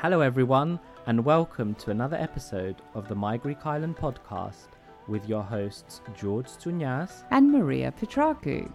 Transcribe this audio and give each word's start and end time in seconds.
Hello 0.00 0.20
everyone 0.20 0.78
and 1.08 1.24
welcome 1.24 1.74
to 1.74 1.90
another 1.90 2.16
episode 2.16 2.76
of 2.94 3.08
the 3.08 3.16
My 3.16 3.36
Greek 3.36 3.66
Island 3.66 3.96
podcast 3.96 4.68
with 5.08 5.28
your 5.28 5.42
hosts 5.42 6.02
George 6.16 6.46
Tsounyas 6.46 7.24
and 7.32 7.50
Maria 7.50 7.92
Petrakou. 8.00 8.72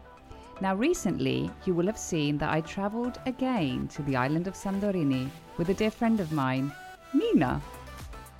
Now, 0.59 0.75
recently, 0.75 1.49
you 1.63 1.73
will 1.73 1.85
have 1.85 1.97
seen 1.97 2.37
that 2.39 2.49
I 2.51 2.59
travelled 2.59 3.21
again 3.25 3.87
to 3.93 4.01
the 4.01 4.17
island 4.17 4.49
of 4.49 4.53
Santorini 4.55 5.29
with 5.57 5.69
a 5.69 5.73
dear 5.73 5.91
friend 5.91 6.19
of 6.19 6.33
mine, 6.33 6.73
Nina. 7.13 7.61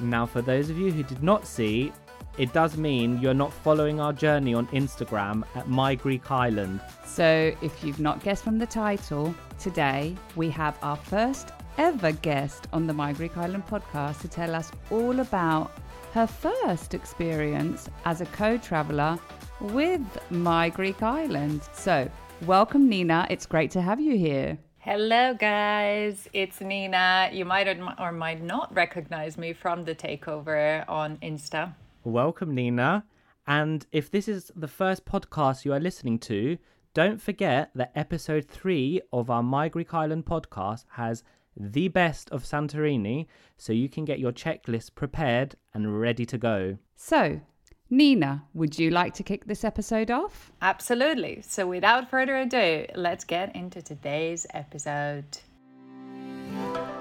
Now, 0.02 0.26
for 0.26 0.42
those 0.42 0.70
of 0.70 0.78
you 0.78 0.92
who 0.92 1.04
did 1.04 1.24
not 1.24 1.48
see, 1.48 1.94
it 2.38 2.52
does 2.52 2.76
mean 2.76 3.18
you're 3.20 3.34
not 3.34 3.54
following 3.54 4.02
our 4.02 4.12
journey 4.12 4.54
on 4.54 4.68
Instagram 4.68 5.46
at 5.56 5.70
My 5.70 5.96
Greek 5.96 6.30
Island. 6.30 6.82
So, 7.06 7.56
if 7.62 7.82
you've 7.82 8.02
not 8.02 8.22
guessed 8.22 8.44
from 8.44 8.58
the 8.58 8.68
title, 8.68 9.34
today 9.58 10.18
we 10.36 10.50
have 10.50 10.78
our 10.82 10.98
first 10.98 11.54
ever 11.78 12.12
guest 12.12 12.68
on 12.72 12.86
the 12.86 12.94
My 12.94 13.14
Greek 13.14 13.36
Island 13.38 13.66
podcast 13.68 14.22
to 14.22 14.28
tell 14.28 14.54
us 14.54 14.72
all 14.92 15.20
about 15.20 15.72
her 16.14 16.28
first 16.28 16.94
experience 16.94 17.90
as 18.06 18.22
a 18.22 18.26
co 18.28 18.58
traveller 18.58 19.18
with 19.60 20.02
My 20.30 20.70
Greek 20.70 21.02
Island. 21.02 21.62
So, 21.74 22.10
welcome, 22.46 22.88
Nina. 22.88 23.26
It's 23.30 23.46
great 23.46 23.72
to 23.72 23.82
have 23.82 24.00
you 24.00 24.18
here. 24.18 24.58
Hello, 24.78 25.34
guys. 25.34 26.28
It's 26.34 26.62
Nina. 26.62 27.30
You 27.32 27.46
might 27.46 27.68
or 27.98 28.12
might 28.12 28.44
not 28.44 28.74
recognize 28.76 29.38
me 29.38 29.54
from 29.54 29.86
the 29.86 29.96
takeover 29.96 30.88
on 30.88 31.18
Insta. 31.18 31.74
Welcome, 32.04 32.54
Nina. 32.54 33.06
And 33.48 33.86
if 33.92 34.12
this 34.12 34.28
is 34.28 34.52
the 34.56 34.68
first 34.68 35.06
podcast 35.06 35.66
you 35.66 35.74
are 35.74 35.80
listening 35.80 36.20
to, 36.20 36.58
don't 36.94 37.20
forget 37.20 37.72
that 37.74 37.92
episode 37.96 38.48
three 38.48 39.02
of 39.12 39.32
our 39.32 39.42
My 39.42 39.68
Greek 39.68 39.94
Island 39.94 40.26
podcast 40.26 40.86
has 40.92 41.24
the 41.58 41.88
best 41.88 42.30
of 42.32 42.44
Santorini 42.44 43.28
so 43.58 43.74
you 43.74 43.90
can 43.90 44.06
get 44.06 44.20
your 44.20 44.32
checklist 44.32 44.96
prepared 44.96 45.56
and 45.74 46.00
ready 46.00 46.26
to 46.26 46.38
go. 46.38 46.78
So, 46.96 47.42
Nina, 47.90 48.46
would 48.54 48.80
you 48.80 48.90
like 48.90 49.14
to 49.16 49.24
kick 49.24 49.46
this 49.46 49.64
episode 49.64 50.10
off? 50.10 50.52
Absolutely. 50.62 51.42
So, 51.42 51.68
without 51.68 52.10
further 52.10 52.38
ado, 52.38 52.86
let's 52.96 53.24
get 53.24 53.56
into 53.56 53.82
today's 53.82 54.48
episode. 54.54 55.38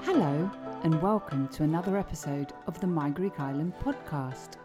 Hello, 0.03 0.51
and 0.83 1.01
welcome 1.01 1.47
to 1.49 1.63
another 1.63 1.97
episode 1.97 2.53
of 2.67 2.79
the 2.79 2.87
My 2.87 3.09
Greek 3.09 3.39
Island 3.39 3.73
podcast, 3.83 4.57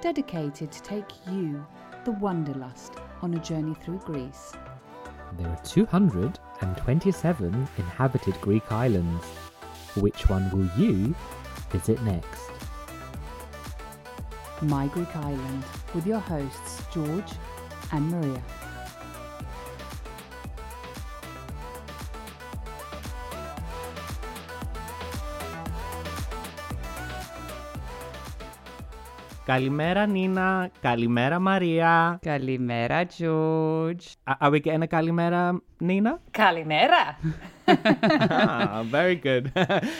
dedicated 0.00 0.72
to 0.72 0.82
take 0.82 1.10
you, 1.30 1.64
the 2.04 2.12
Wanderlust, 2.12 2.94
on 3.22 3.34
a 3.34 3.38
journey 3.38 3.74
through 3.74 3.98
Greece. 4.00 4.52
There 5.38 5.48
are 5.48 5.62
227 6.60 7.68
inhabited 7.78 8.38
Greek 8.40 8.70
islands. 8.70 9.24
Which 9.96 10.28
one 10.28 10.50
will 10.50 10.68
you 10.76 11.14
visit 11.70 12.02
next? 12.02 12.50
My 14.62 14.86
Greek 14.88 15.14
Island 15.16 15.64
with 15.94 16.06
your 16.06 16.20
hosts 16.20 16.82
George 16.92 17.32
and 17.92 18.10
Maria. 18.10 18.42
Kalimera 29.50 30.08
Nina, 30.08 30.70
Kalimera 30.80 31.40
Maria. 31.42 32.20
Kalimera 32.22 33.04
George. 33.04 34.16
Are 34.24 34.48
we 34.48 34.60
getting 34.60 34.84
a 34.84 34.86
Kalimera 34.86 35.60
Nina? 35.80 36.20
Kalimera. 36.32 37.16
ah, 37.66 38.84
very 38.86 39.16
good. 39.16 39.50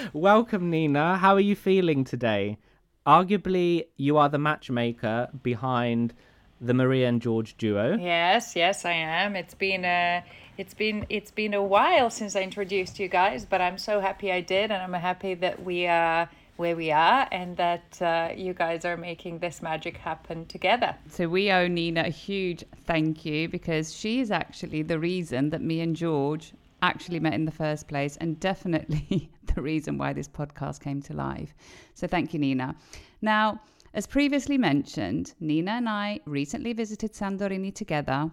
Welcome 0.13 0.71
Nina. 0.71 1.17
How 1.17 1.35
are 1.35 1.41
you 1.41 1.57
feeling 1.57 2.05
today? 2.05 2.59
Arguably, 3.05 3.87
you 3.97 4.19
are 4.19 4.29
the 4.29 4.39
matchmaker 4.39 5.29
behind 5.43 6.15
the 6.61 6.73
Maria 6.73 7.09
and 7.09 7.21
George 7.21 7.57
duo. 7.57 7.97
Yes, 7.99 8.55
yes, 8.55 8.85
I 8.85 8.93
am. 8.93 9.35
It's 9.35 9.55
been 9.55 9.85
a 9.85 10.23
it's 10.59 10.75
been 10.75 11.07
it's 11.09 11.33
been 11.33 11.55
a 11.55 11.63
while 11.65 12.09
since 12.11 12.37
I 12.37 12.43
introduced 12.43 13.01
you 13.01 13.09
guys, 13.09 13.47
but 13.47 13.61
I'm 13.61 13.79
so 13.79 13.99
happy 13.99 14.31
I 14.31 14.43
did, 14.43 14.71
and 14.71 14.81
I'm 14.81 14.93
happy 14.93 15.35
that 15.35 15.65
we 15.65 15.89
are 15.89 16.31
where 16.61 16.77
we 16.77 16.93
are 16.93 17.27
and 17.33 17.57
that 17.57 18.01
uh, 18.03 18.29
you 18.37 18.53
guys 18.53 18.85
are 18.85 18.97
making 18.97 19.39
this 19.39 19.63
magic 19.63 19.97
happen 19.97 20.45
together. 20.45 20.95
So 21.09 21.27
we 21.27 21.51
owe 21.51 21.67
Nina 21.67 22.03
a 22.03 22.11
huge 22.11 22.63
thank 22.85 23.25
you 23.25 23.49
because 23.49 23.95
she 23.95 24.21
is 24.21 24.31
actually 24.31 24.83
the 24.83 24.99
reason 24.99 25.49
that 25.51 25.63
me 25.63 25.81
and 25.81 25.97
George 25.97 26.53
actually 26.83 27.19
met 27.19 27.33
in 27.33 27.47
the 27.47 27.51
first 27.51 27.89
place 27.89 28.19
and 28.19 28.39
definitely 28.41 29.31
the 29.55 29.63
reason 29.63 29.97
why 29.97 30.13
this 30.13 30.29
podcast 30.29 30.81
came 30.81 31.01
to 31.03 31.15
life. 31.15 31.55
So 31.95 32.07
thank 32.07 32.35
you, 32.35 32.39
Nina. 32.39 32.77
Now, 33.23 33.61
as 33.95 34.07
previously 34.07 34.59
mentioned, 34.59 35.33
Nina 35.41 35.73
and 35.73 35.89
I 35.89 36.21
recently 36.27 36.75
visited 36.75 37.15
Santorini 37.15 37.75
together. 37.75 38.31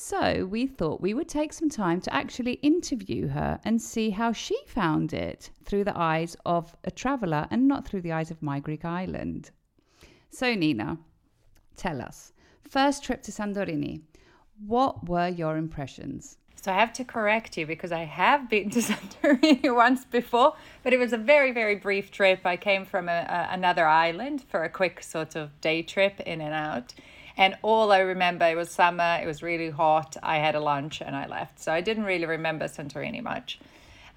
So 0.00 0.46
we 0.46 0.68
thought 0.68 1.00
we 1.00 1.12
would 1.12 1.28
take 1.28 1.52
some 1.52 1.68
time 1.68 2.00
to 2.02 2.14
actually 2.14 2.52
interview 2.52 3.26
her 3.26 3.58
and 3.64 3.82
see 3.82 4.10
how 4.10 4.32
she 4.32 4.56
found 4.68 5.12
it 5.12 5.50
through 5.64 5.82
the 5.82 5.98
eyes 5.98 6.36
of 6.46 6.76
a 6.84 6.90
traveller 6.92 7.48
and 7.50 7.66
not 7.66 7.84
through 7.84 8.02
the 8.02 8.12
eyes 8.12 8.30
of 8.30 8.40
my 8.40 8.60
Greek 8.60 8.84
island. 8.84 9.50
So, 10.30 10.54
Nina, 10.54 10.98
tell 11.76 12.00
us 12.00 12.32
first 12.62 13.02
trip 13.02 13.22
to 13.22 13.32
Santorini, 13.32 14.02
what 14.64 15.08
were 15.08 15.26
your 15.26 15.56
impressions? 15.56 16.38
So 16.54 16.70
I 16.70 16.76
have 16.76 16.92
to 16.94 17.04
correct 17.04 17.56
you 17.56 17.66
because 17.66 17.90
I 17.90 18.04
have 18.04 18.48
been 18.48 18.70
to 18.70 18.80
Santorini 18.88 19.74
once 19.74 20.04
before, 20.04 20.54
but 20.84 20.92
it 20.92 20.98
was 20.98 21.12
a 21.12 21.18
very, 21.18 21.50
very 21.50 21.74
brief 21.74 22.12
trip. 22.12 22.46
I 22.46 22.56
came 22.56 22.84
from 22.84 23.08
a, 23.08 23.26
a, 23.28 23.48
another 23.52 23.88
island 23.88 24.44
for 24.48 24.62
a 24.62 24.68
quick 24.68 25.02
sort 25.02 25.34
of 25.34 25.60
day 25.60 25.82
trip 25.82 26.20
in 26.20 26.40
and 26.40 26.54
out. 26.54 26.94
And 27.38 27.56
all 27.62 27.92
I 27.92 28.00
remember, 28.00 28.44
it 28.46 28.56
was 28.56 28.68
summer, 28.68 29.20
it 29.22 29.26
was 29.26 29.44
really 29.44 29.70
hot. 29.70 30.16
I 30.24 30.38
had 30.38 30.56
a 30.56 30.60
lunch 30.60 31.00
and 31.00 31.14
I 31.14 31.26
left. 31.28 31.60
So 31.60 31.72
I 31.72 31.80
didn't 31.80 32.04
really 32.04 32.26
remember 32.26 32.66
Santorini 32.66 33.22
much. 33.22 33.60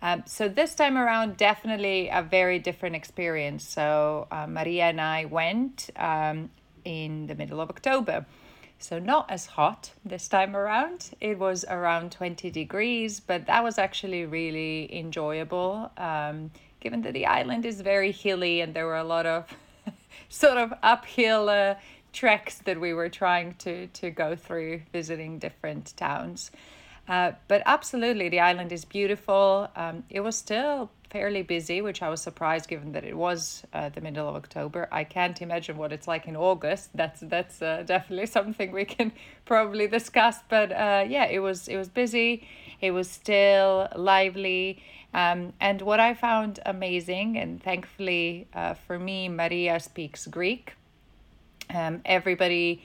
Um, 0.02 0.24
so 0.26 0.50
this 0.50 0.74
time 0.74 0.98
around, 0.98 1.38
definitely 1.38 2.10
a 2.10 2.24
very 2.24 2.58
different 2.58 2.96
experience. 2.96 3.64
So 3.64 4.28
uh, 4.32 4.48
Maria 4.48 4.86
and 4.86 5.00
I 5.00 5.26
went 5.26 5.92
um, 5.96 6.50
in 6.84 7.28
the 7.28 7.36
middle 7.36 7.62
of 7.62 7.70
October. 7.70 8.26
So, 8.80 8.98
not 8.98 9.30
as 9.30 9.46
hot 9.46 9.92
this 10.04 10.28
time 10.28 10.56
around. 10.56 11.12
It 11.22 11.38
was 11.38 11.64
around 11.70 12.12
20 12.14 12.50
degrees, 12.50 13.20
but 13.20 13.46
that 13.46 13.64
was 13.64 13.78
actually 13.78 14.26
really 14.26 14.90
enjoyable, 14.92 15.92
um, 15.98 16.50
given 16.80 17.04
that 17.04 17.14
the 17.14 17.28
island 17.28 17.64
is 17.64 17.82
very 17.82 18.12
hilly 18.12 18.60
and 18.60 18.74
there 18.74 18.88
were 18.88 18.98
a 18.98 19.04
lot 19.04 19.28
of 19.28 19.46
sort 20.30 20.58
of 20.58 20.74
uphill 20.82 21.48
uh, 21.48 21.76
treks 22.14 22.60
that 22.60 22.80
we 22.80 22.94
were 22.94 23.10
trying 23.10 23.56
to, 23.56 23.88
to 23.88 24.10
go 24.10 24.36
through 24.36 24.82
visiting 24.92 25.40
different 25.40 25.94
towns. 25.98 26.52
Uh, 27.08 27.34
but 27.48 27.62
absolutely, 27.66 28.30
the 28.30 28.40
island 28.40 28.72
is 28.72 28.86
beautiful. 28.86 29.68
Um, 29.76 30.04
it 30.10 30.22
was 30.22 30.38
still 30.38 30.92
fairly 31.10 31.42
busy, 31.42 31.82
which 31.82 32.02
I 32.02 32.10
was 32.10 32.22
surprised 32.22 32.70
given 32.70 32.94
that 32.94 33.04
it 33.04 33.18
was 33.18 33.64
uh, 33.74 33.90
the 33.90 34.00
middle 34.00 34.30
of 34.30 34.36
October. 34.36 34.88
I 34.92 35.04
can't 35.04 35.42
imagine 35.42 35.78
what 35.78 35.92
it's 35.92 36.08
like 36.08 36.28
in 36.28 36.38
August. 36.38 36.92
That's 36.96 37.20
that's 37.22 37.62
uh, 37.62 37.84
definitely 37.86 38.28
something 38.28 38.72
we 38.72 38.86
can 38.86 39.12
probably 39.46 39.88
discuss. 39.88 40.38
But 40.48 40.72
uh, 40.72 41.06
yeah, 41.08 41.26
it 41.26 41.40
was 41.40 41.68
it 41.68 41.76
was 41.76 41.90
busy. 41.90 42.48
It 42.80 42.92
was 42.92 43.10
still 43.10 43.90
lively. 43.96 44.82
Um, 45.14 45.52
and 45.60 45.82
what 45.82 46.00
I 46.00 46.14
found 46.14 46.62
amazing, 46.66 47.38
and 47.38 47.62
thankfully 47.62 48.48
uh, 48.54 48.76
for 48.76 48.98
me, 48.98 49.28
Maria 49.28 49.80
speaks 49.82 50.28
Greek. 50.28 50.76
Um, 51.74 52.02
everybody 52.06 52.84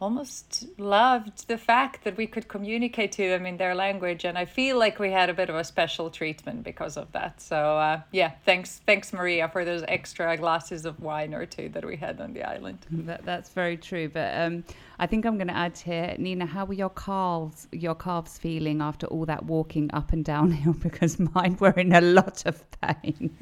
almost 0.00 0.66
loved 0.78 1.48
the 1.48 1.58
fact 1.58 2.04
that 2.04 2.16
we 2.16 2.26
could 2.26 2.46
communicate 2.46 3.12
to 3.12 3.28
them 3.28 3.44
in 3.44 3.56
their 3.56 3.74
language 3.74 4.24
and 4.24 4.38
i 4.38 4.44
feel 4.44 4.78
like 4.78 5.00
we 5.00 5.10
had 5.10 5.28
a 5.28 5.34
bit 5.34 5.50
of 5.50 5.56
a 5.56 5.64
special 5.64 6.08
treatment 6.08 6.62
because 6.62 6.96
of 6.96 7.10
that. 7.12 7.40
So 7.40 7.56
uh, 7.56 8.00
yeah 8.12 8.30
thanks 8.44 8.80
thanks 8.86 9.12
maria 9.12 9.48
for 9.48 9.64
those 9.64 9.82
extra 9.88 10.36
glasses 10.36 10.84
of 10.84 11.00
wine 11.00 11.34
or 11.34 11.46
two 11.46 11.68
that 11.70 11.84
we 11.84 11.96
had 11.96 12.20
on 12.20 12.32
the 12.32 12.44
island. 12.44 12.78
That, 12.90 13.24
that's 13.24 13.50
very 13.50 13.76
true 13.76 14.08
but 14.08 14.38
um, 14.38 14.64
i 14.98 15.06
think 15.06 15.24
i'm 15.24 15.36
going 15.36 15.48
to 15.48 15.56
add 15.56 15.76
here 15.76 16.14
nina 16.18 16.46
how 16.46 16.64
were 16.64 16.74
your 16.74 16.90
calves 16.90 17.68
your 17.72 17.94
calves 17.94 18.38
feeling 18.38 18.80
after 18.80 19.06
all 19.06 19.24
that 19.24 19.44
walking 19.44 19.90
up 19.92 20.12
and 20.12 20.24
downhill 20.24 20.72
because 20.82 21.18
mine 21.18 21.56
were 21.60 21.70
in 21.70 21.92
a 21.92 22.00
lot 22.00 22.42
of 22.46 22.64
pain 22.80 23.36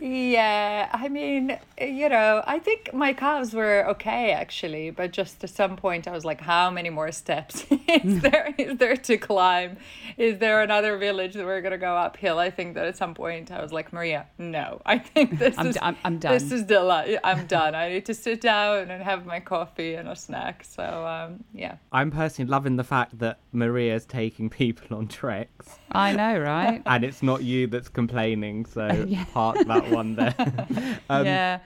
yeah 0.00 0.88
i 0.92 1.08
mean 1.08 1.58
you 1.80 2.08
know 2.08 2.42
i 2.46 2.58
think 2.58 2.92
my 2.92 3.12
calves 3.12 3.54
were 3.54 3.84
okay 3.88 4.32
actually 4.32 4.90
but 4.90 5.12
just 5.12 5.42
at 5.44 5.50
some 5.50 5.76
point 5.76 6.08
I 6.08 6.12
was 6.12 6.24
like, 6.24 6.40
how 6.40 6.70
many 6.70 6.90
more 6.90 7.12
steps 7.12 7.62
is 7.70 7.78
mm. 7.78 8.22
there 8.22 8.54
is 8.58 8.78
there 8.78 8.96
to 8.96 9.16
climb? 9.16 9.76
Is 10.16 10.38
there 10.38 10.62
another 10.62 10.96
village 10.96 11.34
that 11.34 11.44
we're 11.44 11.60
gonna 11.60 11.78
go 11.78 11.94
uphill? 11.96 12.38
I 12.38 12.50
think 12.50 12.74
that 12.74 12.86
at 12.86 12.96
some 12.96 13.14
point 13.14 13.50
I 13.50 13.62
was 13.62 13.72
like, 13.72 13.92
Maria, 13.92 14.26
no. 14.38 14.80
I 14.86 14.98
think 14.98 15.38
this 15.38 15.54
I'm 15.58 15.68
is 15.68 15.74
d- 15.74 15.80
I'm, 15.82 15.96
I'm 16.04 16.18
done. 16.18 16.32
This 16.32 16.52
is 16.52 16.62
the 16.62 16.74
deli- 16.74 17.18
I'm 17.24 17.46
done. 17.46 17.74
I 17.74 17.88
need 17.90 18.06
to 18.06 18.14
sit 18.14 18.40
down 18.40 18.90
and 18.90 19.02
have 19.02 19.26
my 19.26 19.40
coffee 19.40 19.94
and 19.94 20.08
a 20.08 20.16
snack. 20.24 20.64
So 20.64 20.82
um, 20.82 21.44
yeah. 21.52 21.76
I'm 21.92 22.10
personally 22.10 22.50
loving 22.50 22.76
the 22.76 22.84
fact 22.84 23.18
that 23.18 23.40
Maria's 23.52 24.04
taking 24.06 24.50
people 24.50 24.96
on 24.96 25.08
treks. 25.08 25.78
I 25.92 26.14
know, 26.14 26.38
right? 26.38 26.82
and 26.86 27.04
it's 27.04 27.22
not 27.22 27.42
you 27.42 27.66
that's 27.66 27.88
complaining, 27.88 28.66
so 28.66 28.86
yeah. 29.08 29.24
park 29.32 29.58
that 29.66 29.90
one 29.90 30.16
there. 30.16 30.34
um, 31.08 31.26
yeah. 31.26 31.60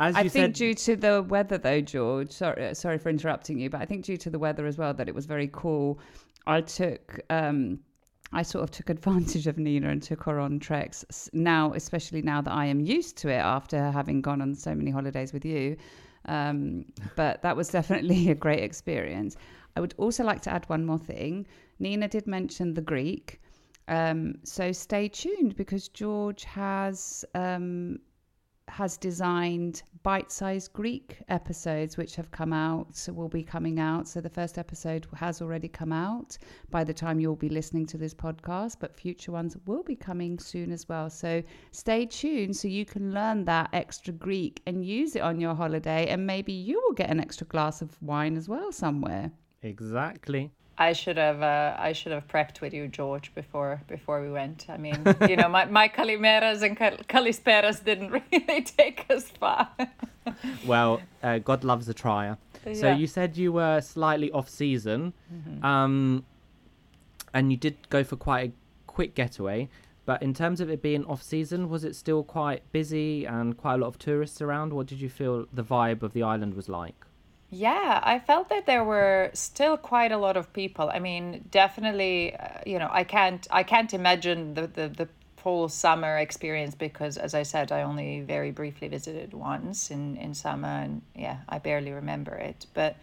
As 0.00 0.14
I 0.14 0.22
think 0.22 0.32
said... 0.32 0.52
due 0.52 0.74
to 0.74 0.96
the 0.96 1.22
weather, 1.22 1.58
though, 1.58 1.80
George. 1.80 2.30
Sorry, 2.30 2.74
sorry 2.74 2.98
for 2.98 3.08
interrupting 3.08 3.58
you, 3.58 3.68
but 3.68 3.80
I 3.80 3.84
think 3.84 4.04
due 4.04 4.16
to 4.18 4.30
the 4.30 4.38
weather 4.38 4.66
as 4.66 4.78
well 4.78 4.94
that 4.94 5.08
it 5.08 5.14
was 5.14 5.26
very 5.26 5.48
cool. 5.52 5.98
I 6.46 6.60
took. 6.60 7.20
Um, 7.30 7.80
I 8.32 8.42
sort 8.42 8.62
of 8.62 8.70
took 8.70 8.90
advantage 8.90 9.46
of 9.46 9.56
Nina 9.58 9.88
and 9.88 10.02
took 10.02 10.22
her 10.24 10.38
on 10.38 10.58
treks. 10.58 11.30
Now, 11.32 11.72
especially 11.72 12.20
now 12.20 12.42
that 12.42 12.52
I 12.52 12.66
am 12.66 12.78
used 12.80 13.16
to 13.18 13.28
it 13.28 13.38
after 13.38 13.90
having 13.90 14.20
gone 14.20 14.42
on 14.42 14.54
so 14.54 14.74
many 14.74 14.90
holidays 14.90 15.32
with 15.32 15.44
you. 15.46 15.76
Um, 16.28 16.84
but 17.16 17.42
that 17.42 17.56
was 17.56 17.68
definitely 17.68 18.30
a 18.30 18.34
great 18.34 18.62
experience. 18.62 19.36
I 19.76 19.80
would 19.80 19.94
also 19.96 20.22
like 20.22 20.42
to 20.42 20.50
add 20.50 20.68
one 20.68 20.84
more 20.84 20.98
thing. 20.98 21.46
Nina 21.78 22.08
did 22.08 22.26
mention 22.26 22.74
the 22.74 22.82
Greek. 22.82 23.40
Um, 23.88 24.34
so 24.44 24.70
stay 24.70 25.08
tuned 25.08 25.56
because 25.56 25.88
George 25.88 26.44
has 26.44 27.24
um, 27.34 27.98
has 28.68 28.96
designed 28.96 29.82
bite-sized 30.02 30.72
Greek 30.72 31.18
episodes 31.28 31.96
which 31.96 32.16
have 32.16 32.30
come 32.30 32.52
out, 32.52 33.08
will 33.08 33.28
be 33.28 33.42
coming 33.42 33.80
out. 33.80 34.06
So 34.06 34.20
the 34.20 34.30
first 34.30 34.58
episode 34.58 35.06
has 35.14 35.42
already 35.42 35.68
come 35.68 35.92
out 35.92 36.38
by 36.70 36.84
the 36.84 36.94
time 36.94 37.20
you'll 37.20 37.36
be 37.36 37.48
listening 37.48 37.86
to 37.86 37.98
this 37.98 38.14
podcast, 38.14 38.76
but 38.80 38.94
future 38.94 39.32
ones 39.32 39.56
will 39.66 39.82
be 39.82 39.96
coming 39.96 40.38
soon 40.38 40.72
as 40.72 40.88
well. 40.88 41.10
So 41.10 41.42
stay 41.72 42.06
tuned 42.06 42.56
so 42.56 42.68
you 42.68 42.84
can 42.84 43.12
learn 43.12 43.44
that 43.46 43.70
extra 43.72 44.12
Greek 44.12 44.62
and 44.66 44.84
use 44.84 45.16
it 45.16 45.22
on 45.22 45.40
your 45.40 45.54
holiday 45.54 46.06
and 46.08 46.26
maybe 46.26 46.52
you 46.52 46.80
will 46.84 46.94
get 46.94 47.10
an 47.10 47.20
extra 47.20 47.46
glass 47.46 47.82
of 47.82 48.00
wine 48.02 48.36
as 48.36 48.48
well 48.48 48.72
somewhere. 48.72 49.32
Exactly. 49.62 50.52
I 50.78 50.92
should 50.92 51.16
have 51.16 51.42
uh, 51.42 51.76
I 51.76 51.92
should 51.92 52.12
have 52.12 52.28
prepped 52.28 52.60
with 52.60 52.72
you, 52.72 52.86
George, 52.86 53.34
before 53.34 53.82
before 53.88 54.22
we 54.22 54.30
went. 54.30 54.66
I 54.68 54.76
mean, 54.76 55.02
you 55.28 55.36
know, 55.36 55.48
my 55.48 55.64
my 55.64 55.88
Kalimeras 55.88 56.62
and 56.62 56.78
calisperas 57.08 57.84
didn't 57.84 58.10
really 58.32 58.62
take 58.62 59.04
us 59.10 59.24
far. 59.28 59.68
well, 60.64 61.00
uh, 61.22 61.38
God 61.38 61.64
loves 61.64 61.88
a 61.88 61.94
trier. 61.94 62.38
Yeah. 62.64 62.74
So 62.74 62.92
you 62.92 63.06
said 63.06 63.36
you 63.36 63.52
were 63.52 63.80
slightly 63.80 64.30
off 64.30 64.48
season, 64.48 65.14
mm-hmm. 65.32 65.64
um, 65.64 66.24
and 67.34 67.50
you 67.50 67.56
did 67.56 67.76
go 67.88 68.04
for 68.04 68.16
quite 68.16 68.50
a 68.50 68.52
quick 68.86 69.14
getaway. 69.14 69.68
But 70.06 70.22
in 70.22 70.32
terms 70.32 70.60
of 70.60 70.70
it 70.70 70.80
being 70.80 71.04
off 71.04 71.22
season, 71.22 71.68
was 71.68 71.84
it 71.84 71.94
still 71.94 72.22
quite 72.22 72.62
busy 72.72 73.26
and 73.26 73.56
quite 73.58 73.74
a 73.74 73.76
lot 73.78 73.88
of 73.88 73.98
tourists 73.98 74.40
around? 74.40 74.72
What 74.72 74.86
did 74.86 75.00
you 75.00 75.10
feel 75.10 75.46
the 75.52 75.62
vibe 75.62 76.02
of 76.02 76.14
the 76.14 76.22
island 76.22 76.54
was 76.54 76.68
like? 76.68 77.04
Yeah, 77.50 78.00
I 78.02 78.18
felt 78.18 78.50
that 78.50 78.66
there 78.66 78.84
were 78.84 79.30
still 79.32 79.78
quite 79.78 80.12
a 80.12 80.18
lot 80.18 80.36
of 80.36 80.52
people. 80.52 80.90
I 80.92 80.98
mean, 80.98 81.46
definitely, 81.50 82.36
uh, 82.36 82.60
you 82.66 82.78
know, 82.78 82.88
I 82.90 83.04
can't 83.04 83.46
I 83.50 83.62
can't 83.62 83.92
imagine 83.94 84.52
the 84.54 84.66
the 84.66 84.88
the 84.88 85.08
full 85.38 85.68
summer 85.70 86.18
experience 86.18 86.74
because 86.74 87.16
as 87.16 87.34
I 87.34 87.44
said, 87.44 87.72
I 87.72 87.82
only 87.82 88.20
very 88.20 88.50
briefly 88.50 88.88
visited 88.88 89.32
once 89.32 89.90
in 89.90 90.16
in 90.18 90.34
summer 90.34 90.68
and 90.68 91.00
yeah, 91.14 91.38
I 91.48 91.58
barely 91.58 91.92
remember 91.92 92.34
it. 92.34 92.66
But 92.74 92.96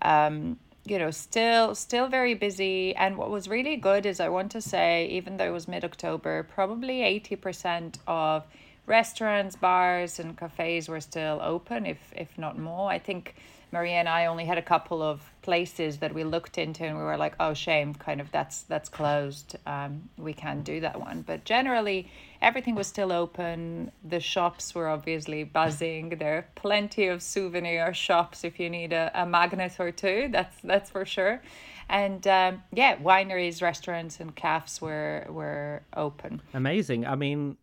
um 0.00 0.58
you 0.86 0.98
know 0.98 1.10
still 1.10 1.74
still 1.74 2.08
very 2.08 2.32
busy 2.34 2.96
and 2.96 3.18
what 3.18 3.30
was 3.30 3.48
really 3.48 3.76
good 3.76 4.06
is 4.06 4.18
i 4.18 4.30
want 4.30 4.50
to 4.50 4.62
say 4.62 5.06
even 5.08 5.36
though 5.36 5.44
it 5.44 5.50
was 5.52 5.68
mid-october 5.68 6.42
probably 6.44 7.00
80% 7.00 7.98
of 8.06 8.44
restaurants 8.86 9.56
bars 9.56 10.18
and 10.18 10.38
cafes 10.38 10.88
were 10.88 11.00
still 11.02 11.38
open 11.42 11.84
if 11.84 11.98
if 12.16 12.38
not 12.38 12.58
more 12.58 12.90
i 12.90 12.98
think 12.98 13.34
Maria 13.72 13.94
and 13.94 14.08
I 14.08 14.26
only 14.26 14.44
had 14.44 14.58
a 14.58 14.62
couple 14.62 15.02
of 15.02 15.22
places 15.42 15.98
that 15.98 16.12
we 16.12 16.24
looked 16.24 16.58
into 16.58 16.84
and 16.84 16.96
we 16.96 17.02
were 17.02 17.16
like, 17.16 17.34
oh 17.40 17.54
shame, 17.54 17.94
kind 17.94 18.20
of 18.20 18.30
that's 18.32 18.62
that's 18.62 18.88
closed. 18.88 19.56
Um, 19.66 20.08
we 20.16 20.32
can't 20.32 20.64
do 20.64 20.80
that 20.80 20.98
one. 20.98 21.22
But 21.22 21.44
generally 21.44 22.10
everything 22.42 22.74
was 22.74 22.86
still 22.86 23.12
open. 23.12 23.92
The 24.04 24.20
shops 24.20 24.74
were 24.74 24.88
obviously 24.88 25.44
buzzing. 25.44 26.10
There 26.10 26.38
are 26.38 26.46
plenty 26.54 27.06
of 27.06 27.22
souvenir 27.22 27.94
shops 27.94 28.44
if 28.44 28.58
you 28.58 28.68
need 28.70 28.92
a, 28.92 29.10
a 29.14 29.26
magnet 29.26 29.76
or 29.78 29.90
two. 29.92 30.28
That's 30.30 30.56
that's 30.62 30.90
for 30.90 31.04
sure. 31.04 31.42
And 31.88 32.26
um, 32.26 32.62
yeah, 32.72 32.96
wineries, 32.96 33.62
restaurants, 33.62 34.20
and 34.20 34.34
cafes 34.34 34.80
were 34.80 35.26
were 35.28 35.82
open. 35.96 36.42
Amazing. 36.54 37.06
I 37.06 37.16
mean, 37.16 37.56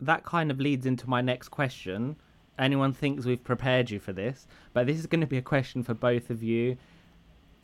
that 0.00 0.24
kind 0.24 0.50
of 0.50 0.60
leads 0.60 0.86
into 0.86 1.08
my 1.08 1.20
next 1.20 1.48
question 1.48 2.16
anyone 2.58 2.92
thinks 2.92 3.24
we've 3.24 3.42
prepared 3.42 3.90
you 3.90 3.98
for 3.98 4.12
this, 4.12 4.46
but 4.72 4.86
this 4.86 4.98
is 4.98 5.06
going 5.06 5.20
to 5.20 5.26
be 5.26 5.38
a 5.38 5.42
question 5.42 5.82
for 5.82 5.94
both 5.94 6.30
of 6.30 6.42
you. 6.42 6.76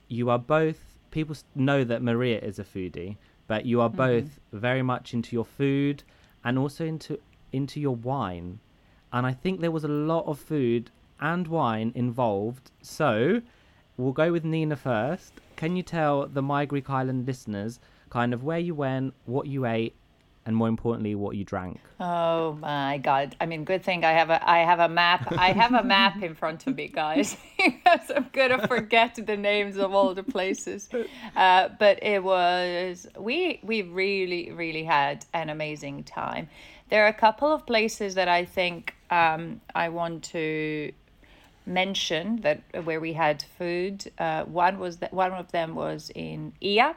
You 0.09 0.31
are 0.31 0.39
both 0.39 0.99
people 1.11 1.37
know 1.55 1.85
that 1.85 2.03
Maria 2.03 2.39
is 2.41 2.59
a 2.59 2.65
foodie, 2.65 3.17
but 3.47 3.67
you 3.67 3.81
are 3.81 3.89
mm-hmm. 3.89 3.97
both 3.97 4.41
very 4.53 4.83
much 4.83 5.15
into 5.15 5.35
your 5.35 5.45
food 5.45 6.03
and 6.45 6.59
also 6.59 6.85
into 6.85 7.19
into 7.53 7.81
your 7.81 7.97
wine. 7.97 8.61
And 9.13 9.27
I 9.27 9.33
think 9.33 9.61
there 9.61 9.73
was 9.73 9.85
a 9.85 9.89
lot 9.89 10.27
of 10.27 10.39
food 10.39 10.91
and 11.21 11.49
wine 11.49 11.93
involved. 11.95 12.71
So, 12.81 13.43
we'll 13.97 14.13
go 14.13 14.33
with 14.33 14.45
Nina 14.45 14.77
first. 14.77 15.33
Can 15.57 15.75
you 15.77 15.83
tell 15.83 16.27
the 16.27 16.43
My 16.43 16.65
Greek 16.65 16.89
Island 16.89 17.27
listeners 17.27 17.81
kind 18.09 18.33
of 18.33 18.45
where 18.45 18.59
you 18.59 18.75
went, 18.75 19.15
what 19.27 19.47
you 19.47 19.67
ate, 19.67 19.95
and 20.51 20.57
more 20.57 20.67
importantly 20.67 21.15
what 21.15 21.37
you 21.37 21.45
drank. 21.45 21.79
Oh 22.01 22.55
my 22.55 22.99
god. 22.99 23.37
I 23.41 23.47
mean 23.47 23.63
good 23.63 23.85
thing 23.85 24.05
i 24.05 24.11
have 24.11 24.31
a 24.31 24.39
i 24.51 24.59
have 24.71 24.81
a 24.81 24.89
map. 24.89 25.33
I 25.49 25.53
have 25.53 25.75
a 25.75 25.85
map 25.85 26.21
in 26.29 26.35
front 26.35 26.67
of 26.67 26.75
me 26.77 26.89
guys. 26.89 27.37
Because 27.57 28.11
i'm 28.17 28.29
gonna 28.33 28.67
forget 28.67 29.15
the 29.15 29.37
names 29.37 29.77
of 29.77 29.95
all 29.95 30.13
the 30.21 30.25
places. 30.37 30.89
Uh, 31.37 31.69
but 31.79 32.03
it 32.03 32.23
was 32.25 33.07
we 33.17 33.61
we 33.63 33.83
really 33.83 34.51
really 34.51 34.83
had 34.83 35.25
an 35.33 35.51
amazing 35.51 36.03
time. 36.03 36.49
There 36.89 37.05
are 37.05 37.13
a 37.19 37.21
couple 37.27 37.51
of 37.57 37.65
places 37.65 38.11
that 38.17 38.29
i 38.41 38.45
think 38.45 38.81
um, 39.21 39.61
i 39.85 39.87
want 39.89 40.25
to 40.35 40.91
mention 41.67 42.25
that 42.41 42.59
where 42.87 43.01
we 43.07 43.13
had 43.13 43.45
food. 43.59 44.11
Uh, 44.19 44.43
one 44.45 44.81
was 44.85 44.97
that 45.03 45.13
one 45.13 45.33
of 45.33 45.53
them 45.53 45.77
was 45.77 46.11
in 46.15 46.53
ia 46.61 46.97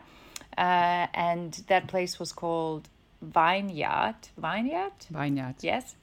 uh, 0.57 1.07
and 1.13 1.63
that 1.67 1.87
place 1.87 2.19
was 2.19 2.31
called 2.31 2.89
vineyard. 3.23 4.15
Vineyard? 4.37 4.93
Vineyard. 5.09 5.55
Yes. 5.61 5.95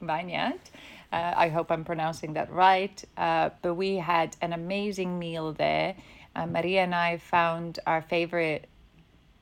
vineyard. 0.00 0.60
Uh, 1.12 1.32
I 1.36 1.48
hope 1.48 1.70
I'm 1.72 1.84
pronouncing 1.84 2.34
that 2.34 2.52
right. 2.52 3.02
Uh, 3.16 3.50
but 3.62 3.74
we 3.74 3.96
had 3.96 4.36
an 4.40 4.52
amazing 4.52 5.18
meal 5.18 5.52
there. 5.52 5.96
Uh, 6.36 6.46
Maria 6.46 6.82
and 6.82 6.94
I 6.94 7.16
found 7.16 7.78
our 7.86 8.02
favorite 8.02 8.68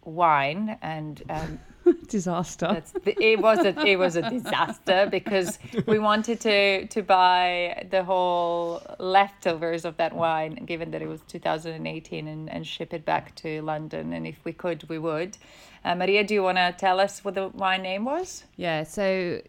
wine, 0.04 0.78
and 0.82 1.22
um, 1.28 1.58
Disaster. 2.08 2.66
that's 2.66 2.92
it 3.04 3.40
was 3.40 3.58
a 3.60 3.78
it 3.86 3.96
was 3.96 4.16
a 4.16 4.30
disaster 4.30 5.08
because 5.10 5.58
we 5.86 5.98
wanted 5.98 6.40
to 6.40 6.86
to 6.88 7.02
buy 7.02 7.86
the 7.90 8.02
whole 8.02 8.82
leftovers 8.98 9.84
of 9.84 9.96
that 9.96 10.14
wine, 10.14 10.54
given 10.66 10.90
that 10.90 11.02
it 11.02 11.08
was 11.08 11.20
2018, 11.28 12.28
and, 12.28 12.50
and 12.50 12.66
ship 12.66 12.92
it 12.92 13.04
back 13.04 13.34
to 13.36 13.62
London. 13.62 14.12
And 14.12 14.26
if 14.26 14.44
we 14.44 14.52
could, 14.52 14.88
we 14.88 14.98
would. 14.98 15.38
Uh, 15.84 15.94
Maria, 15.94 16.24
do 16.24 16.34
you 16.34 16.42
want 16.42 16.58
to 16.58 16.74
tell 16.76 16.98
us 16.98 17.24
what 17.24 17.34
the 17.34 17.48
wine 17.48 17.82
name 17.82 18.04
was? 18.04 18.44
Yeah, 18.56 18.82
so 18.82 19.40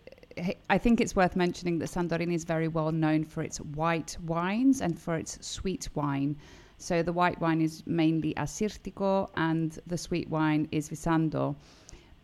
I 0.69 0.77
think 0.77 1.01
it's 1.01 1.15
worth 1.15 1.35
mentioning 1.35 1.79
that 1.79 1.89
Sandorini 1.89 2.33
is 2.33 2.43
very 2.43 2.67
well 2.67 2.91
known 2.91 3.23
for 3.23 3.41
its 3.41 3.57
white 3.59 4.17
wines 4.25 4.81
and 4.81 4.99
for 4.99 5.15
its 5.15 5.39
sweet 5.45 5.89
wine. 5.95 6.37
So 6.77 7.01
the 7.01 7.13
white 7.13 7.41
wine 7.41 7.61
is 7.61 7.83
mainly 7.87 8.35
Assyrtiko 8.35 9.29
and 9.35 9.79
the 9.87 9.97
sweet 9.97 10.29
wine 10.29 10.67
is 10.71 10.89
Vinsanto. 10.89 11.55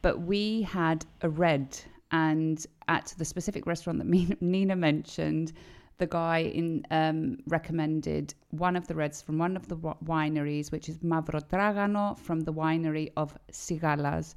But 0.04 0.20
we 0.22 0.62
had 0.64 1.06
a 1.22 1.30
red, 1.30 1.80
and 2.12 2.64
at 2.88 3.16
the 3.18 3.26
specific 3.26 3.66
restaurant 3.66 4.00
that 4.00 4.42
Nina 4.42 4.76
mentioned, 4.76 5.54
the 5.98 6.08
guy 6.08 6.40
in 6.40 6.86
um, 6.92 7.38
recommended 7.48 8.34
one 8.50 8.76
of 8.76 8.86
the 8.88 8.96
reds 8.96 9.22
from 9.22 9.38
one 9.38 9.56
of 9.56 9.70
the 9.70 9.78
wineries, 9.78 10.72
which 10.72 10.90
is 10.90 10.98
Mavrotragano 11.00 12.20
from 12.20 12.42
the 12.42 12.52
winery 12.52 13.12
of 13.16 13.38
Sigalas. 13.52 14.36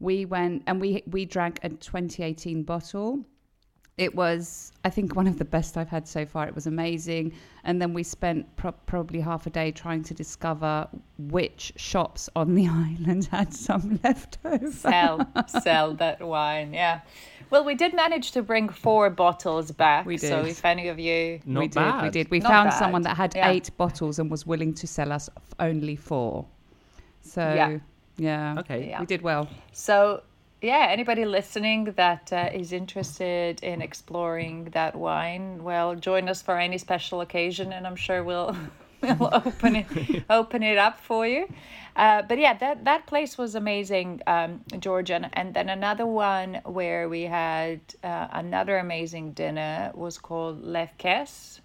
We 0.00 0.24
went 0.24 0.62
and 0.66 0.80
we 0.80 1.02
we 1.06 1.26
drank 1.26 1.60
a 1.62 1.68
2018 1.68 2.62
bottle. 2.62 3.24
It 3.96 4.12
was, 4.16 4.72
I 4.84 4.90
think, 4.90 5.14
one 5.14 5.28
of 5.28 5.38
the 5.38 5.44
best 5.44 5.76
I've 5.76 5.88
had 5.88 6.08
so 6.08 6.26
far. 6.26 6.48
It 6.48 6.54
was 6.54 6.66
amazing. 6.66 7.32
And 7.62 7.80
then 7.80 7.94
we 7.94 8.02
spent 8.02 8.56
pro- 8.56 8.72
probably 8.72 9.20
half 9.20 9.46
a 9.46 9.50
day 9.50 9.70
trying 9.70 10.02
to 10.04 10.14
discover 10.14 10.88
which 11.18 11.72
shops 11.76 12.28
on 12.34 12.56
the 12.56 12.66
island 12.98 13.26
had 13.30 13.54
some 13.54 14.00
left 14.02 14.38
over. 14.44 14.68
Sell, 14.72 15.24
sell 15.46 15.94
that 15.94 16.20
wine. 16.20 16.74
Yeah. 16.74 17.02
Well, 17.50 17.64
we 17.64 17.76
did 17.76 17.94
manage 17.94 18.32
to 18.32 18.42
bring 18.42 18.68
four 18.68 19.10
bottles 19.10 19.70
back. 19.70 20.06
We 20.06 20.16
did. 20.16 20.28
So 20.28 20.40
if 20.40 20.64
any 20.64 20.88
of 20.88 20.98
you, 20.98 21.38
Not 21.46 21.60
we 21.60 21.68
bad. 21.68 22.00
did. 22.00 22.02
We 22.02 22.10
did. 22.10 22.30
We 22.32 22.38
Not 22.40 22.48
found 22.50 22.70
bad. 22.70 22.78
someone 22.78 23.02
that 23.02 23.16
had 23.16 23.34
Yeah. 23.36 23.50
eight 23.50 23.70
bottles 23.76 24.18
and 24.18 24.28
was 24.28 24.44
willing 24.44 24.74
to 24.74 24.88
sell 24.88 25.12
us 25.12 25.30
only 25.60 25.94
four. 25.94 26.46
So 27.22 27.40
Yeah. 27.54 27.78
yeah, 28.16 28.56
Okay. 28.58 28.88
Yeah. 28.88 28.98
we 28.98 29.06
did 29.06 29.22
well. 29.22 29.48
So, 29.70 30.24
yeah, 30.64 30.86
anybody 30.88 31.24
listening 31.26 31.84
that 31.96 32.32
uh, 32.32 32.48
is 32.52 32.72
interested 32.72 33.62
in 33.62 33.82
exploring 33.82 34.64
that 34.72 34.96
wine, 34.96 35.62
well, 35.62 35.94
join 35.94 36.28
us 36.28 36.40
for 36.40 36.58
any 36.58 36.78
special 36.78 37.20
occasion, 37.20 37.72
and 37.72 37.86
I'm 37.86 37.96
sure 37.96 38.24
we'll 38.24 38.56
we'll 39.02 39.30
open 39.32 39.76
it 39.76 40.24
open 40.30 40.62
it 40.62 40.78
up 40.78 40.98
for 41.00 41.26
you. 41.26 41.46
Uh, 41.96 42.22
but 42.22 42.38
yeah, 42.38 42.54
that 42.54 42.84
that 42.86 43.06
place 43.06 43.36
was 43.36 43.54
amazing, 43.54 44.22
um, 44.26 44.62
Georgia. 44.80 45.30
And, 45.34 45.54
then 45.54 45.68
another 45.68 46.06
one 46.06 46.60
where 46.64 47.08
we 47.08 47.22
had 47.22 47.80
uh, 48.02 48.28
another 48.32 48.78
amazing 48.78 49.32
dinner 49.32 49.92
was 49.94 50.18
called 50.18 50.64
Lefkes. 50.64 51.60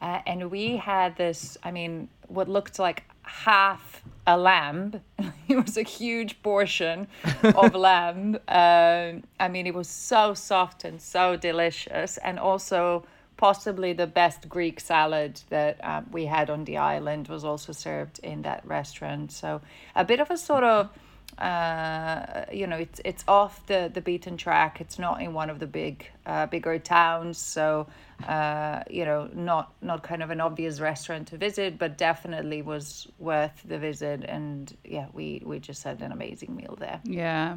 Uh, 0.00 0.20
and 0.26 0.50
we 0.50 0.76
had 0.76 1.16
this, 1.16 1.56
I 1.62 1.70
mean, 1.70 2.08
what 2.28 2.48
looked 2.48 2.78
like 2.78 3.04
half 3.24 4.02
a 4.26 4.38
lamb. 4.38 5.00
it 5.48 5.56
was 5.56 5.76
a 5.76 5.82
huge 5.82 6.42
portion 6.42 7.08
of 7.42 7.74
lamb. 7.74 8.36
Um, 8.48 9.24
I 9.40 9.48
mean, 9.50 9.66
it 9.66 9.74
was 9.74 9.88
so 9.88 10.34
soft 10.34 10.84
and 10.84 11.00
so 11.00 11.36
delicious, 11.36 12.16
and 12.18 12.38
also 12.38 13.04
possibly 13.36 13.92
the 13.92 14.06
best 14.06 14.48
Greek 14.48 14.78
salad 14.78 15.40
that 15.50 15.84
um, 15.84 16.06
we 16.12 16.26
had 16.26 16.48
on 16.50 16.64
the 16.64 16.76
island 16.76 17.28
was 17.28 17.44
also 17.44 17.72
served 17.72 18.20
in 18.20 18.42
that 18.42 18.64
restaurant. 18.64 19.32
So 19.32 19.60
a 19.96 20.04
bit 20.04 20.20
of 20.20 20.30
a 20.30 20.38
sort 20.38 20.64
of 20.64 20.90
uh, 21.38 22.44
you 22.52 22.66
know, 22.66 22.76
it's 22.76 23.00
it's 23.04 23.24
off 23.26 23.66
the, 23.66 23.90
the 23.92 24.00
beaten 24.00 24.36
track. 24.36 24.80
It's 24.80 24.98
not 24.98 25.20
in 25.20 25.34
one 25.34 25.50
of 25.50 25.58
the 25.58 25.66
big 25.66 26.06
uh, 26.26 26.46
bigger 26.46 26.78
towns, 26.78 27.38
so 27.38 27.88
uh, 28.28 28.82
you 28.90 29.04
know, 29.04 29.28
not 29.34 29.72
not 29.82 30.02
kind 30.02 30.22
of 30.22 30.30
an 30.30 30.40
obvious 30.40 30.80
restaurant 30.80 31.28
to 31.28 31.36
visit, 31.36 31.78
but 31.78 31.98
definitely 31.98 32.62
was 32.62 33.08
worth 33.18 33.62
the 33.64 33.78
visit. 33.78 34.24
And 34.24 34.74
yeah, 34.84 35.06
we 35.12 35.42
we 35.44 35.58
just 35.58 35.82
had 35.82 36.02
an 36.02 36.12
amazing 36.12 36.56
meal 36.56 36.76
there. 36.78 37.00
Yeah. 37.04 37.56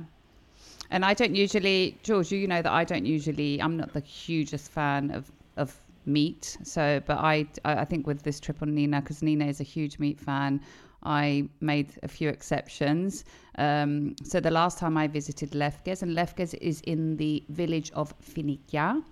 And 0.89 1.03
I 1.03 1.13
don't 1.13 1.35
usually, 1.35 1.97
George, 2.03 2.31
you 2.31 2.47
know 2.47 2.61
that 2.61 2.71
I 2.71 2.85
don't 2.85 3.05
usually, 3.05 3.61
I'm 3.61 3.75
not 3.75 3.93
the 3.93 3.99
hugest 3.99 4.71
fan 4.71 5.11
of, 5.11 5.29
of 5.57 5.75
meat. 6.05 6.57
So, 6.63 7.01
but 7.05 7.17
I, 7.17 7.45
I 7.65 7.83
think 7.83 8.07
with 8.07 8.23
this 8.23 8.39
trip 8.39 8.61
on 8.61 8.73
Nina, 8.73 9.01
because 9.01 9.21
Nina 9.21 9.45
is 9.47 9.59
a 9.59 9.63
huge 9.63 9.99
meat 9.99 10.19
fan, 10.19 10.61
I 11.03 11.49
made 11.59 11.91
a 12.03 12.07
few 12.07 12.29
exceptions. 12.29 13.25
Um, 13.57 14.15
so 14.23 14.39
the 14.39 14.51
last 14.51 14.77
time 14.77 14.97
I 14.97 15.07
visited 15.07 15.51
Lefkes, 15.51 16.01
and 16.01 16.15
Lefkes 16.15 16.53
is 16.55 16.81
in 16.81 17.17
the 17.17 17.43
village 17.49 17.91
of 17.91 18.13
Finikia, 18.21 19.03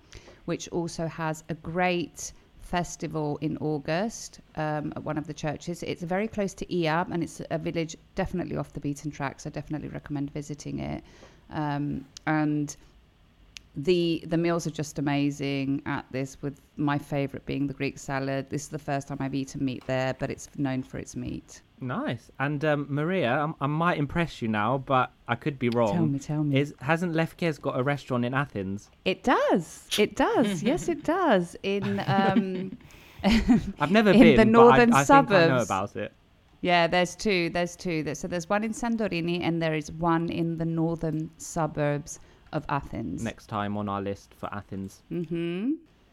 which 0.46 0.68
also 0.68 1.06
has 1.06 1.44
a 1.48 1.54
great 1.54 2.32
festival 2.60 3.38
in 3.40 3.56
August 3.58 4.40
um, 4.56 4.92
at 4.96 5.04
one 5.04 5.16
of 5.18 5.26
the 5.26 5.34
churches. 5.34 5.82
It's 5.84 6.02
very 6.02 6.26
close 6.26 6.52
to 6.54 6.66
Iab, 6.66 7.12
and 7.12 7.22
it's 7.22 7.40
a 7.50 7.58
village 7.58 7.96
definitely 8.16 8.56
off 8.56 8.72
the 8.72 8.80
beaten 8.80 9.10
track. 9.10 9.38
So 9.40 9.50
definitely 9.50 9.88
recommend 9.88 10.32
visiting 10.32 10.80
it. 10.80 11.04
Um, 11.50 12.04
and 12.26 12.76
the 13.76 14.24
the 14.26 14.38
meals 14.38 14.66
are 14.66 14.70
just 14.70 14.98
amazing 14.98 15.82
at 15.84 16.06
this. 16.10 16.40
With 16.40 16.60
my 16.76 16.98
favorite 16.98 17.44
being 17.44 17.66
the 17.66 17.74
Greek 17.74 17.98
salad. 17.98 18.48
This 18.50 18.62
is 18.62 18.68
the 18.68 18.78
first 18.78 19.08
time 19.08 19.18
I've 19.20 19.34
eaten 19.34 19.64
meat 19.64 19.84
there, 19.86 20.14
but 20.18 20.30
it's 20.30 20.48
known 20.56 20.82
for 20.82 20.98
its 20.98 21.14
meat. 21.14 21.62
Nice. 21.80 22.30
And 22.38 22.64
um, 22.64 22.86
Maria, 22.88 23.30
I, 23.60 23.64
I 23.64 23.66
might 23.66 23.98
impress 23.98 24.40
you 24.40 24.48
now, 24.48 24.78
but 24.78 25.12
I 25.28 25.34
could 25.34 25.58
be 25.58 25.68
wrong. 25.68 25.92
Tell 25.92 26.06
me, 26.06 26.18
tell 26.18 26.44
me. 26.44 26.58
Is 26.58 26.74
hasn't 26.80 27.14
Lefkes 27.14 27.60
got 27.60 27.78
a 27.78 27.82
restaurant 27.82 28.24
in 28.24 28.32
Athens? 28.32 28.90
It 29.04 29.22
does. 29.22 29.86
It 29.98 30.16
does. 30.16 30.62
yes, 30.70 30.88
it 30.88 31.04
does. 31.04 31.56
In 31.62 32.02
um, 32.06 32.78
I've 33.24 33.90
never 33.90 34.12
been 34.12 34.22
In 34.22 34.28
been, 34.28 34.36
the 34.36 34.44
but 34.44 34.48
northern 34.48 34.92
I, 34.94 35.00
I 35.00 35.04
think 35.04 35.30
I 35.30 35.46
know 35.48 35.64
suburbs. 35.64 35.64
about 35.64 35.96
it. 35.96 36.12
Yeah, 36.62 36.86
there's 36.86 37.14
two. 37.14 37.50
There's 37.50 37.76
two. 37.76 38.14
So 38.14 38.26
there's 38.26 38.48
one 38.48 38.64
in 38.64 38.72
Santorini 38.72 39.42
and 39.42 39.60
there 39.60 39.74
is 39.74 39.92
one 39.92 40.30
in 40.30 40.56
the 40.56 40.64
northern 40.64 41.30
suburbs 41.36 42.18
of 42.52 42.64
Athens. 42.68 43.22
Next 43.22 43.46
time 43.46 43.76
on 43.76 43.88
our 43.88 44.00
list 44.02 44.34
for 44.36 44.52
Athens. 44.52 45.02
Mm-hmm. 45.10 45.72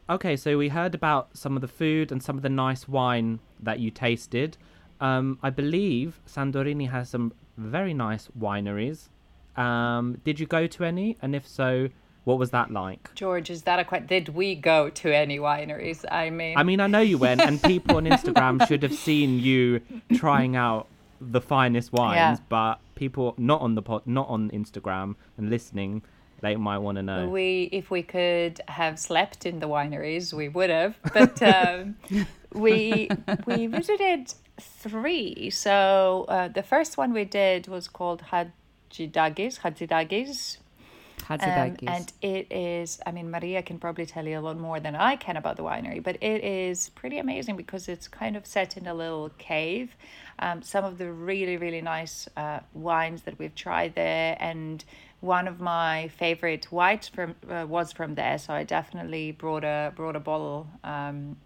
Okay, 0.10 0.36
so 0.36 0.58
we 0.58 0.70
heard 0.70 0.94
about 0.96 1.36
some 1.38 1.56
of 1.56 1.62
the 1.62 1.68
food 1.68 2.12
and 2.12 2.22
some 2.22 2.36
of 2.36 2.44
the 2.44 2.50
nice 2.50 2.88
wine 2.88 3.40
that 3.62 3.80
you 3.80 3.90
tasted. 3.92 4.58
Um, 5.00 5.40
I 5.42 5.50
believe 5.50 6.20
Santorini 6.28 6.90
has 6.90 7.10
some 7.10 7.34
very 7.58 7.94
nice 7.94 8.28
wineries. 8.38 9.10
Um, 9.56 10.18
did 10.24 10.40
you 10.40 10.46
go 10.46 10.68
to 10.68 10.84
any? 10.84 11.18
And 11.22 11.36
if 11.36 11.48
so, 11.48 11.90
what 12.25 12.38
was 12.40 12.50
that 12.52 12.72
like? 12.72 13.13
George, 13.16 13.50
is 13.50 13.63
that 13.63 13.80
a 13.80 13.86
question? 13.86 14.08
Did 14.08 14.30
we 14.30 14.56
go 14.56 14.90
to 14.90 15.16
any 15.16 15.40
wineries? 15.40 16.04
I 16.12 16.30
mean, 16.30 16.58
I 16.58 16.63
mean, 16.63 16.80
I 16.80 16.88
know 16.88 17.00
you 17.02 17.18
went, 17.18 17.42
and 17.42 17.62
people 17.74 17.98
on 17.98 18.06
Instagram 18.06 18.66
should 18.68 18.84
have 18.84 18.94
seen 18.94 19.40
you 19.40 19.82
trying 20.16 20.56
out 20.56 20.88
the 21.22 21.42
finest 21.42 21.94
wines, 21.94 22.16
Yeah. 22.18 22.38
but 22.50 22.80
people 22.96 23.36
not 23.38 23.62
on 23.62 23.75
the 23.75 23.82
pod, 23.82 24.04
not 24.06 24.28
on 24.30 24.50
Instagram 24.52 25.16
and 25.38 25.50
listening, 25.50 26.02
they 26.43 26.57
might 26.57 26.79
want 26.79 26.97
to 26.97 27.03
know. 27.03 27.27
We, 27.27 27.69
if 27.71 27.89
we 27.89 28.03
could 28.03 28.62
have 28.67 29.00
slept 29.00 29.45
in 29.45 29.59
the 29.59 29.67
wineries, 29.67 30.33
we 30.33 30.50
would 30.50 30.69
have. 30.69 31.00
But 31.13 31.41
um, 31.41 31.95
we 32.53 33.09
we 33.47 33.67
visited 33.67 34.33
three. 34.59 35.50
So 35.50 36.25
uh, 36.27 36.50
the 36.50 36.62
first 36.62 36.97
one 36.97 37.13
we 37.13 37.23
did 37.23 37.67
was 37.67 37.88
called 37.88 38.23
Hatzidakis. 38.31 39.59
Hatzidakis. 39.62 40.19
Um, 41.29 41.77
and 41.88 42.13
it 42.21 42.51
is, 42.51 43.00
I 43.05 43.12
mean, 43.12 43.31
Maria 43.31 43.62
can 43.63 43.79
probably 43.79 44.05
tell 44.05 44.27
you 44.27 44.38
a 44.38 44.41
lot 44.41 44.57
more 44.57 44.81
than 44.81 44.95
I 44.95 45.15
can 45.15 45.38
about 45.38 45.55
the 45.55 45.63
winery, 45.63 46.03
but 46.03 46.17
it 46.21 46.43
is 46.43 46.89
pretty 46.89 47.17
amazing 47.17 47.55
because 47.55 47.88
it's 47.88 48.09
kind 48.09 48.35
of 48.35 48.45
set 48.45 48.75
in 48.75 48.88
a 48.88 48.93
little 48.93 49.29
cave. 49.38 49.95
Um, 50.39 50.62
some 50.62 50.83
of 50.83 50.97
the 50.97 51.09
really, 51.09 51.55
really 51.55 51.81
nice 51.81 52.27
uh, 52.35 52.59
wines 52.73 53.21
that 53.21 53.39
we've 53.39 53.55
tried 53.55 53.95
there, 53.95 54.35
and 54.39 54.83
one 55.24 55.48
of 55.48 55.62
my 55.62 56.10
favorite 56.10 56.65
whites 56.65 57.08
from 57.08 57.34
uh, 57.50 57.65
was 57.68 57.94
from 57.94 58.15
there. 58.15 58.38
So 58.38 58.53
I 58.53 58.63
definitely 58.65 59.32
brought 59.32 59.63
a 59.63 59.94
brought 59.96 60.18
a 60.18 60.20
bottle 60.20 60.68
um, 60.84 61.38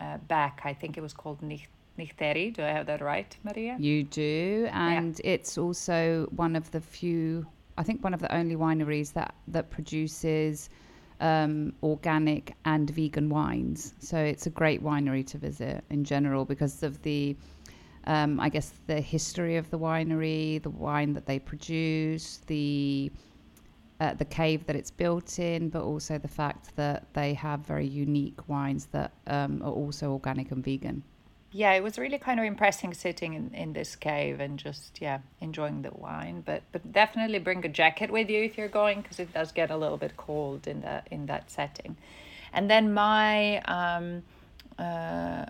uh, 0.00 0.18
back. 0.28 0.60
I 0.64 0.72
think 0.72 0.96
it 0.96 1.00
was 1.00 1.12
called 1.12 1.42
Nich- 1.42 1.68
Nykteri. 1.98 2.54
Do 2.54 2.62
I 2.62 2.68
have 2.68 2.86
that 2.86 3.00
right, 3.00 3.36
Maria? 3.42 3.76
You 3.78 4.04
do, 4.04 4.68
and 4.72 5.20
it's 5.24 5.58
also 5.58 6.28
one 6.36 6.54
of 6.54 6.70
the 6.70 6.80
few, 6.80 7.44
I 7.76 7.82
think, 7.82 8.04
one 8.04 8.14
of 8.14 8.20
the 8.20 8.32
only 8.32 8.54
wineries 8.54 9.12
that 9.14 9.34
that 9.48 9.68
produces 9.70 10.70
um, 11.20 11.72
organic 11.82 12.54
and 12.64 12.88
vegan 12.90 13.28
wines. 13.28 13.94
So 13.98 14.16
it's 14.18 14.46
a 14.46 14.50
great 14.50 14.82
winery 14.82 15.26
to 15.28 15.38
visit 15.38 15.82
in 15.90 16.04
general 16.04 16.44
because 16.44 16.82
of 16.82 17.02
the, 17.02 17.36
um, 18.06 18.40
I 18.40 18.48
guess, 18.48 18.72
the 18.86 19.00
history 19.00 19.56
of 19.56 19.70
the 19.70 19.78
winery, 19.78 20.62
the 20.62 20.70
wine 20.70 21.14
that 21.14 21.26
they 21.26 21.38
produce, 21.38 22.38
the 22.46 23.10
uh, 24.00 24.12
the 24.14 24.24
cave 24.24 24.66
that 24.66 24.76
it's 24.76 24.90
built 24.90 25.38
in, 25.38 25.68
but 25.68 25.82
also 25.82 26.18
the 26.18 26.28
fact 26.28 26.74
that 26.76 27.06
they 27.14 27.32
have 27.32 27.60
very 27.60 27.86
unique 27.86 28.48
wines 28.48 28.86
that 28.86 29.12
um, 29.28 29.62
are 29.62 29.70
also 29.70 30.10
organic 30.10 30.50
and 30.50 30.64
vegan. 30.64 31.02
Yeah, 31.52 31.72
it 31.74 31.84
was 31.84 31.98
really 31.98 32.18
kind 32.18 32.40
of 32.40 32.46
impressing 32.46 32.92
sitting 32.94 33.34
in, 33.34 33.54
in 33.54 33.72
this 33.72 33.94
cave 33.94 34.40
and 34.40 34.58
just 34.58 35.00
yeah 35.00 35.20
enjoying 35.40 35.82
the 35.82 35.92
wine. 35.92 36.42
But 36.44 36.62
but 36.72 36.92
definitely 36.92 37.38
bring 37.38 37.64
a 37.64 37.68
jacket 37.68 38.10
with 38.10 38.28
you 38.28 38.42
if 38.42 38.58
you're 38.58 38.68
going 38.68 39.02
because 39.02 39.20
it 39.20 39.32
does 39.32 39.52
get 39.52 39.70
a 39.70 39.76
little 39.76 39.96
bit 39.96 40.16
cold 40.16 40.66
in 40.66 40.80
that 40.80 41.06
in 41.12 41.26
that 41.26 41.50
setting. 41.50 41.96
And 42.52 42.68
then 42.68 42.92
my 42.92 43.58
um, 43.62 44.22
uh, 44.78 45.44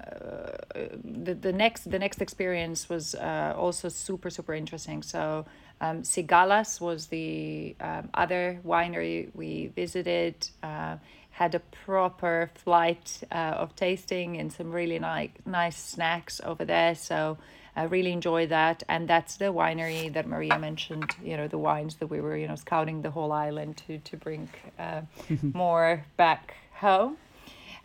the, 1.02 1.34
the 1.34 1.52
next 1.52 1.90
the 1.90 1.98
next 1.98 2.20
experience 2.20 2.88
was 2.88 3.14
uh, 3.14 3.54
also 3.56 3.88
super 3.88 4.30
super 4.30 4.54
interesting. 4.54 5.02
So 5.02 5.46
um, 5.80 6.02
Sigalas 6.02 6.80
was 6.80 7.06
the 7.06 7.74
um, 7.80 8.10
other 8.14 8.60
winery 8.64 9.30
we 9.34 9.68
visited. 9.68 10.48
Uh, 10.62 10.96
had 11.30 11.52
a 11.54 11.58
proper 11.84 12.48
flight 12.54 13.20
uh, 13.32 13.34
of 13.34 13.74
tasting 13.74 14.36
and 14.36 14.52
some 14.52 14.70
really 14.70 14.98
nice 15.00 15.30
nice 15.44 15.76
snacks 15.76 16.40
over 16.44 16.64
there. 16.64 16.94
So 16.94 17.38
I 17.74 17.84
really 17.84 18.12
enjoyed 18.12 18.50
that. 18.50 18.84
And 18.88 19.08
that's 19.08 19.36
the 19.36 19.46
winery 19.46 20.12
that 20.12 20.28
Maria 20.28 20.58
mentioned. 20.58 21.10
You 21.24 21.36
know 21.36 21.48
the 21.48 21.58
wines 21.58 21.96
that 21.96 22.06
we 22.06 22.20
were 22.20 22.36
you 22.36 22.46
know 22.46 22.56
scouting 22.56 23.02
the 23.02 23.10
whole 23.10 23.32
island 23.32 23.78
to 23.86 23.98
to 23.98 24.16
bring 24.16 24.48
uh, 24.78 25.02
more 25.52 26.04
back 26.16 26.54
home. 26.74 27.16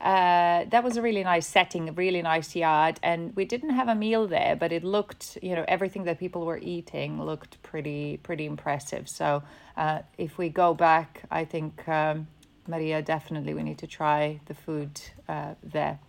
Uh, 0.01 0.63
that 0.69 0.83
was 0.83 0.95
a 0.95 1.01
really 1.01 1.23
nice 1.23 1.45
setting, 1.45 1.89
a 1.89 1.91
really 1.91 2.21
nice 2.21 2.55
yard, 2.55 2.99
and 3.03 3.35
we 3.35 3.43
didn't 3.43 3.71
have 3.71 3.89
a 3.89 3.95
meal 3.95 4.27
there, 4.27 4.55
but 4.55 4.71
it 4.71 4.83
looked, 4.83 5.37
you 5.41 5.53
know, 5.55 5.65
everything 5.67 6.05
that 6.05 6.17
people 6.17 6.45
were 6.45 6.59
eating 6.61 7.21
looked 7.21 7.61
pretty, 7.63 8.17
pretty 8.23 8.45
impressive. 8.45 9.09
So, 9.09 9.43
uh, 9.75 9.99
if 10.17 10.37
we 10.37 10.49
go 10.49 10.73
back, 10.73 11.23
I 11.29 11.43
think 11.43 11.87
um, 11.89 12.27
Maria, 12.67 13.01
definitely 13.01 13.53
we 13.53 13.63
need 13.63 13.77
to 13.79 13.87
try 13.87 14.39
the 14.45 14.53
food 14.53 15.01
uh, 15.27 15.55
there. 15.63 15.99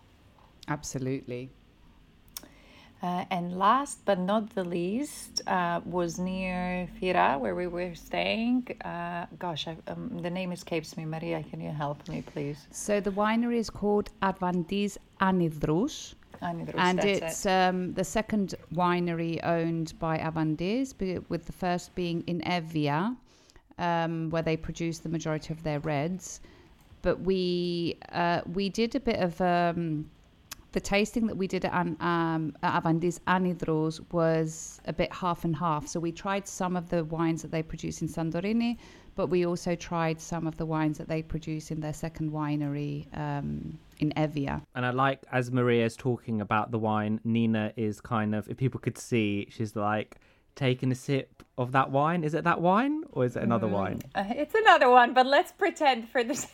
Absolutely. 0.69 1.51
Uh, 3.03 3.25
and 3.31 3.59
last 3.59 4.05
but 4.05 4.19
not 4.19 4.55
the 4.55 4.63
least 4.63 5.41
uh, 5.47 5.81
was 5.87 6.19
near 6.19 6.87
Fira, 7.01 7.41
where 7.41 7.55
we 7.55 7.67
were 7.67 7.95
staying. 7.95 8.67
Uh, 8.85 9.25
gosh, 9.39 9.67
I, 9.67 9.77
um, 9.87 10.19
the 10.21 10.29
name 10.29 10.53
escapes 10.53 10.97
me. 10.99 11.07
Maria, 11.07 11.43
can 11.49 11.61
you 11.63 11.71
help 11.71 12.07
me, 12.09 12.23
please? 12.23 12.67
So 12.71 13.01
the 13.01 13.11
winery 13.13 13.57
is 13.57 13.71
called 13.71 14.11
Avantis 14.21 14.99
Anhydrous. 15.21 16.15
Anidrous, 16.43 16.79
and 16.79 17.05
it's 17.05 17.47
it. 17.47 17.51
um, 17.51 17.95
the 17.95 18.05
second 18.05 18.55
winery 18.75 19.41
owned 19.45 19.99
by 19.99 20.19
Avantis, 20.19 20.95
with 21.31 21.47
the 21.47 21.53
first 21.53 21.95
being 21.95 22.23
in 22.27 22.41
Evia, 22.43 23.17
um, 23.79 24.29
where 24.29 24.43
they 24.43 24.57
produce 24.59 24.99
the 24.99 25.09
majority 25.09 25.55
of 25.55 25.63
their 25.63 25.81
reds. 25.81 26.41
But 27.01 27.21
we 27.21 27.97
uh, 28.13 28.43
we 28.53 28.69
did 28.69 28.95
a 28.95 29.01
bit 29.01 29.21
of 29.21 29.41
um, 29.41 30.11
the 30.73 30.81
tasting 30.81 31.27
that 31.27 31.37
we 31.37 31.47
did 31.47 31.65
at, 31.65 31.73
An- 31.73 31.97
um, 32.01 32.55
at 32.63 32.83
Avantis 32.83 33.19
Anhydrous 33.27 34.01
was 34.13 34.81
a 34.87 34.93
bit 34.93 35.13
half 35.13 35.45
and 35.45 35.55
half. 35.57 35.87
So 35.87 35.99
we 36.01 36.13
tried 36.13 36.47
some 36.47 36.77
of 36.77 36.89
the 36.91 37.05
wines 37.05 37.43
that 37.43 37.51
they 37.51 37.63
produce 37.63 38.03
in 38.03 38.09
Santorini, 38.09 38.77
but 39.17 39.27
we 39.27 39.45
also 39.45 39.75
tried 39.75 40.21
some 40.21 40.47
of 40.47 40.57
the 40.57 40.67
wines 40.67 40.99
that 40.99 41.09
they 41.09 41.23
produce 41.23 41.71
in 41.71 41.81
their 41.81 41.93
second 41.93 42.31
winery 42.31 43.07
um, 43.17 43.79
in 43.99 44.13
Evia. 44.17 44.63
And 44.75 44.87
I 44.87 44.91
like 44.91 45.25
as 45.33 45.51
Maria 45.51 45.85
is 45.85 45.97
talking 45.97 46.41
about 46.41 46.71
the 46.71 46.79
wine, 46.79 47.21
Nina 47.25 47.73
is 47.77 48.01
kind 48.01 48.35
of 48.35 48.49
if 48.49 48.57
people 48.57 48.81
could 48.81 48.97
see, 48.99 49.49
she's 49.51 49.75
like 49.75 50.17
taking 50.55 50.93
a 50.93 50.95
sip 50.95 51.43
of 51.59 51.73
that 51.73 51.91
wine. 51.91 52.23
Is 52.23 52.35
it 52.35 52.45
that 52.45 52.61
wine 52.61 53.03
or 53.11 53.25
is 53.25 53.37
it 53.37 53.43
another 53.43 53.67
wine? 53.67 54.01
Uh, 54.15 54.25
it's 54.29 54.55
another 54.55 54.89
one, 54.91 55.15
but 55.15 55.27
let's 55.27 55.53
pretend 55.53 56.09
for 56.09 56.23
the 56.23 56.35
sake. 56.43 56.51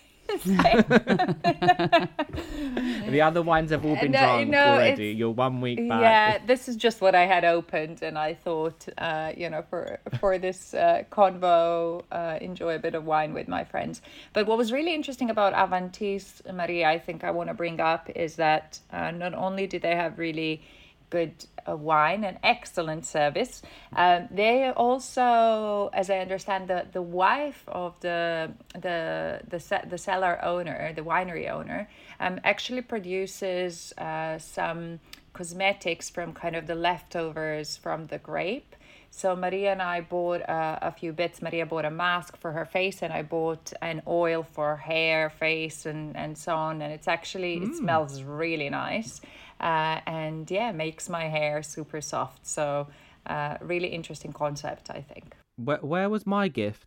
The 3.07 3.21
other 3.23 3.43
wines 3.43 3.71
have 3.71 3.85
all 3.85 3.97
been 3.97 4.15
uh, 4.15 4.21
drunk 4.21 4.51
know, 4.51 4.75
already. 4.75 5.09
You're 5.13 5.31
one 5.31 5.61
week 5.61 5.89
back. 5.89 6.01
Yeah, 6.01 6.39
this 6.47 6.69
is 6.69 6.77
just 6.77 7.01
what 7.01 7.15
I 7.15 7.27
had 7.27 7.45
opened, 7.45 8.03
and 8.03 8.19
I 8.19 8.35
thought, 8.35 8.87
uh, 8.99 9.33
you 9.37 9.49
know, 9.49 9.63
for 9.71 9.99
for 10.21 10.39
this 10.39 10.75
uh, 10.75 11.05
convo, 11.11 12.03
uh, 12.11 12.39
enjoy 12.41 12.75
a 12.75 12.79
bit 12.79 12.95
of 12.95 13.05
wine 13.05 13.33
with 13.33 13.49
my 13.49 13.65
friends. 13.65 14.03
But 14.33 14.47
what 14.47 14.59
was 14.59 14.73
really 14.73 14.95
interesting 14.95 15.31
about 15.31 15.55
Avantis, 15.55 16.43
Maria, 16.53 16.89
I 16.89 16.99
think 16.99 17.25
I 17.25 17.31
want 17.31 17.49
to 17.49 17.55
bring 17.55 17.81
up 17.81 18.11
is 18.11 18.37
that 18.37 18.81
uh, 18.93 19.11
not 19.11 19.35
only 19.35 19.67
do 19.67 19.79
they 19.79 19.95
have 19.95 20.19
really 20.19 20.63
good 21.11 21.45
uh, 21.69 21.77
wine 21.77 22.25
and 22.25 22.39
excellent 22.43 23.07
service. 23.07 23.63
Um, 23.95 24.29
they 24.31 24.71
also, 24.71 25.91
as 25.93 26.11
I 26.11 26.19
understand, 26.19 26.69
the, 26.69 26.87
the 26.93 27.03
wife 27.03 27.65
of 27.69 27.99
the 28.01 28.53
the 28.75 29.41
the 29.49 29.61
the 29.89 29.99
cellar 29.99 30.43
owner, 30.45 30.93
the 30.95 31.03
winery 31.03 31.51
owner, 31.51 31.89
um, 32.21 32.41
actually 32.45 32.83
produces 32.83 33.93
uh, 33.99 34.39
some 34.39 35.01
cosmetics 35.33 36.09
from 36.09 36.33
kind 36.33 36.57
of 36.57 36.67
the 36.67 36.75
leftovers 36.75 37.77
from 37.77 38.07
the 38.07 38.19
grape. 38.19 38.75
So 39.11 39.35
Maria 39.35 39.73
and 39.73 39.81
I 39.81 40.03
bought 40.03 40.47
uh, 40.49 40.79
a 40.83 40.93
few 40.93 41.13
bits. 41.13 41.41
Maria 41.41 41.65
bought 41.65 41.87
a 41.87 41.91
mask 41.91 42.37
for 42.37 42.53
her 42.53 42.67
face, 42.67 43.03
and 43.03 43.13
I 43.13 43.23
bought 43.23 43.73
an 43.81 44.03
oil 44.07 44.43
for 44.43 44.77
hair, 44.77 45.31
face, 45.31 45.87
and 45.87 46.17
and 46.17 46.37
so 46.37 46.55
on. 46.55 46.83
And 46.83 46.93
it's 46.93 47.09
actually 47.09 47.55
it 47.65 47.77
smells 47.77 48.23
really 48.23 48.69
nice, 48.69 49.21
uh, 49.61 50.01
and 50.07 50.51
yeah, 50.51 50.73
makes 50.73 51.09
my 51.09 51.25
hair 51.29 51.63
super 51.63 52.01
soft. 52.01 52.47
So 52.47 52.89
uh, 53.27 53.57
really 53.61 53.89
interesting 53.89 54.33
concept, 54.33 54.91
I 54.91 55.01
think. 55.01 55.35
Where, 55.57 55.79
where 55.79 56.09
was 56.09 56.27
my 56.27 56.49
gift? 56.49 56.87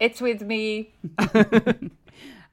It's 0.00 0.20
with 0.20 0.42
me. 0.42 0.94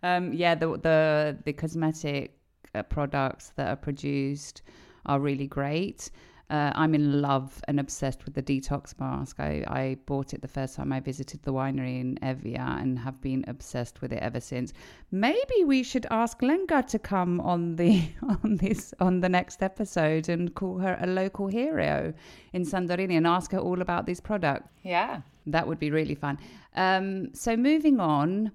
Um, 0.04 0.34
yeah, 0.34 0.56
the 0.56 0.78
the 0.78 1.38
the 1.44 1.54
cosmetic 1.54 2.38
uh, 2.74 2.84
products 2.84 3.52
that 3.56 3.68
are 3.68 3.76
produced 3.76 4.62
are 5.06 5.20
really 5.20 5.48
great. 5.48 6.10
Uh, 6.50 6.72
I'm 6.74 6.96
in 6.96 7.22
love 7.22 7.62
and 7.68 7.80
obsessed 7.80 8.26
with 8.26 8.34
the 8.34 8.42
detox 8.42 9.00
mask. 9.00 9.40
I, 9.40 9.64
I 9.68 9.98
bought 10.08 10.34
it 10.34 10.42
the 10.42 10.48
first 10.48 10.76
time 10.76 10.92
I 10.92 11.00
visited 11.00 11.44
the 11.44 11.54
winery 11.54 12.02
in 12.02 12.18
Evia 12.24 12.82
and 12.82 12.98
have 12.98 13.22
been 13.22 13.46
obsessed 13.48 14.02
with 14.02 14.12
it 14.12 14.20
ever 14.24 14.40
since. 14.40 14.74
Maybe 15.12 15.64
we 15.64 15.84
should 15.84 16.08
ask 16.10 16.40
Lenga 16.40 16.88
to 16.88 16.98
come 16.98 17.40
on 17.42 17.76
the 17.76 18.02
on 18.44 18.58
this 18.58 18.96
on 19.00 19.20
the 19.20 19.30
next 19.30 19.62
episode 19.62 20.28
and 20.28 20.56
call 20.56 20.80
her 20.80 20.98
a 21.00 21.06
local 21.06 21.48
hero 21.48 22.14
in 22.54 22.64
Santorini 22.66 23.16
and 23.16 23.28
ask 23.28 23.52
her 23.52 23.60
all 23.60 23.82
about 23.82 24.08
this 24.08 24.20
product. 24.20 24.68
Yeah. 24.82 25.22
That 25.46 25.68
would 25.68 25.80
be 25.80 25.92
really 25.92 26.16
fun. 26.16 26.40
Um, 26.76 27.34
so 27.36 27.56
moving 27.56 28.00
on, 28.00 28.52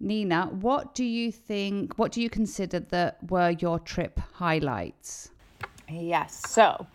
Nina, 0.00 0.46
what 0.46 0.94
do 0.94 1.04
you 1.04 1.30
think? 1.30 1.98
What 1.98 2.10
do 2.10 2.20
you 2.20 2.30
consider 2.30 2.80
that 2.80 3.30
were 3.30 3.50
your 3.50 3.78
trip 3.78 4.18
highlights? 4.34 5.30
Yes. 5.88 6.42
So 6.48 6.86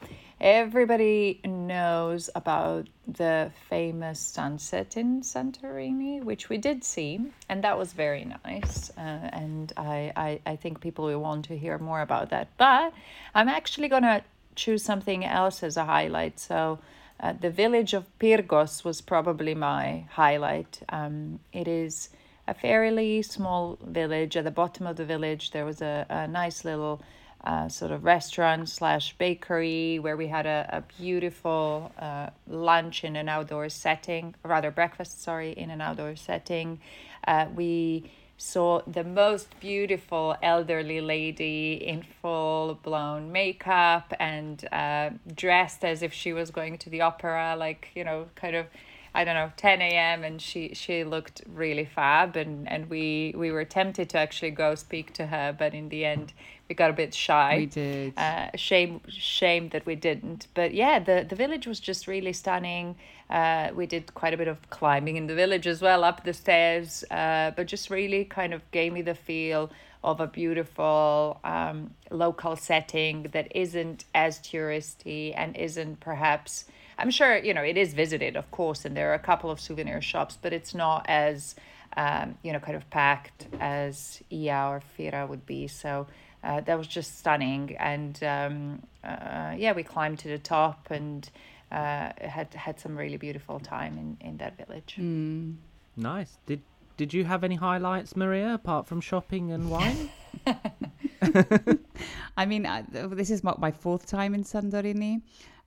everybody 0.43 1.39
knows 1.45 2.29
about 2.35 2.89
the 3.07 3.49
famous 3.69 4.19
sunset 4.19 4.97
in 4.97 5.21
Santorini, 5.21 6.21
which 6.21 6.49
we 6.49 6.57
did 6.57 6.83
see, 6.83 7.21
and 7.47 7.63
that 7.63 7.77
was 7.77 7.93
very 7.93 8.25
nice. 8.43 8.91
Uh, 8.97 9.29
and 9.31 9.71
I, 9.77 10.11
I, 10.17 10.41
I 10.45 10.55
think 10.57 10.81
people 10.81 11.05
will 11.05 11.21
want 11.21 11.45
to 11.45 11.57
hear 11.57 11.77
more 11.77 12.01
about 12.01 12.29
that. 12.31 12.49
But 12.57 12.93
I'm 13.33 13.47
actually 13.47 13.87
going 13.87 14.03
to 14.03 14.21
choose 14.55 14.83
something 14.83 15.23
else 15.23 15.63
as 15.63 15.77
a 15.77 15.85
highlight. 15.85 16.39
So 16.41 16.79
uh, 17.21 17.33
the 17.39 17.49
village 17.49 17.93
of 17.93 18.05
Pyrgos 18.19 18.83
was 18.83 18.99
probably 18.99 19.55
my 19.55 20.05
highlight. 20.11 20.81
Um, 20.89 21.39
it 21.53 21.69
is 21.69 22.09
a 22.49 22.53
fairly 22.53 23.21
small 23.21 23.77
village. 23.81 24.35
At 24.35 24.43
the 24.43 24.51
bottom 24.51 24.87
of 24.87 24.97
the 24.97 25.05
village, 25.05 25.51
there 25.51 25.63
was 25.63 25.81
a, 25.81 26.05
a 26.09 26.27
nice 26.27 26.65
little 26.65 27.01
uh, 27.43 27.67
sort 27.67 27.91
of 27.91 28.03
restaurant 28.03 28.69
slash 28.69 29.15
bakery 29.17 29.99
where 29.99 30.15
we 30.15 30.27
had 30.27 30.45
a, 30.45 30.69
a 30.71 31.01
beautiful 31.01 31.91
uh, 31.99 32.29
lunch 32.47 33.03
in 33.03 33.15
an 33.15 33.27
outdoor 33.27 33.69
setting, 33.69 34.33
rather 34.43 34.71
breakfast, 34.71 35.21
sorry, 35.21 35.51
in 35.51 35.69
an 35.69 35.81
outdoor 35.81 36.15
setting. 36.15 36.79
Uh, 37.27 37.47
we 37.53 38.09
saw 38.37 38.81
the 38.87 39.03
most 39.03 39.47
beautiful 39.59 40.35
elderly 40.41 40.99
lady 41.01 41.73
in 41.73 42.03
full 42.21 42.79
blown 42.83 43.31
makeup 43.31 44.13
and 44.19 44.67
uh, 44.71 45.09
dressed 45.35 45.83
as 45.85 46.01
if 46.01 46.11
she 46.13 46.33
was 46.33 46.49
going 46.49 46.77
to 46.77 46.89
the 46.89 47.01
opera, 47.01 47.55
like, 47.57 47.89
you 47.95 48.03
know, 48.03 48.27
kind 48.35 48.55
of. 48.55 48.67
I 49.15 49.23
don't 49.25 49.35
know, 49.35 49.51
10 49.57 49.81
a.m. 49.81 50.23
and 50.23 50.41
she 50.41 50.73
she 50.73 51.03
looked 51.03 51.43
really 51.47 51.85
fab 51.85 52.35
and 52.35 52.67
and 52.67 52.89
we 52.89 53.33
we 53.37 53.51
were 53.51 53.65
tempted 53.65 54.09
to 54.09 54.17
actually 54.17 54.51
go 54.51 54.75
speak 54.75 55.13
to 55.13 55.27
her, 55.27 55.55
but 55.57 55.73
in 55.73 55.89
the 55.89 56.03
end 56.05 56.33
we 56.67 56.75
got 56.75 56.89
a 56.89 56.93
bit 56.93 57.13
shy. 57.13 57.57
We 57.57 57.65
did. 57.67 58.13
Uh, 58.17 58.49
shame 58.55 59.01
shame 59.07 59.69
that 59.69 59.85
we 59.85 59.95
didn't. 59.95 60.47
But 60.53 60.73
yeah, 60.73 60.99
the 60.99 61.25
the 61.27 61.35
village 61.35 61.67
was 61.67 61.79
just 61.79 62.07
really 62.07 62.33
stunning. 62.33 62.95
Uh, 63.29 63.69
we 63.75 63.85
did 63.85 64.13
quite 64.13 64.33
a 64.33 64.37
bit 64.37 64.47
of 64.47 64.69
climbing 64.69 65.17
in 65.17 65.27
the 65.27 65.35
village 65.35 65.67
as 65.67 65.81
well, 65.81 66.03
up 66.03 66.23
the 66.23 66.33
stairs. 66.33 67.03
Uh, 67.11 67.51
but 67.55 67.67
just 67.67 67.89
really 67.89 68.25
kind 68.25 68.53
of 68.53 68.61
gave 68.71 68.93
me 68.93 69.01
the 69.01 69.15
feel 69.15 69.69
of 70.03 70.19
a 70.19 70.27
beautiful 70.27 71.39
um, 71.43 71.91
local 72.11 72.55
setting 72.55 73.23
that 73.31 73.47
isn't 73.55 74.05
as 74.13 74.39
touristy 74.39 75.33
and 75.35 75.55
isn't 75.55 75.99
perhaps 75.99 76.65
I'm 77.03 77.11
sure 77.11 77.37
you 77.37 77.53
know 77.53 77.63
it 77.63 77.75
is 77.75 77.93
visited, 77.93 78.37
of 78.37 78.49
course, 78.49 78.85
and 78.85 78.95
there 78.95 79.11
are 79.11 79.13
a 79.13 79.19
couple 79.19 79.51
of 79.51 79.59
souvenir 79.59 80.01
shops, 80.01 80.37
but 80.41 80.53
it's 80.53 80.73
not 80.73 81.05
as 81.09 81.55
um, 81.97 82.37
you 82.43 82.53
know 82.53 82.59
kind 82.59 82.77
of 82.77 82.89
packed 82.89 83.47
as 83.59 84.21
Ia 84.31 84.67
or 84.69 84.81
Fira 84.97 85.27
would 85.27 85.45
be. 85.45 85.67
So 85.67 86.07
uh, 86.45 86.61
that 86.61 86.77
was 86.77 86.87
just 86.87 87.19
stunning, 87.19 87.75
and 87.77 88.23
um, 88.23 88.83
uh, 89.03 89.53
yeah, 89.57 89.73
we 89.73 89.83
climbed 89.83 90.19
to 90.19 90.29
the 90.29 90.39
top 90.39 90.91
and 90.91 91.29
uh, 91.73 92.13
had 92.21 92.53
had 92.53 92.79
some 92.79 92.97
really 92.97 93.17
beautiful 93.17 93.59
time 93.59 93.97
in 93.97 94.17
in 94.25 94.37
that 94.37 94.55
village. 94.55 94.95
Mm. 94.97 95.55
Nice. 95.97 96.37
Did 96.45 96.61
did 96.95 97.13
you 97.13 97.25
have 97.25 97.43
any 97.43 97.55
highlights, 97.55 98.15
Maria, 98.15 98.53
apart 98.53 98.87
from 98.87 99.01
shopping 99.01 99.51
and 99.51 99.69
wine? 99.69 100.09
I 102.37 102.45
mean, 102.45 102.65
I, 102.65 102.83
this 102.89 103.29
is 103.29 103.43
my, 103.43 103.53
my 103.57 103.71
fourth 103.71 104.05
time 104.05 104.33
in 104.33 104.43
Santorini. 104.43 105.21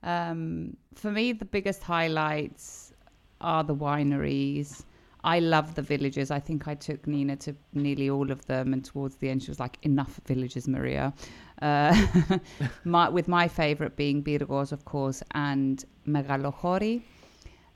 Um, 0.07 0.77
for 0.95 1.11
me, 1.11 1.33
the 1.33 1.45
biggest 1.45 1.83
highlights 1.83 2.93
are 3.41 3.63
the 3.63 3.75
wineries. 3.75 4.83
I 5.23 5.39
love 5.39 5.75
the 5.75 5.81
villages. 5.81 6.31
I 6.31 6.39
think 6.39 6.67
I 6.67 6.75
took 6.75 7.05
Nina 7.05 7.35
to 7.37 7.53
nearly 7.73 8.09
all 8.09 8.31
of 8.31 8.45
them, 8.45 8.71
and 8.71 8.85
towards 8.85 9.17
the 9.17 9.29
end, 9.29 9.43
she 9.43 9.51
was 9.51 9.59
like, 9.59 9.77
"Enough 9.83 10.21
villages, 10.25 10.65
Maria." 10.67 11.13
Uh, 11.61 11.93
my, 12.85 13.09
with 13.09 13.27
my 13.27 13.49
favorite 13.49 13.97
being 13.97 14.23
Pyrgos, 14.23 14.71
of 14.71 14.85
course, 14.85 15.21
and 15.31 15.83
Megalochori. 16.07 17.01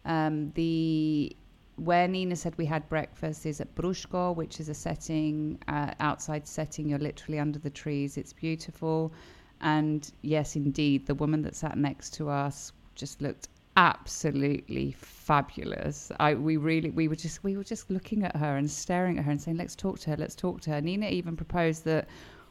Um, 0.05 0.51
the 0.51 1.35
where 1.75 2.07
Nina 2.07 2.35
said 2.35 2.57
we 2.57 2.65
had 2.65 2.87
breakfast 2.87 3.45
is 3.45 3.59
at 3.59 3.75
Prushko, 3.75 4.35
which 4.35 4.59
is 4.59 4.69
a 4.69 4.73
setting, 4.73 5.57
uh, 5.67 5.93
outside 5.99 6.47
setting. 6.47 6.87
You're 6.87 6.99
literally 6.99 7.39
under 7.39 7.59
the 7.59 7.71
trees. 7.71 8.17
It's 8.17 8.33
beautiful. 8.33 9.11
And 9.61 10.11
yes, 10.21 10.55
indeed, 10.55 11.05
the 11.05 11.15
woman 11.15 11.41
that 11.43 11.55
sat 11.55 11.77
next 11.77 12.13
to 12.15 12.29
us 12.29 12.73
just 12.95 13.21
looked 13.21 13.47
absolutely 13.77 14.91
fabulous. 14.99 16.11
I 16.19 16.33
we 16.33 16.57
really 16.57 16.89
we 16.89 17.07
were 17.07 17.15
just 17.15 17.43
we 17.43 17.55
were 17.57 17.63
just 17.63 17.89
looking 17.89 18.23
at 18.23 18.35
her 18.35 18.57
and 18.57 18.69
staring 18.69 19.17
at 19.17 19.25
her 19.25 19.31
and 19.31 19.41
saying, 19.41 19.57
"Let's 19.57 19.75
talk 19.75 19.99
to 19.99 20.11
her. 20.11 20.17
Let's 20.17 20.35
talk 20.35 20.61
to 20.61 20.71
her." 20.71 20.81
Nina 20.81 21.07
even 21.07 21.35
proposed 21.35 21.85
that 21.85 22.07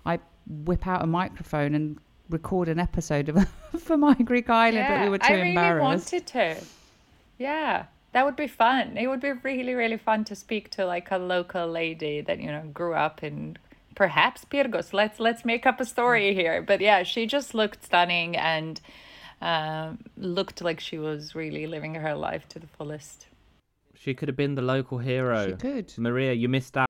I 0.07 0.19
whip 0.65 0.87
out 0.87 1.03
a 1.03 1.07
microphone 1.07 1.75
and 1.75 1.99
record 2.31 2.69
an 2.69 2.79
episode 2.79 3.29
of 3.29 3.49
for 3.79 3.97
my 3.97 4.15
Greek 4.15 4.49
island, 4.49 4.87
but 4.89 5.03
we 5.03 5.09
were 5.11 5.19
too 5.19 5.33
I 5.33 5.37
really 5.37 5.49
embarrassed. 5.51 6.13
wanted 6.13 6.27
to. 6.29 6.57
Yeah, 7.39 7.87
that 8.13 8.25
would 8.25 8.37
be 8.37 8.47
fun. 8.47 8.97
It 8.97 9.07
would 9.09 9.21
be 9.21 9.33
really, 9.33 9.75
really 9.75 9.97
fun 9.97 10.25
to 10.25 10.35
speak 10.35 10.71
to 10.71 10.87
like 10.87 11.11
a 11.11 11.19
local 11.19 11.67
lady 11.67 12.21
that 12.23 12.41
you 12.41 12.51
know 12.51 12.63
grew 12.73 12.95
up 12.95 13.23
in 13.23 13.57
perhaps 13.95 14.45
Pyrgos. 14.45 14.93
Let's 14.93 15.21
let's 15.21 15.45
make 15.45 15.67
up 15.67 15.81
a 15.81 15.85
story 15.85 16.35
here. 16.35 16.63
But 16.63 16.81
yeah, 16.81 17.03
she 17.03 17.27
just 17.27 17.55
looked 17.55 17.85
stunning 17.85 18.37
and 18.37 18.81
um, 19.41 19.99
looked 20.17 20.63
like 20.63 20.81
she 20.81 20.99
was 20.99 21.35
really 21.35 21.67
living 21.67 21.95
her 21.95 22.15
life 22.15 22.49
to 22.51 22.59
the 22.59 22.67
fullest. 22.67 23.27
She 23.95 24.15
could 24.15 24.29
have 24.29 24.37
been 24.37 24.55
the 24.55 24.63
local 24.63 24.99
hero. 24.99 25.47
She 25.47 25.53
could. 25.55 25.93
Maria, 25.99 26.33
you 26.33 26.49
missed 26.49 26.77
out. 26.77 26.90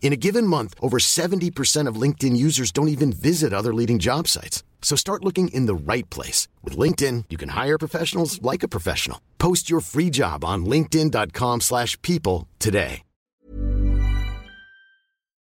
In 0.00 0.14
a 0.14 0.16
given 0.16 0.46
month, 0.46 0.74
over 0.80 0.98
70% 0.98 1.86
of 1.86 2.00
LinkedIn 2.00 2.34
users 2.34 2.72
don't 2.72 2.88
even 2.88 3.12
visit 3.12 3.52
other 3.52 3.74
leading 3.74 3.98
job 3.98 4.26
sites. 4.26 4.62
So 4.80 4.96
start 4.96 5.24
looking 5.24 5.48
in 5.48 5.66
the 5.66 5.74
right 5.92 6.08
place. 6.08 6.48
With 6.64 6.78
LinkedIn, 6.78 7.24
you 7.28 7.36
can 7.36 7.50
hire 7.50 7.76
professionals 7.76 8.40
like 8.40 8.62
a 8.62 8.68
professional. 8.68 9.20
Post 9.38 9.68
your 9.68 9.80
free 9.80 10.08
job 10.08 10.44
on 10.46 10.64
linkedin.com 10.64 11.60
slash 11.60 12.00
people 12.00 12.48
today. 12.58 13.02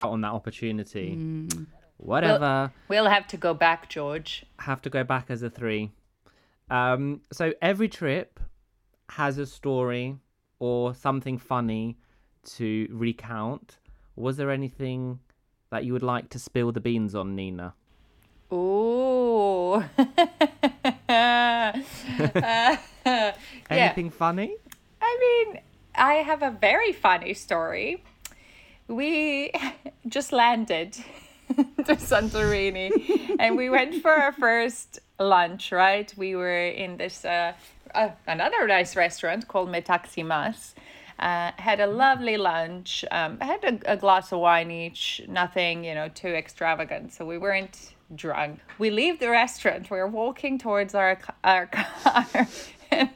on 0.02 0.20
that 0.20 0.32
opportunity. 0.32 1.16
Mm. 1.16 1.66
Whatever. 1.96 2.72
We'll 2.88 3.08
have 3.08 3.26
to 3.28 3.36
go 3.36 3.54
back, 3.54 3.88
George. 3.88 4.44
Have 4.58 4.82
to 4.82 4.90
go 4.90 5.04
back 5.04 5.26
as 5.30 5.42
a 5.42 5.50
three. 5.50 5.90
Um, 6.70 7.22
so 7.32 7.52
every 7.62 7.88
trip 7.88 8.40
has 9.08 9.38
a 9.38 9.46
story 9.46 10.16
or 10.58 10.94
something 10.94 11.38
funny 11.38 11.98
to 12.56 12.88
recount. 12.90 13.78
Was 14.16 14.36
there 14.38 14.50
anything 14.50 15.20
that 15.70 15.84
you 15.84 15.92
would 15.92 16.02
like 16.02 16.30
to 16.30 16.38
spill 16.38 16.72
the 16.72 16.80
beans 16.80 17.14
on, 17.14 17.36
Nina? 17.36 17.74
Oh. 18.50 19.84
Uh, 19.98 21.72
yeah. 23.06 23.32
Anything 23.68 24.10
funny? 24.10 24.56
I 25.00 25.44
mean, 25.46 25.60
I 25.94 26.14
have 26.14 26.42
a 26.42 26.50
very 26.50 26.92
funny 26.92 27.34
story. 27.34 28.02
We 28.88 29.52
just 30.08 30.32
landed 30.32 30.96
to 31.54 31.96
Santorini 31.96 33.36
and 33.38 33.56
we 33.56 33.70
went 33.70 34.02
for 34.02 34.10
our 34.10 34.32
first 34.32 35.00
lunch, 35.18 35.72
right? 35.72 36.12
We 36.16 36.36
were 36.36 36.66
in 36.66 36.96
this 36.96 37.24
uh, 37.24 37.52
uh, 37.94 38.10
another 38.26 38.66
nice 38.66 38.96
restaurant 38.96 39.48
called 39.48 39.68
Metaxy 39.68 40.24
Mas. 40.24 40.74
Uh, 41.18 41.52
had 41.56 41.80
a 41.80 41.86
lovely 41.86 42.36
lunch. 42.36 43.04
Um, 43.10 43.40
had 43.40 43.64
a, 43.64 43.92
a 43.92 43.96
glass 43.96 44.32
of 44.32 44.40
wine 44.40 44.70
each. 44.70 45.22
Nothing, 45.28 45.84
you 45.84 45.94
know, 45.94 46.08
too 46.08 46.28
extravagant. 46.28 47.12
So 47.12 47.24
we 47.24 47.38
weren't 47.38 47.94
drunk. 48.14 48.60
We 48.78 48.90
leave 48.90 49.18
the 49.18 49.30
restaurant. 49.30 49.90
We're 49.90 50.06
walking 50.06 50.58
towards 50.58 50.94
our 50.94 51.18
our 51.42 51.66
car, 51.72 52.26
and 52.90 53.10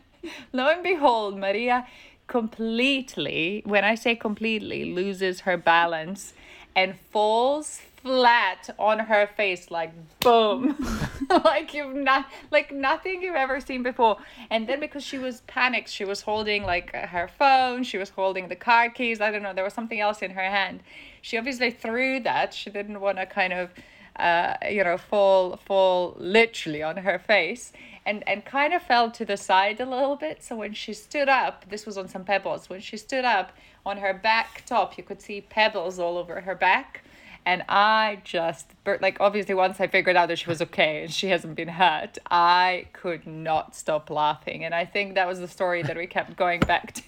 lo 0.53 0.69
and 0.69 0.83
behold, 0.83 1.39
Maria 1.39 1.87
completely, 2.31 3.61
when 3.67 3.85
I 3.85 3.97
say 3.97 4.15
completely, 4.15 4.85
loses 4.93 5.41
her 5.41 5.57
balance 5.57 6.33
and 6.77 6.97
falls 7.11 7.81
flat 8.03 8.71
on 8.79 8.99
her 8.99 9.29
face 9.37 9.71
like 9.71 9.93
boom. 10.21 10.77
Like 11.31 11.75
you've 11.75 11.95
not 11.95 12.27
like 12.51 12.73
nothing 12.73 13.23
you've 13.23 13.37
ever 13.37 13.61
seen 13.61 13.85
before. 13.85 14.17
And 14.51 14.69
then 14.69 14.81
because 14.81 15.05
she 15.05 15.17
was 15.17 15.43
panicked 15.43 15.89
she 15.89 16.05
was 16.05 16.23
holding 16.23 16.65
like 16.65 16.93
her 16.93 17.29
phone 17.29 17.85
she 17.85 17.99
was 17.99 18.11
holding 18.11 18.49
the 18.49 18.57
car 18.57 18.91
keys 18.91 19.21
i 19.21 19.31
don't 19.31 19.43
know 19.43 19.55
there 19.55 19.63
was 19.63 19.73
something 19.75 20.01
else 20.01 20.23
in 20.23 20.33
her 20.33 20.43
hand. 20.43 20.81
She 21.23 21.39
obviously 21.39 21.71
threw 21.71 22.19
that. 22.21 22.53
She 22.53 22.69
didn't 22.71 23.01
want 23.01 23.19
to 23.19 23.27
kind 23.27 23.53
of 23.53 23.71
uh, 24.17 24.55
you 24.69 24.83
know 24.83 24.99
fall 24.99 25.57
fall 25.57 26.17
literally 26.19 26.83
on 26.83 26.97
her 26.97 27.19
face 27.19 27.73
and 28.05 28.27
and 28.29 28.45
kind 28.45 28.75
of 28.75 28.83
fell 28.83 29.11
to 29.13 29.25
the 29.25 29.37
side 29.37 29.81
a 29.81 29.87
little 29.87 30.17
bit. 30.17 30.43
So 30.43 30.57
when 30.57 30.75
she 30.75 30.95
stood 30.95 31.29
up 31.29 31.71
this 31.71 31.87
was 31.87 31.97
on 31.97 32.09
some 32.09 32.25
pebbles 32.25 32.69
when 32.69 32.81
she 32.81 32.97
stood 32.97 33.25
up 33.25 33.53
on 33.87 33.99
her 33.99 34.13
back 34.13 34.65
top 34.67 34.99
you 34.99 35.05
could 35.05 35.23
see 35.23 35.41
pebbles 35.41 35.99
all 36.01 36.19
over 36.19 36.41
her 36.41 36.57
back 36.57 37.03
and 37.47 37.65
I 37.69 38.21
just 38.25 38.67
bur- 38.85 38.99
like 39.01 39.19
obviously 39.21 39.55
once 39.55 39.81
I 39.81 39.87
figured 39.87 40.17
out 40.17 40.29
that 40.29 40.39
she 40.39 40.49
was 40.49 40.63
okay 40.63 41.05
and 41.05 41.13
she 41.13 41.29
hasn't 41.29 41.55
been 41.55 41.69
hurt, 41.69 42.19
I 42.31 42.87
could 42.93 43.27
not 43.27 43.75
stop 43.75 44.11
laughing, 44.11 44.65
and 44.65 44.75
I 44.75 44.85
think 44.85 45.15
that 45.15 45.27
was 45.27 45.41
the 45.41 45.49
story 45.49 45.83
that 45.83 45.97
we 45.97 46.07
kept 46.07 46.37
going 46.37 46.61
back 46.61 46.95
to 46.95 47.03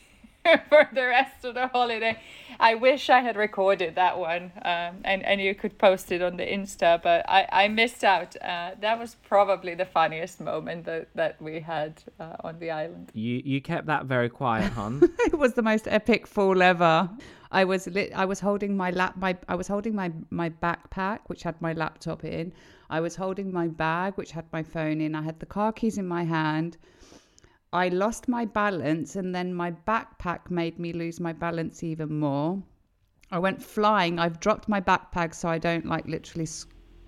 for 0.68 0.88
the 0.92 1.06
rest 1.06 1.44
of 1.44 1.54
the 1.54 1.68
holiday. 1.68 2.18
I 2.58 2.74
wish 2.74 3.10
I 3.10 3.20
had 3.20 3.36
recorded 3.36 3.94
that 3.94 4.18
one, 4.18 4.52
um, 4.64 4.96
and 5.04 5.24
and 5.24 5.40
you 5.40 5.54
could 5.54 5.78
post 5.78 6.12
it 6.12 6.22
on 6.22 6.36
the 6.36 6.44
Insta, 6.44 7.02
but 7.02 7.24
I 7.28 7.46
I 7.52 7.68
missed 7.68 8.04
out. 8.04 8.36
Uh, 8.36 8.72
that 8.80 8.98
was 8.98 9.16
probably 9.28 9.74
the 9.74 9.84
funniest 9.84 10.40
moment 10.40 10.84
that 10.84 11.08
that 11.14 11.40
we 11.40 11.60
had 11.60 12.02
uh, 12.18 12.36
on 12.40 12.58
the 12.58 12.70
island. 12.70 13.10
You 13.14 13.42
you 13.44 13.60
kept 13.60 13.86
that 13.86 14.06
very 14.06 14.28
quiet, 14.28 14.72
hon. 14.72 15.00
it 15.26 15.38
was 15.38 15.54
the 15.54 15.62
most 15.62 15.86
epic 15.88 16.26
fall 16.26 16.62
ever. 16.62 17.08
I 17.52 17.64
was 17.64 17.86
I 18.14 18.24
was 18.24 18.40
holding 18.40 18.76
my 18.76 18.90
lap 18.90 19.16
my 19.16 19.36
I 19.46 19.54
was 19.54 19.68
holding 19.68 19.94
my 19.94 20.10
my 20.30 20.48
backpack 20.48 21.20
which 21.26 21.42
had 21.42 21.60
my 21.60 21.74
laptop 21.74 22.24
in. 22.24 22.52
I 22.88 23.00
was 23.00 23.14
holding 23.14 23.52
my 23.52 23.68
bag 23.68 24.14
which 24.16 24.32
had 24.32 24.46
my 24.52 24.62
phone 24.62 25.02
in. 25.02 25.14
I 25.14 25.22
had 25.22 25.38
the 25.38 25.46
car 25.46 25.70
keys 25.70 25.98
in 25.98 26.08
my 26.08 26.24
hand. 26.24 26.78
I 27.72 27.88
lost 27.88 28.26
my 28.26 28.46
balance 28.46 29.16
and 29.16 29.34
then 29.34 29.54
my 29.54 29.70
backpack 29.70 30.50
made 30.50 30.78
me 30.78 30.94
lose 30.94 31.20
my 31.20 31.34
balance 31.34 31.82
even 31.82 32.18
more. 32.18 32.62
I 33.30 33.38
went 33.38 33.62
flying. 33.62 34.18
I've 34.18 34.40
dropped 34.40 34.68
my 34.68 34.80
backpack 34.80 35.34
so 35.34 35.48
I 35.48 35.58
don't 35.58 35.86
like 35.86 36.06
literally 36.06 36.48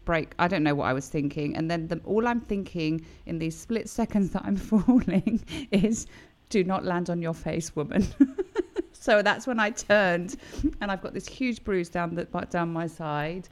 break. 0.05 0.35
I 0.39 0.49
don't 0.49 0.63
know 0.63 0.75
what 0.75 0.87
I 0.87 0.93
was 0.93 1.09
thinking. 1.09 1.57
And 1.57 1.71
then 1.71 1.89
the, 1.89 2.01
all 2.05 2.27
I'm 2.27 2.41
thinking 2.41 3.05
in 3.25 3.39
these 3.39 3.57
split 3.57 3.89
seconds 3.89 4.31
that 4.33 4.43
I'm 4.45 4.57
falling 4.73 5.43
is, 5.71 6.07
do 6.51 6.65
not 6.65 6.85
land 6.85 7.09
on 7.09 7.23
your 7.23 7.35
face, 7.35 7.75
woman. 7.75 8.07
so 9.05 9.21
that's 9.21 9.47
when 9.47 9.61
I 9.61 9.69
turned, 9.69 10.37
and 10.81 10.91
I've 10.91 11.03
got 11.03 11.13
this 11.13 11.29
huge 11.29 11.63
bruise 11.63 11.91
down 11.91 12.15
the 12.15 12.25
down 12.49 12.73
my 12.73 12.87
side. 12.87 13.51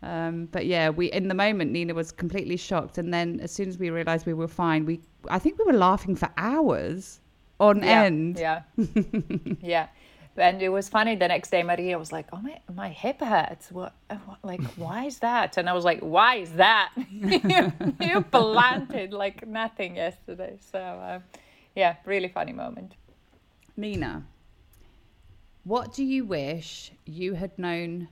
Um, 0.00 0.46
but 0.52 0.66
yeah, 0.66 0.90
we 0.90 1.10
in 1.10 1.26
the 1.26 1.34
moment 1.34 1.72
Nina 1.72 1.92
was 1.92 2.12
completely 2.12 2.56
shocked, 2.56 2.98
and 2.98 3.12
then 3.12 3.40
as 3.40 3.50
soon 3.50 3.68
as 3.68 3.78
we 3.78 3.90
realised 3.90 4.26
we 4.26 4.34
were 4.34 4.46
fine, 4.46 4.86
we 4.86 5.00
I 5.28 5.40
think 5.40 5.58
we 5.58 5.64
were 5.64 5.78
laughing 5.78 6.14
for 6.14 6.28
hours 6.36 7.18
on 7.58 7.82
yeah, 7.82 8.02
end. 8.04 8.38
Yeah, 8.38 8.62
yeah. 9.60 9.88
And 10.36 10.62
it 10.62 10.68
was 10.68 10.88
funny. 10.88 11.16
The 11.16 11.28
next 11.28 11.50
day, 11.50 11.64
Maria 11.64 11.98
was 11.98 12.12
like, 12.12 12.28
"Oh 12.32 12.40
my, 12.40 12.60
my 12.72 12.88
hip 12.88 13.20
hurts. 13.20 13.72
What, 13.72 13.94
what 14.24 14.38
like, 14.44 14.62
why 14.76 15.06
is 15.06 15.18
that?" 15.18 15.56
And 15.56 15.68
I 15.68 15.72
was 15.72 15.84
like, 15.84 15.98
"Why 15.98 16.36
is 16.36 16.52
that? 16.52 16.92
you, 17.10 17.72
you 18.00 18.22
planted 18.22 19.12
like 19.12 19.48
nothing 19.48 19.96
yesterday." 19.96 20.58
So, 20.70 20.80
um, 20.80 21.24
yeah, 21.74 21.96
really 22.06 22.28
funny 22.28 22.52
moment. 22.52 22.94
Nina, 23.76 24.24
what 25.64 25.92
do 25.92 26.04
you 26.04 26.24
wish 26.24 26.92
you 27.04 27.34
had 27.34 27.56
known 27.58 28.08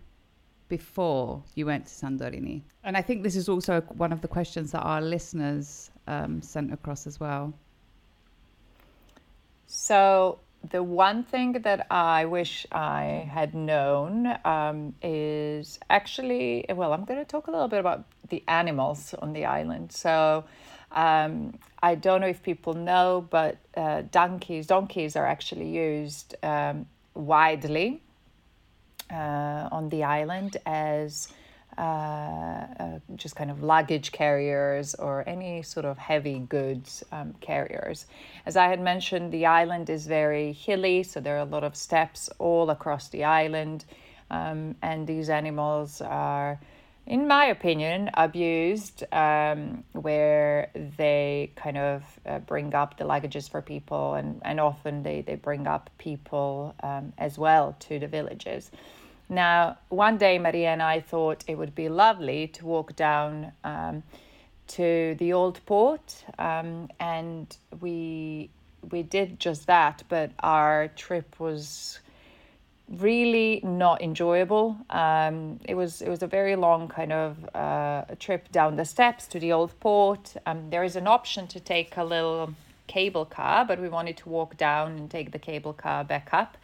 before 0.68 1.42
you 1.54 1.66
went 1.66 1.86
to 1.86 1.92
Santorini? 1.92 2.62
And 2.84 2.96
I 2.96 3.02
think 3.02 3.22
this 3.22 3.36
is 3.36 3.48
also 3.48 3.80
one 3.80 4.12
of 4.12 4.20
the 4.20 4.28
questions 4.28 4.72
that 4.72 4.80
our 4.80 5.00
listeners 5.02 5.90
um, 6.06 6.40
sent 6.42 6.72
across 6.72 7.06
as 7.06 7.18
well. 7.18 7.52
So, 9.66 10.38
the 10.70 10.82
one 10.82 11.22
thing 11.22 11.52
that 11.52 11.86
I 11.90 12.26
wish 12.26 12.66
I 12.70 13.28
had 13.32 13.54
known 13.54 14.36
um, 14.44 14.94
is 15.02 15.78
actually, 15.88 16.66
well, 16.68 16.92
I'm 16.92 17.04
going 17.04 17.18
to 17.18 17.24
talk 17.24 17.46
a 17.46 17.50
little 17.50 17.68
bit 17.68 17.80
about 17.80 18.04
the 18.28 18.42
animals 18.46 19.14
on 19.14 19.32
the 19.32 19.46
island. 19.46 19.92
So, 19.92 20.44
um, 20.92 21.54
I 21.82 21.94
don't 21.94 22.20
know 22.20 22.26
if 22.26 22.42
people 22.42 22.74
know, 22.74 23.26
but 23.30 23.58
uh, 23.76 24.02
donkeys, 24.10 24.66
donkeys 24.66 25.16
are 25.16 25.26
actually 25.26 25.68
used 25.68 26.34
um, 26.42 26.86
widely 27.20 28.02
uh, 29.12 29.68
on 29.70 29.88
the 29.88 30.04
island 30.04 30.56
as 30.66 31.28
uh, 31.78 31.80
uh, 31.80 32.98
just 33.16 33.36
kind 33.36 33.50
of 33.50 33.62
luggage 33.62 34.12
carriers 34.12 34.94
or 34.96 35.24
any 35.26 35.62
sort 35.62 35.86
of 35.86 35.96
heavy 35.96 36.40
goods 36.40 37.02
um, 37.12 37.32
carriers. 37.40 38.06
As 38.44 38.56
I 38.56 38.66
had 38.66 38.80
mentioned, 38.80 39.32
the 39.32 39.46
island 39.46 39.88
is 39.88 40.06
very 40.06 40.52
hilly, 40.52 41.02
so 41.02 41.20
there 41.20 41.36
are 41.36 41.40
a 41.40 41.44
lot 41.44 41.64
of 41.64 41.76
steps 41.76 42.28
all 42.38 42.70
across 42.70 43.08
the 43.08 43.24
island, 43.24 43.84
um, 44.30 44.74
and 44.82 45.06
these 45.06 45.30
animals 45.30 46.02
are 46.02 46.60
in 47.10 47.26
my 47.26 47.46
opinion, 47.46 48.08
abused, 48.14 49.02
um, 49.10 49.82
where 49.94 50.70
they 50.96 51.50
kind 51.56 51.76
of 51.76 52.04
uh, 52.24 52.38
bring 52.38 52.72
up 52.72 52.98
the 52.98 53.04
luggages 53.04 53.50
for 53.50 53.60
people, 53.60 54.14
and, 54.14 54.40
and 54.44 54.60
often 54.60 55.02
they, 55.02 55.20
they 55.20 55.34
bring 55.34 55.66
up 55.66 55.90
people 55.98 56.72
um, 56.84 57.12
as 57.18 57.36
well 57.36 57.74
to 57.80 57.98
the 57.98 58.06
villages. 58.06 58.70
Now, 59.28 59.76
one 59.88 60.18
day, 60.18 60.38
Maria 60.38 60.68
and 60.68 60.80
I 60.80 61.00
thought 61.00 61.42
it 61.48 61.58
would 61.58 61.74
be 61.74 61.88
lovely 61.88 62.46
to 62.46 62.64
walk 62.64 62.94
down 62.94 63.50
um, 63.64 64.04
to 64.68 65.16
the 65.18 65.32
old 65.32 65.58
port, 65.66 66.24
um, 66.38 66.90
and 67.00 67.56
we 67.80 68.50
we 68.88 69.02
did 69.02 69.40
just 69.40 69.66
that. 69.66 70.04
But 70.08 70.30
our 70.38 70.88
trip 70.94 71.40
was 71.40 71.98
really 72.98 73.60
not 73.62 74.02
enjoyable. 74.02 74.76
Um, 74.90 75.60
it 75.64 75.74
was 75.74 76.02
it 76.02 76.08
was 76.08 76.22
a 76.22 76.26
very 76.26 76.56
long 76.56 76.88
kind 76.88 77.12
of 77.12 77.36
uh, 77.54 78.04
trip 78.18 78.50
down 78.50 78.76
the 78.76 78.84
steps 78.84 79.26
to 79.28 79.40
the 79.40 79.52
old 79.52 79.78
port. 79.80 80.34
Um, 80.46 80.70
there 80.70 80.82
is 80.84 80.96
an 80.96 81.06
option 81.06 81.46
to 81.48 81.60
take 81.60 81.96
a 81.96 82.04
little 82.04 82.54
cable 82.86 83.24
car, 83.24 83.64
but 83.64 83.80
we 83.80 83.88
wanted 83.88 84.16
to 84.16 84.28
walk 84.28 84.56
down 84.56 84.92
and 84.92 85.10
take 85.10 85.30
the 85.30 85.38
cable 85.38 85.72
car 85.72 86.04
back 86.04 86.30
up. 86.32 86.56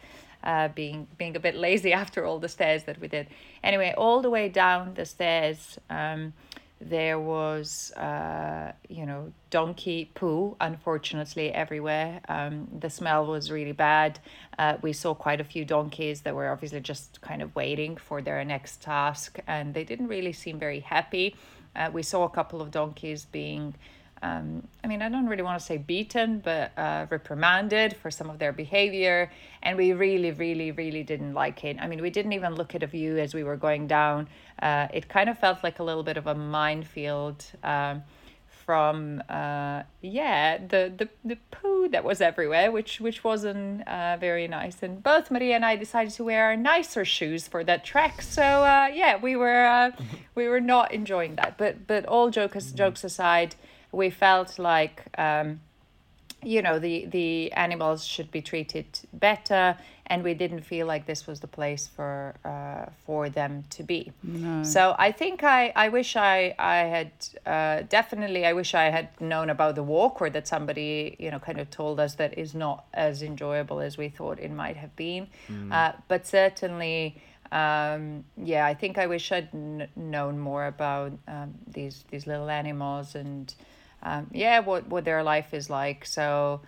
Uh, 0.43 0.67
being 0.69 1.07
being 1.17 1.35
a 1.35 1.39
bit 1.39 1.55
lazy 1.55 1.93
after 2.03 2.25
all 2.25 2.39
the 2.39 2.49
stairs 2.49 2.83
that 2.83 2.99
we 2.99 3.07
did. 3.07 3.27
Anyway, 3.63 3.93
all 3.97 4.21
the 4.21 4.29
way 4.29 4.49
down 4.49 4.93
the 4.95 5.05
stairs. 5.05 5.79
Um, 5.89 6.33
there 6.79 7.19
was, 7.19 7.91
uh, 7.93 8.71
you 8.87 9.05
know, 9.05 9.31
donkey 9.49 10.11
poo, 10.13 10.55
unfortunately, 10.61 11.51
everywhere. 11.51 12.21
Um, 12.29 12.67
the 12.79 12.89
smell 12.89 13.25
was 13.25 13.49
really 13.49 13.71
bad. 13.71 14.19
Uh, 14.59 14.77
we 14.81 14.93
saw 14.93 15.13
quite 15.13 15.41
a 15.41 15.43
few 15.43 15.65
donkeys 15.65 16.21
that 16.21 16.35
were 16.35 16.49
obviously 16.49 16.79
just 16.79 17.19
kind 17.21 17.41
of 17.41 17.55
waiting 17.55 17.97
for 17.97 18.21
their 18.21 18.43
next 18.45 18.81
task, 18.81 19.39
and 19.47 19.73
they 19.73 19.83
didn't 19.83 20.07
really 20.07 20.33
seem 20.33 20.59
very 20.59 20.81
happy. 20.81 21.35
Uh, 21.75 21.89
we 21.91 22.03
saw 22.03 22.23
a 22.23 22.29
couple 22.29 22.61
of 22.61 22.71
donkeys 22.71 23.25
being 23.25 23.75
um, 24.21 24.67
I 24.83 24.87
mean, 24.87 25.01
I 25.01 25.09
don't 25.09 25.27
really 25.27 25.43
want 25.43 25.59
to 25.59 25.65
say 25.65 25.77
beaten, 25.77 26.39
but 26.39 26.71
uh, 26.77 27.05
reprimanded 27.09 27.95
for 27.97 28.09
some 28.11 28.29
of 28.29 28.39
their 28.39 28.53
behavior. 28.53 29.31
And 29.63 29.77
we 29.77 29.93
really, 29.93 30.31
really, 30.31 30.71
really 30.71 31.03
didn't 31.03 31.33
like 31.33 31.63
it. 31.63 31.77
I 31.79 31.87
mean, 31.87 32.01
we 32.01 32.09
didn't 32.09 32.33
even 32.33 32.55
look 32.55 32.75
at 32.75 32.83
a 32.83 32.87
view 32.87 33.17
as 33.17 33.33
we 33.33 33.43
were 33.43 33.57
going 33.57 33.87
down. 33.87 34.27
Uh, 34.61 34.87
it 34.93 35.07
kind 35.07 35.29
of 35.29 35.37
felt 35.37 35.63
like 35.63 35.79
a 35.79 35.83
little 35.83 36.03
bit 36.03 36.17
of 36.17 36.27
a 36.27 36.35
minefield 36.35 37.45
um, 37.63 38.03
from, 38.65 39.23
uh, 39.29 39.83
yeah, 40.01 40.57
the, 40.57 40.91
the, 40.97 41.07
the 41.23 41.37
poo 41.51 41.87
that 41.87 42.03
was 42.03 42.19
everywhere, 42.19 42.69
which, 42.69 42.99
which 42.99 43.23
wasn't 43.23 43.87
uh, 43.87 44.17
very 44.19 44.45
nice. 44.45 44.83
And 44.83 45.01
both 45.01 45.31
Maria 45.31 45.55
and 45.55 45.63
I 45.63 45.77
decided 45.77 46.11
to 46.15 46.25
wear 46.25 46.55
nicer 46.57 47.05
shoes 47.05 47.47
for 47.47 47.63
that 47.63 47.85
trek. 47.85 48.21
So, 48.21 48.43
uh, 48.43 48.89
yeah, 48.93 49.15
we 49.21 49.37
were, 49.37 49.65
uh, 49.65 49.91
we 50.35 50.49
were 50.49 50.59
not 50.59 50.91
enjoying 50.91 51.35
that. 51.35 51.57
But, 51.57 51.87
but 51.87 52.05
all 52.07 52.29
jokes, 52.29 52.71
jokes 52.73 53.05
aside, 53.05 53.55
we 53.91 54.09
felt 54.09 54.59
like 54.59 55.03
um, 55.17 55.59
you 56.43 56.61
know 56.61 56.77
the 56.77 57.05
the 57.05 57.51
animals 57.53 58.05
should 58.05 58.29
be 58.31 58.41
treated 58.41 58.85
better 59.11 59.77
and 60.05 60.23
we 60.23 60.33
didn't 60.33 60.61
feel 60.61 60.85
like 60.85 61.05
this 61.05 61.25
was 61.27 61.39
the 61.39 61.47
place 61.47 61.87
for 61.87 62.35
uh, 62.45 62.89
for 63.05 63.27
them 63.29 63.63
to 63.69 63.81
be 63.83 64.11
no. 64.23 64.63
so 64.63 64.95
i 64.99 65.11
think 65.11 65.43
i 65.43 65.73
i 65.75 65.89
wish 65.89 66.15
i 66.15 66.53
i 66.59 66.77
had 66.77 67.11
uh, 67.45 67.81
definitely 67.89 68.45
i 68.45 68.53
wish 68.53 68.75
i 68.75 68.85
had 68.85 69.09
known 69.19 69.49
about 69.49 69.73
the 69.75 69.83
walk 69.83 70.21
or 70.21 70.29
that 70.29 70.47
somebody 70.47 71.15
you 71.17 71.31
know 71.31 71.39
kind 71.39 71.59
of 71.59 71.69
told 71.71 71.99
us 71.99 72.15
that 72.15 72.37
is 72.37 72.53
not 72.53 72.85
as 72.93 73.23
enjoyable 73.23 73.79
as 73.79 73.97
we 73.97 74.07
thought 74.07 74.39
it 74.39 74.51
might 74.51 74.77
have 74.77 74.95
been 74.95 75.27
mm. 75.47 75.71
uh, 75.71 75.91
but 76.07 76.27
certainly 76.27 77.19
um, 77.51 78.23
yeah 78.37 78.65
i 78.65 78.73
think 78.75 78.99
i 78.99 79.07
wish 79.07 79.31
i'd 79.31 79.49
n- 79.53 79.87
known 79.95 80.37
more 80.37 80.67
about 80.67 81.11
um, 81.27 81.55
these 81.67 82.05
these 82.11 82.27
little 82.27 82.49
animals 82.49 83.15
and 83.15 83.55
um, 84.03 84.27
yeah, 84.33 84.59
what 84.59 84.87
what 84.87 85.05
their 85.05 85.23
life 85.23 85.53
is 85.53 85.69
like. 85.69 86.05
So 86.05 86.61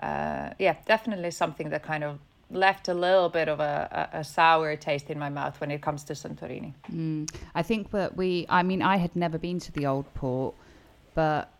uh, 0.00 0.50
yeah, 0.58 0.76
definitely 0.86 1.30
something 1.30 1.70
that 1.70 1.82
kind 1.82 2.04
of 2.04 2.18
left 2.50 2.88
a 2.88 2.94
little 2.94 3.28
bit 3.28 3.48
of 3.48 3.60
a, 3.60 4.08
a, 4.12 4.18
a, 4.18 4.24
sour 4.24 4.76
taste 4.76 5.08
in 5.08 5.18
my 5.18 5.30
mouth 5.30 5.58
when 5.58 5.70
it 5.70 5.80
comes 5.80 6.04
to 6.04 6.12
Santorini. 6.12 6.74
Mm. 6.92 7.34
I 7.54 7.62
think 7.62 7.90
that 7.92 8.14
we, 8.14 8.44
I 8.50 8.62
mean, 8.62 8.82
I 8.82 8.96
had 8.96 9.16
never 9.16 9.38
been 9.38 9.58
to 9.60 9.72
the 9.72 9.86
old 9.86 10.12
port, 10.12 10.54
but 11.14 11.50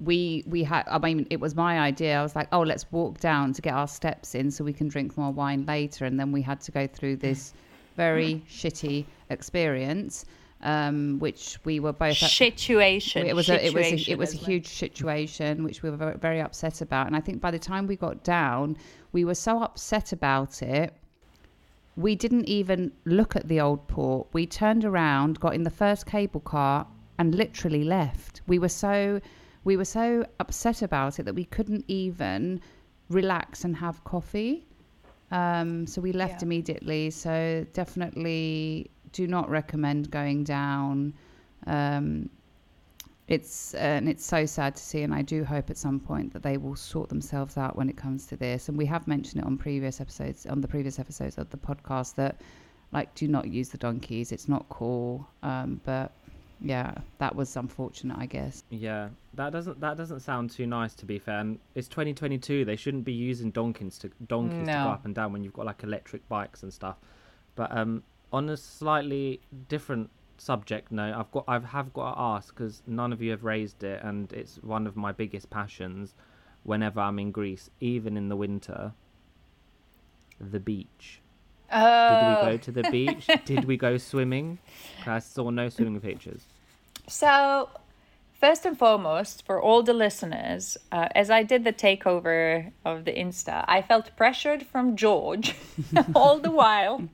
we 0.00 0.44
we 0.46 0.62
had 0.62 0.84
i 0.88 0.98
mean 0.98 1.26
it 1.30 1.40
was 1.40 1.54
my 1.54 1.80
idea 1.80 2.18
i 2.18 2.22
was 2.22 2.36
like 2.36 2.48
oh 2.52 2.60
let's 2.60 2.84
walk 2.92 3.18
down 3.18 3.52
to 3.52 3.62
get 3.62 3.72
our 3.72 3.88
steps 3.88 4.34
in 4.34 4.50
so 4.50 4.62
we 4.62 4.72
can 4.72 4.88
drink 4.88 5.16
more 5.16 5.32
wine 5.32 5.64
later 5.64 6.04
and 6.04 6.20
then 6.20 6.32
we 6.32 6.42
had 6.42 6.60
to 6.60 6.70
go 6.70 6.86
through 6.86 7.16
this 7.16 7.54
very 7.96 8.42
shitty 8.50 9.06
experience 9.30 10.26
um, 10.62 11.18
which 11.18 11.58
we 11.64 11.80
were 11.80 11.92
both 11.92 12.16
situation. 12.16 13.26
It 13.26 13.34
was 13.34 13.46
situation 13.46 13.64
a, 13.64 13.68
it 13.68 13.74
was 13.74 14.08
a, 14.08 14.12
it 14.12 14.18
was 14.18 14.34
a 14.34 14.36
huge 14.36 14.66
situation 14.68 15.64
which 15.64 15.82
we 15.82 15.90
were 15.90 15.96
very, 15.96 16.16
very 16.16 16.40
upset 16.40 16.80
about, 16.80 17.06
and 17.06 17.16
I 17.16 17.20
think 17.20 17.40
by 17.40 17.50
the 17.50 17.58
time 17.58 17.86
we 17.86 17.96
got 17.96 18.24
down, 18.24 18.76
we 19.12 19.24
were 19.24 19.34
so 19.34 19.62
upset 19.62 20.12
about 20.12 20.62
it. 20.62 20.94
We 21.96 22.14
didn't 22.14 22.46
even 22.46 22.92
look 23.06 23.36
at 23.36 23.48
the 23.48 23.60
old 23.60 23.88
port. 23.88 24.28
We 24.32 24.46
turned 24.46 24.84
around, 24.84 25.40
got 25.40 25.54
in 25.54 25.62
the 25.62 25.70
first 25.70 26.04
cable 26.04 26.40
car, 26.40 26.86
and 27.18 27.34
literally 27.34 27.84
left. 27.84 28.42
We 28.46 28.58
were 28.58 28.68
so 28.68 29.20
we 29.64 29.76
were 29.76 29.84
so 29.84 30.24
upset 30.38 30.82
about 30.82 31.18
it 31.18 31.24
that 31.24 31.34
we 31.34 31.44
couldn't 31.44 31.84
even 31.88 32.60
relax 33.08 33.64
and 33.64 33.76
have 33.76 34.04
coffee. 34.04 34.66
Um, 35.32 35.86
so 35.88 36.00
we 36.00 36.12
left 36.12 36.42
yeah. 36.42 36.46
immediately. 36.46 37.10
So 37.10 37.66
definitely 37.72 38.90
do 39.16 39.26
not 39.26 39.48
recommend 39.48 40.10
going 40.10 40.44
down. 40.44 41.14
Um, 41.66 42.28
it's 43.28 43.74
and 43.74 44.08
it's 44.08 44.24
so 44.24 44.44
sad 44.46 44.76
to 44.76 44.82
see, 44.82 45.02
and 45.02 45.14
I 45.14 45.22
do 45.22 45.42
hope 45.42 45.70
at 45.70 45.78
some 45.78 45.98
point 45.98 46.32
that 46.34 46.42
they 46.42 46.58
will 46.58 46.76
sort 46.76 47.08
themselves 47.08 47.56
out 47.56 47.76
when 47.76 47.88
it 47.88 47.96
comes 47.96 48.26
to 48.26 48.36
this. 48.36 48.68
And 48.68 48.76
we 48.76 48.86
have 48.86 49.08
mentioned 49.08 49.42
it 49.42 49.46
on 49.46 49.56
previous 49.56 50.00
episodes, 50.00 50.46
on 50.46 50.60
the 50.60 50.68
previous 50.68 50.98
episodes 50.98 51.38
of 51.38 51.48
the 51.48 51.56
podcast, 51.56 52.14
that 52.16 52.42
like 52.92 53.14
do 53.14 53.26
not 53.26 53.48
use 53.48 53.70
the 53.70 53.78
donkeys. 53.78 54.32
It's 54.32 54.48
not 54.48 54.68
cool. 54.68 55.26
Um, 55.42 55.80
but 55.84 56.12
yeah, 56.60 56.92
that 57.18 57.34
was 57.34 57.56
unfortunate, 57.56 58.18
I 58.18 58.26
guess. 58.26 58.64
Yeah, 58.70 59.08
that 59.34 59.50
doesn't 59.50 59.80
that 59.80 59.96
doesn't 59.96 60.20
sound 60.20 60.50
too 60.50 60.66
nice 60.66 60.94
to 60.96 61.06
be 61.06 61.18
fair. 61.18 61.40
And 61.40 61.58
it's 61.74 61.88
2022. 61.88 62.66
They 62.66 62.76
shouldn't 62.76 63.04
be 63.04 63.14
using 63.14 63.50
donkeys 63.50 63.98
to 64.00 64.10
donkeys 64.28 64.66
no. 64.66 64.72
to 64.72 64.84
go 64.84 64.90
up 64.90 65.06
and 65.06 65.14
down 65.14 65.32
when 65.32 65.42
you've 65.42 65.54
got 65.54 65.64
like 65.64 65.82
electric 65.82 66.28
bikes 66.28 66.62
and 66.62 66.72
stuff. 66.72 66.96
But 67.56 67.74
um, 67.74 68.02
on 68.36 68.48
a 68.50 68.56
slightly 68.56 69.40
different 69.68 70.10
subject 70.38 70.92
note, 70.92 71.14
I've 71.20 71.30
got 71.32 71.44
I've 71.48 71.64
have 71.76 71.92
got 71.92 72.14
to 72.14 72.20
ask 72.20 72.54
because 72.54 72.82
none 72.86 73.12
of 73.14 73.22
you 73.22 73.30
have 73.30 73.44
raised 73.44 73.82
it, 73.82 73.98
and 74.02 74.30
it's 74.32 74.56
one 74.62 74.86
of 74.86 74.94
my 74.96 75.12
biggest 75.12 75.48
passions. 75.50 76.14
Whenever 76.62 77.00
I'm 77.00 77.18
in 77.18 77.30
Greece, 77.30 77.70
even 77.80 78.16
in 78.16 78.28
the 78.28 78.36
winter, 78.36 78.92
the 80.40 80.60
beach. 80.60 81.20
Oh. 81.70 82.08
Did 82.10 82.26
Oh. 82.26 82.44
we 82.44 82.50
go 82.52 82.56
to 82.58 82.72
the 82.72 82.82
beach? 82.90 83.26
Did 83.44 83.64
we 83.64 83.76
go 83.76 83.96
swimming? 83.98 84.58
I 85.06 85.20
saw 85.20 85.50
no 85.50 85.68
swimming 85.68 86.00
pictures. 86.00 86.42
So, 87.08 87.70
first 88.32 88.66
and 88.66 88.76
foremost, 88.76 89.46
for 89.46 89.60
all 89.62 89.82
the 89.84 89.94
listeners, 89.94 90.76
uh, 90.92 91.08
as 91.14 91.30
I 91.30 91.42
did 91.44 91.62
the 91.64 91.72
takeover 91.72 92.72
of 92.84 93.04
the 93.04 93.12
Insta, 93.12 93.64
I 93.68 93.80
felt 93.82 94.10
pressured 94.16 94.66
from 94.66 94.96
George 94.96 95.54
all 96.14 96.38
the 96.40 96.50
while 96.50 97.08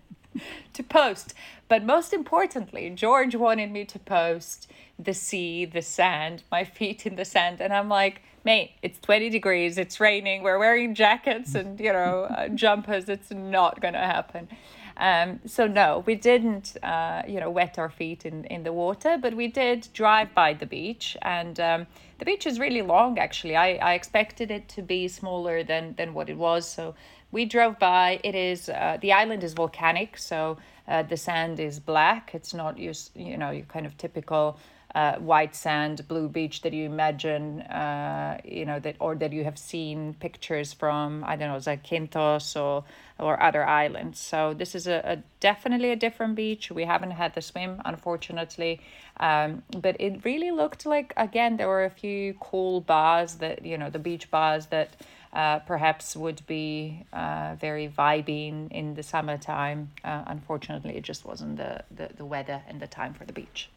to 0.74 0.82
post. 0.82 1.34
But 1.68 1.84
most 1.84 2.12
importantly, 2.12 2.90
George 2.90 3.34
wanted 3.34 3.70
me 3.70 3.84
to 3.86 3.98
post 3.98 4.70
the 4.98 5.14
sea, 5.14 5.64
the 5.64 5.82
sand, 5.82 6.42
my 6.50 6.64
feet 6.64 7.06
in 7.06 7.16
the 7.16 7.24
sand. 7.24 7.60
And 7.60 7.72
I'm 7.72 7.88
like, 7.88 8.22
mate, 8.44 8.72
it's 8.82 8.98
20 9.00 9.30
degrees, 9.30 9.78
it's 9.78 10.00
raining, 10.00 10.42
we're 10.42 10.58
wearing 10.58 10.94
jackets 10.94 11.54
and, 11.54 11.78
you 11.80 11.92
know, 11.92 12.24
uh, 12.24 12.48
jumpers. 12.48 13.08
It's 13.08 13.30
not 13.30 13.80
going 13.80 13.94
to 13.94 14.00
happen. 14.00 14.48
Um, 14.96 15.40
so 15.46 15.66
no, 15.66 16.04
we 16.06 16.14
didn't, 16.14 16.76
uh, 16.82 17.22
you 17.26 17.40
know, 17.40 17.50
wet 17.50 17.78
our 17.78 17.88
feet 17.88 18.24
in, 18.24 18.44
in 18.44 18.62
the 18.62 18.72
water, 18.72 19.16
but 19.20 19.34
we 19.34 19.48
did 19.48 19.88
drive 19.92 20.34
by 20.34 20.52
the 20.52 20.66
beach, 20.66 21.16
and 21.22 21.58
um, 21.58 21.86
the 22.18 22.24
beach 22.24 22.46
is 22.46 22.60
really 22.60 22.82
long. 22.82 23.18
Actually, 23.18 23.56
I, 23.56 23.74
I 23.76 23.94
expected 23.94 24.50
it 24.50 24.68
to 24.70 24.82
be 24.82 25.08
smaller 25.08 25.64
than 25.64 25.94
than 25.96 26.14
what 26.14 26.28
it 26.28 26.36
was. 26.36 26.68
So 26.68 26.94
we 27.32 27.46
drove 27.46 27.78
by. 27.78 28.20
It 28.22 28.36
is 28.36 28.68
uh, 28.68 28.98
the 29.00 29.12
island 29.12 29.42
is 29.42 29.54
volcanic, 29.54 30.16
so 30.18 30.58
uh, 30.86 31.02
the 31.02 31.16
sand 31.16 31.58
is 31.58 31.80
black. 31.80 32.30
It's 32.34 32.54
not 32.54 32.78
you 32.78 32.92
you 33.16 33.36
know 33.36 33.50
your 33.50 33.66
kind 33.66 33.86
of 33.86 33.96
typical 33.96 34.58
uh, 34.94 35.16
white 35.16 35.54
sand, 35.54 36.06
blue 36.06 36.28
beach 36.28 36.60
that 36.62 36.72
you 36.72 36.84
imagine, 36.84 37.62
uh, 37.62 38.38
you 38.44 38.66
know, 38.66 38.78
that 38.78 38.96
or 39.00 39.14
that 39.14 39.32
you 39.32 39.44
have 39.44 39.58
seen 39.58 40.14
pictures 40.14 40.72
from, 40.72 41.24
I 41.24 41.36
don't 41.36 41.48
know, 41.48 41.56
Zakynthos 41.56 42.60
or 42.60 42.84
or 43.18 43.42
other 43.42 43.64
islands. 43.64 44.18
So 44.18 44.52
this 44.52 44.74
is 44.74 44.86
a, 44.86 45.00
a 45.04 45.16
definitely 45.40 45.90
a 45.90 45.96
different 45.96 46.34
beach. 46.34 46.70
We 46.70 46.84
haven't 46.84 47.12
had 47.12 47.34
the 47.34 47.40
swim, 47.40 47.80
unfortunately, 47.84 48.80
um, 49.18 49.62
but 49.78 49.96
it 49.98 50.24
really 50.24 50.50
looked 50.50 50.84
like 50.84 51.14
again 51.16 51.56
there 51.56 51.68
were 51.68 51.84
a 51.84 51.90
few 51.90 52.34
cool 52.34 52.82
bars 52.82 53.36
that 53.36 53.64
you 53.64 53.78
know 53.78 53.90
the 53.90 53.98
beach 53.98 54.30
bars 54.30 54.66
that. 54.66 54.90
Uh, 55.34 55.58
perhaps 55.60 56.14
would 56.14 56.46
be 56.46 57.06
uh, 57.14 57.56
very 57.58 57.88
vibing 57.88 58.70
in, 58.70 58.92
the 58.92 59.02
summertime. 59.02 59.90
Uh, 60.04 60.22
unfortunately, 60.26 60.94
it 60.94 61.02
just 61.02 61.24
wasn't 61.24 61.56
the, 61.56 61.82
the, 61.90 62.10
the 62.18 62.24
weather 62.26 62.60
and 62.68 62.80
the 62.80 62.86
time 62.86 63.14
for 63.14 63.24
the 63.24 63.32
beach. 63.32 63.70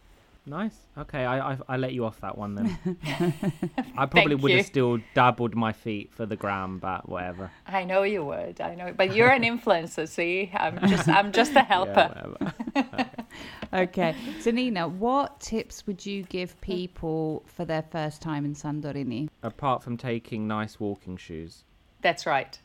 Nice. 0.48 0.76
Okay, 0.98 1.26
I 1.26 1.54
I, 1.54 1.58
I 1.68 1.78
let 1.78 1.94
you 1.94 2.06
off 2.06 2.22
that 2.22 2.38
one 2.38 2.56
then. 2.56 2.78
I 3.98 4.06
probably 4.06 4.34
Thank 4.36 4.42
would 4.44 4.52
you. 4.52 4.58
have 4.58 4.66
still 4.68 5.00
dabbled 5.16 5.56
my 5.56 5.74
feet 5.74 6.14
for 6.14 6.26
the 6.26 6.36
gram, 6.36 6.78
but 6.78 7.10
whatever. 7.10 7.52
I 7.66 7.84
know 7.84 8.04
you 8.04 8.24
would. 8.26 8.62
I 8.62 8.76
know, 8.76 8.94
but 8.96 9.16
you're 9.16 9.30
an 9.32 9.42
influencer. 9.52 10.08
See, 10.08 10.52
I'm 10.54 10.80
just 10.88 11.08
I'm 11.08 11.32
just 11.32 11.54
a 11.56 11.62
helper. 11.74 12.12
Yeah, 12.76 12.82
whatever. 12.82 13.10
Okay. 13.74 14.16
So, 14.40 14.52
Nina, 14.52 14.88
what 14.88 15.40
tips 15.40 15.86
would 15.88 16.06
you 16.06 16.24
give 16.24 16.60
people 16.62 17.44
for 17.48 17.66
their 17.66 17.84
first 17.92 18.22
time 18.22 18.46
in 18.46 18.54
Santorini? 18.54 19.28
Apart 19.44 19.84
from 19.84 19.98
taking 19.98 20.48
nice 20.48 20.80
walking 20.80 21.18
shoes. 21.18 21.64
That's 22.02 22.26
right. 22.26 22.58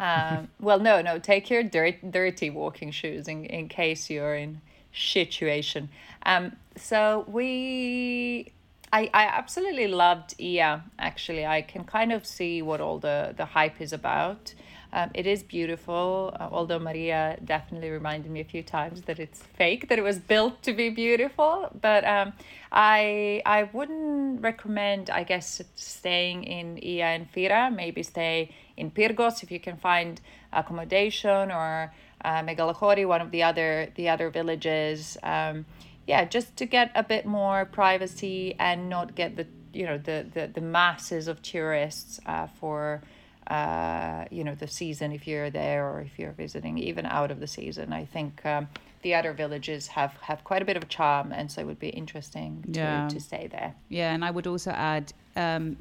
Um, 0.00 0.48
well, 0.60 0.80
no, 0.80 1.02
no. 1.02 1.18
Take 1.18 1.50
your 1.50 1.62
dirt, 1.62 1.96
dirty 2.10 2.50
walking 2.50 2.90
shoes 2.90 3.28
in 3.28 3.44
in 3.44 3.68
case 3.68 4.08
you're 4.08 4.34
in 4.34 4.60
situation. 4.98 5.88
Um, 6.24 6.56
so 6.76 7.24
we. 7.28 8.52
I, 8.90 9.10
I 9.12 9.24
absolutely 9.24 9.86
loved 9.86 10.34
Ia. 10.40 10.82
Actually, 10.98 11.44
I 11.44 11.60
can 11.60 11.84
kind 11.84 12.10
of 12.10 12.24
see 12.24 12.62
what 12.62 12.80
all 12.80 12.98
the, 12.98 13.34
the 13.36 13.44
hype 13.44 13.82
is 13.82 13.92
about. 13.92 14.54
Um, 14.94 15.10
it 15.12 15.26
is 15.26 15.42
beautiful, 15.42 16.34
uh, 16.40 16.48
although 16.50 16.78
Maria 16.78 17.38
definitely 17.44 17.90
reminded 17.90 18.30
me 18.30 18.40
a 18.40 18.44
few 18.44 18.62
times 18.62 19.02
that 19.02 19.18
it's 19.18 19.42
fake, 19.42 19.88
that 19.90 19.98
it 19.98 20.02
was 20.02 20.18
built 20.18 20.62
to 20.62 20.72
be 20.72 20.88
beautiful. 20.88 21.68
But 21.78 22.06
um, 22.06 22.32
I 22.72 23.42
I 23.44 23.64
wouldn't 23.64 24.40
recommend, 24.40 25.10
I 25.10 25.24
guess, 25.24 25.60
staying 25.74 26.44
in 26.44 26.82
Ia 26.82 27.04
and 27.04 27.30
Fira. 27.30 27.70
Maybe 27.70 28.02
stay 28.02 28.50
in 28.78 28.90
Pyrgos 28.90 29.42
if 29.42 29.50
you 29.50 29.60
can 29.60 29.76
find 29.76 30.22
accommodation, 30.54 31.50
or 31.50 31.92
uh, 32.24 32.42
Megalochori, 32.42 33.06
one 33.06 33.20
of 33.20 33.30
the 33.30 33.42
other 33.42 33.88
the 33.94 34.08
other 34.08 34.30
villages. 34.30 35.16
Um, 35.22 35.66
yeah, 36.06 36.24
just 36.24 36.56
to 36.56 36.66
get 36.66 36.90
a 36.94 37.02
bit 37.02 37.26
more 37.26 37.66
privacy 37.66 38.54
and 38.58 38.88
not 38.88 39.14
get 39.14 39.36
the 39.36 39.46
you 39.72 39.84
know 39.86 39.98
the 39.98 40.26
the, 40.32 40.50
the 40.52 40.60
masses 40.60 41.28
of 41.28 41.42
tourists 41.42 42.18
uh, 42.26 42.46
for 42.46 43.02
uh, 43.48 44.24
you 44.30 44.44
know 44.44 44.54
the 44.54 44.66
season 44.68 45.12
if 45.12 45.26
you're 45.26 45.50
there 45.50 45.86
or 45.88 46.00
if 46.00 46.18
you're 46.18 46.32
visiting 46.32 46.78
even 46.78 47.06
out 47.06 47.30
of 47.30 47.40
the 47.40 47.46
season. 47.46 47.92
I 47.92 48.04
think 48.04 48.44
um, 48.46 48.68
the 49.02 49.14
other 49.14 49.32
villages 49.32 49.86
have 49.88 50.12
have 50.22 50.44
quite 50.44 50.62
a 50.62 50.64
bit 50.64 50.76
of 50.76 50.88
charm, 50.88 51.32
and 51.32 51.50
so 51.50 51.60
it 51.60 51.66
would 51.66 51.78
be 51.78 51.88
interesting 51.90 52.64
to, 52.72 52.80
Yeah. 52.80 53.08
to 53.08 53.20
stay 53.20 53.46
there. 53.46 53.74
Yeah, 53.88 54.12
and 54.14 54.24
I 54.24 54.30
would 54.30 54.46
also 54.46 54.70
add, 54.70 55.12
um, 55.36 55.76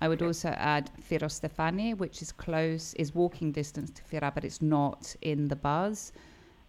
I 0.00 0.08
would 0.08 0.22
also 0.22 0.50
add 0.50 0.90
Firostefani, 1.00 1.96
which 1.96 2.22
is 2.22 2.30
close, 2.30 2.94
is 2.94 3.14
walking 3.14 3.50
distance 3.50 3.90
to 3.90 4.02
Fira, 4.02 4.32
but 4.32 4.44
it's 4.44 4.62
not 4.62 5.14
in 5.22 5.48
the 5.48 5.56
buzz. 5.56 6.12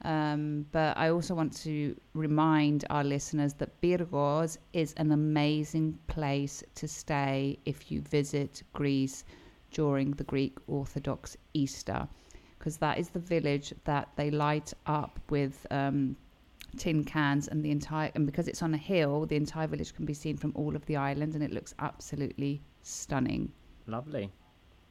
Um, 0.01 0.65
but 0.71 0.97
I 0.97 1.09
also 1.09 1.35
want 1.35 1.55
to 1.57 1.95
remind 2.13 2.85
our 2.89 3.03
listeners 3.03 3.53
that 3.55 3.81
Pyrgos 3.81 4.57
is 4.73 4.93
an 4.93 5.11
amazing 5.11 5.99
place 6.07 6.63
to 6.75 6.87
stay 6.87 7.59
if 7.65 7.91
you 7.91 8.01
visit 8.01 8.63
Greece 8.73 9.25
during 9.71 10.11
the 10.11 10.23
Greek 10.23 10.57
Orthodox 10.67 11.37
Easter, 11.53 12.07
because 12.57 12.77
that 12.77 12.97
is 12.97 13.09
the 13.09 13.19
village 13.19 13.73
that 13.83 14.09
they 14.15 14.31
light 14.31 14.73
up 14.85 15.19
with. 15.29 15.67
Um, 15.69 16.15
tin 16.77 17.03
cans 17.03 17.47
and 17.47 17.65
the 17.65 17.71
entire 17.71 18.11
and 18.13 18.27
because 18.27 18.47
it's 18.47 18.61
on 18.61 18.75
a 18.75 18.77
hill 18.77 19.25
the 19.25 19.35
entire 19.35 19.65
village 19.65 19.91
can 19.95 20.05
be 20.05 20.13
seen 20.13 20.37
from 20.37 20.51
all 20.53 20.75
of 20.75 20.85
the 20.85 20.95
islands 20.95 21.33
and 21.33 21.43
it 21.43 21.51
looks 21.51 21.73
absolutely 21.79 22.61
stunning 22.81 23.51
Lovely. 23.89 24.31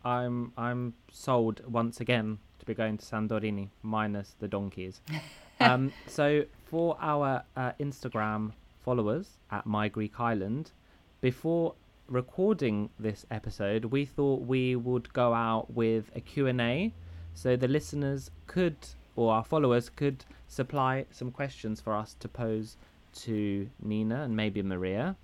I'm 0.05 0.53
I'm 0.57 0.95
sold 1.13 1.61
once 1.65 2.01
again 2.01 2.39
to 2.59 2.67
be 2.67 2.75
going 2.75 2.99
to 2.99 3.05
Santorini 3.05 3.69
minus 3.83 4.35
the 4.41 4.49
donkeys. 4.49 5.01
um, 5.61 5.93
so 6.09 6.43
for 6.65 6.97
our 7.01 7.45
uh, 7.57 7.73
Instagram 7.79 8.53
followers 8.85 9.39
at 9.53 9.67
My 9.67 9.87
Greek 9.87 10.19
Island, 10.19 10.73
before 11.21 11.77
recording 12.09 12.91
this 12.99 13.25
episode, 13.31 13.85
we 13.85 14.05
thought 14.05 14.43
we 14.43 14.75
would 14.75 15.13
go 15.13 15.33
out 15.33 15.71
with 15.73 16.11
a 16.17 16.21
Q&A 16.21 16.93
so 17.35 17.55
the 17.55 17.69
listeners 17.69 18.33
could 18.49 18.77
or 19.15 19.33
our 19.33 19.45
followers 19.45 19.91
could 19.91 20.25
supply 20.49 21.07
some 21.13 21.31
questions 21.31 21.81
for 21.81 21.95
us 21.95 22.17
to 22.19 22.27
pose 22.27 22.77
to 23.13 23.71
Nina 23.81 24.23
and 24.25 24.35
maybe 24.35 24.61
Maria. 24.63 25.17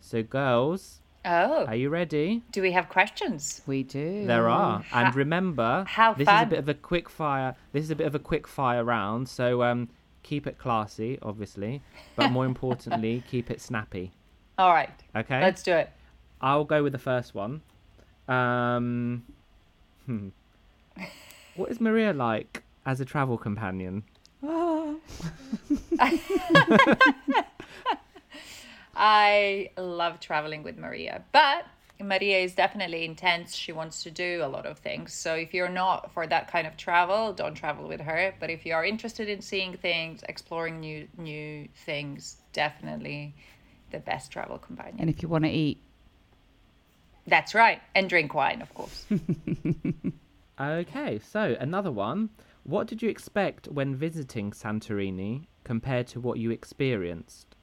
So 0.00 0.22
girls, 0.22 1.02
Oh, 1.24 1.64
are 1.66 1.74
you 1.74 1.90
ready? 1.90 2.42
do 2.52 2.62
we 2.62 2.72
have 2.72 2.88
questions? 2.88 3.60
we 3.66 3.82
do 3.82 4.24
There 4.26 4.48
are, 4.48 4.82
and 4.92 5.14
remember, 5.14 5.84
how 5.86 6.14
this 6.14 6.28
is 6.28 6.42
a 6.42 6.46
bit 6.46 6.58
of 6.58 6.68
a 6.68 6.74
quick 6.74 7.08
fire. 7.10 7.54
This 7.72 7.84
is 7.84 7.90
a 7.90 7.96
bit 7.96 8.06
of 8.06 8.14
a 8.14 8.18
quick 8.18 8.46
fire 8.46 8.84
round, 8.84 9.28
so 9.28 9.62
um, 9.62 9.88
keep 10.22 10.46
it 10.46 10.58
classy, 10.58 11.18
obviously, 11.22 11.82
but 12.16 12.30
more 12.30 12.46
importantly, 12.46 13.22
keep 13.30 13.50
it 13.50 13.60
snappy. 13.60 14.12
All 14.58 14.70
right, 14.70 14.90
Okay, 15.14 15.40
let's 15.40 15.62
do 15.62 15.72
it. 15.72 15.90
I'll 16.40 16.64
go 16.64 16.82
with 16.82 16.92
the 16.92 16.98
first 16.98 17.34
one. 17.34 17.62
Um, 18.28 19.24
hmm. 20.06 20.28
What 21.56 21.70
is 21.70 21.80
Maria 21.80 22.12
like 22.12 22.62
as 22.86 23.00
a 23.00 23.04
travel 23.04 23.36
companion? 23.38 24.04
I 28.98 29.70
love 29.78 30.18
traveling 30.18 30.62
with 30.64 30.76
Maria, 30.76 31.22
but 31.32 31.64
Maria 32.00 32.38
is 32.38 32.54
definitely 32.54 33.04
intense. 33.04 33.54
She 33.54 33.72
wants 33.72 34.02
to 34.02 34.10
do 34.10 34.42
a 34.42 34.48
lot 34.48 34.66
of 34.66 34.78
things. 34.78 35.14
So 35.14 35.34
if 35.34 35.54
you're 35.54 35.68
not 35.68 36.12
for 36.12 36.26
that 36.26 36.48
kind 36.48 36.66
of 36.66 36.76
travel, 36.76 37.32
don't 37.32 37.54
travel 37.54 37.88
with 37.88 38.00
her. 38.00 38.34
But 38.40 38.50
if 38.50 38.66
you 38.66 38.74
are 38.74 38.84
interested 38.84 39.28
in 39.28 39.40
seeing 39.40 39.76
things, 39.76 40.22
exploring 40.28 40.80
new 40.80 41.08
new 41.16 41.68
things, 41.86 42.36
definitely 42.52 43.34
the 43.90 44.00
best 44.00 44.30
travel 44.30 44.58
companion. 44.58 45.00
and 45.00 45.08
if 45.08 45.22
you 45.22 45.28
want 45.28 45.44
to 45.44 45.50
eat 45.50 45.80
That's 47.26 47.54
right, 47.54 47.80
and 47.94 48.08
drink 48.08 48.34
wine, 48.34 48.60
of 48.62 48.74
course. 48.74 49.06
Okay, 50.60 51.20
so 51.20 51.56
another 51.60 51.92
one. 51.92 52.30
What 52.64 52.88
did 52.88 53.00
you 53.00 53.08
expect 53.08 53.68
when 53.68 53.94
visiting 53.94 54.50
Santorini 54.50 55.46
compared 55.62 56.08
to 56.08 56.20
what 56.20 56.38
you 56.38 56.50
experienced? 56.50 57.54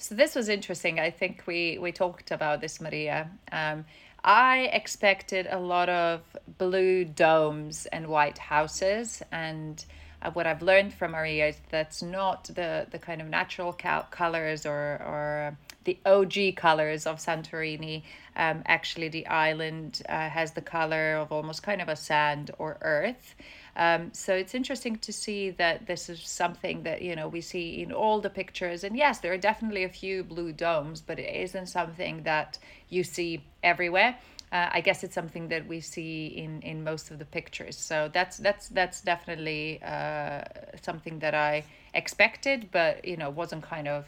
So 0.00 0.14
this 0.14 0.36
was 0.36 0.48
interesting. 0.48 1.00
I 1.00 1.10
think 1.10 1.42
we 1.44 1.76
we 1.76 1.90
talked 1.90 2.30
about 2.30 2.60
this, 2.60 2.80
Maria. 2.80 3.28
Um, 3.50 3.84
I 4.22 4.70
expected 4.72 5.48
a 5.50 5.58
lot 5.58 5.88
of 5.88 6.20
blue 6.56 7.04
domes 7.04 7.86
and 7.86 8.06
white 8.06 8.38
houses, 8.38 9.22
and 9.32 9.84
uh, 10.22 10.30
what 10.30 10.46
I've 10.46 10.62
learned 10.62 10.94
from 10.94 11.10
Maria 11.12 11.48
is 11.48 11.56
that's 11.70 12.00
not 12.00 12.44
the 12.44 12.86
the 12.88 13.00
kind 13.00 13.20
of 13.20 13.26
natural 13.26 13.72
colors 13.72 14.66
or 14.66 15.02
or 15.04 15.58
the 15.82 15.98
OG 16.06 16.54
colors 16.54 17.04
of 17.04 17.18
Santorini. 17.18 18.04
Um, 18.36 18.62
actually, 18.66 19.08
the 19.08 19.26
island 19.26 20.00
uh, 20.08 20.28
has 20.28 20.52
the 20.52 20.62
color 20.62 21.16
of 21.16 21.32
almost 21.32 21.64
kind 21.64 21.82
of 21.82 21.88
a 21.88 21.96
sand 21.96 22.52
or 22.58 22.78
earth. 22.82 23.34
Um, 23.78 24.10
so 24.12 24.34
it's 24.34 24.56
interesting 24.56 24.96
to 24.96 25.12
see 25.12 25.50
that 25.50 25.86
this 25.86 26.08
is 26.08 26.20
something 26.20 26.82
that 26.82 27.00
you 27.00 27.14
know 27.14 27.28
we 27.28 27.40
see 27.40 27.80
in 27.80 27.92
all 27.92 28.20
the 28.20 28.28
pictures. 28.28 28.82
And 28.82 28.96
yes, 28.96 29.20
there 29.20 29.32
are 29.32 29.38
definitely 29.38 29.84
a 29.84 29.88
few 29.88 30.24
blue 30.24 30.52
domes, 30.52 31.00
but 31.00 31.18
it 31.20 31.32
isn't 31.32 31.66
something 31.66 32.24
that 32.24 32.58
you 32.88 33.04
see 33.04 33.44
everywhere. 33.62 34.18
Uh, 34.50 34.68
I 34.72 34.80
guess 34.80 35.04
it's 35.04 35.14
something 35.14 35.48
that 35.48 35.68
we 35.68 35.80
see 35.80 36.26
in 36.26 36.60
in 36.62 36.82
most 36.82 37.12
of 37.12 37.20
the 37.20 37.24
pictures. 37.24 37.76
So 37.76 38.10
that's 38.12 38.38
that's 38.38 38.68
that's 38.68 39.00
definitely 39.00 39.80
uh, 39.82 40.42
something 40.82 41.20
that 41.20 41.34
I 41.34 41.62
expected, 41.94 42.70
but 42.72 43.04
you 43.04 43.16
know 43.16 43.30
wasn't 43.30 43.62
kind 43.62 43.86
of 43.86 44.06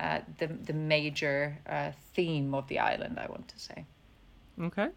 uh, 0.00 0.18
the 0.38 0.48
the 0.48 0.72
major 0.72 1.56
uh, 1.68 1.92
theme 2.14 2.54
of 2.54 2.66
the 2.66 2.80
island. 2.80 3.20
I 3.20 3.26
want 3.26 3.46
to 3.48 3.58
say. 3.60 3.84
Okay. 4.60 4.88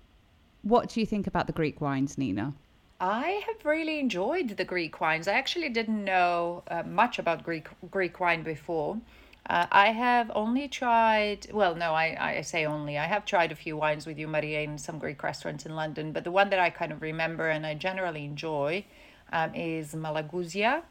What 0.63 0.89
do 0.89 0.99
you 0.99 1.05
think 1.05 1.27
about 1.27 1.45
the 1.45 1.53
Greek 1.53 1.79
wines, 1.79 2.17
Nina? 2.17 2.55
I 2.99 3.41
have 3.45 3.65
really 3.65 3.99
enjoyed 3.99 4.49
the 4.55 4.63
Greek 4.63 5.01
wines. 5.01 5.27
I 5.27 5.33
actually 5.33 5.69
didn't 5.69 6.03
know 6.03 6.63
uh, 6.69 6.83
much 6.83 7.19
about 7.19 7.43
Greek 7.43 7.67
Greek 7.91 8.19
wine 8.19 8.43
before. 8.43 8.99
Uh, 9.47 9.67
I 9.71 9.87
have 9.91 10.31
only 10.33 10.67
tried, 10.67 11.51
well, 11.51 11.75
no, 11.75 11.93
I, 11.93 12.37
I 12.37 12.41
say 12.41 12.65
only. 12.65 12.97
I 12.97 13.05
have 13.05 13.25
tried 13.25 13.51
a 13.51 13.55
few 13.55 13.77
wines 13.77 14.07
with 14.07 14.17
you, 14.17 14.27
Maria, 14.27 14.61
in 14.61 14.77
some 14.79 14.97
Greek 14.97 15.21
restaurants 15.21 15.65
in 15.67 15.75
London, 15.75 16.13
but 16.13 16.23
the 16.23 16.31
one 16.31 16.49
that 16.49 16.59
I 16.59 16.71
kind 16.71 16.91
of 16.91 17.01
remember 17.03 17.49
and 17.49 17.63
I 17.65 17.75
generally 17.75 18.25
enjoy 18.25 18.85
um, 19.31 19.53
is 19.53 19.93
Malagousia. 19.93 20.81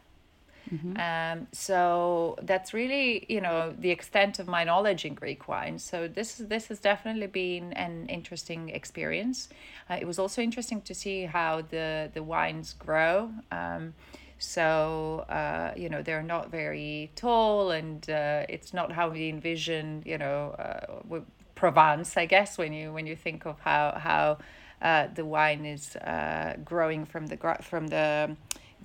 Mm-hmm. 0.73 0.97
Um, 0.99 1.47
so 1.51 2.37
that's 2.41 2.73
really, 2.73 3.25
you 3.29 3.41
know, 3.41 3.73
the 3.77 3.91
extent 3.91 4.39
of 4.39 4.47
my 4.47 4.63
knowledge 4.63 5.05
in 5.05 5.13
Greek 5.13 5.47
wine. 5.47 5.79
So 5.79 6.07
this 6.07 6.35
this 6.35 6.67
has 6.67 6.79
definitely 6.79 7.27
been 7.27 7.73
an 7.73 8.07
interesting 8.07 8.69
experience. 8.69 9.49
Uh, 9.89 9.97
it 9.99 10.05
was 10.05 10.19
also 10.19 10.41
interesting 10.41 10.81
to 10.81 10.93
see 10.93 11.25
how 11.25 11.61
the 11.61 12.09
the 12.13 12.23
wines 12.23 12.73
grow. 12.73 13.31
Um, 13.51 13.93
so 14.37 15.25
uh, 15.29 15.71
you 15.77 15.89
know 15.89 16.01
they're 16.01 16.23
not 16.23 16.51
very 16.51 17.11
tall, 17.15 17.71
and 17.71 18.09
uh, 18.09 18.45
it's 18.49 18.73
not 18.73 18.91
how 18.91 19.09
we 19.09 19.29
envision, 19.29 20.03
you 20.05 20.17
know, 20.17 20.55
uh, 20.59 21.19
Provence, 21.55 22.17
I 22.17 22.25
guess, 22.25 22.57
when 22.57 22.73
you 22.73 22.91
when 22.91 23.07
you 23.07 23.15
think 23.15 23.45
of 23.45 23.59
how 23.61 23.97
how 23.97 24.37
uh, 24.81 25.07
the 25.13 25.23
wine 25.23 25.65
is 25.65 25.95
uh, 25.95 26.57
growing 26.65 27.05
from 27.05 27.27
the 27.27 27.37
from 27.61 27.87
the 27.87 28.35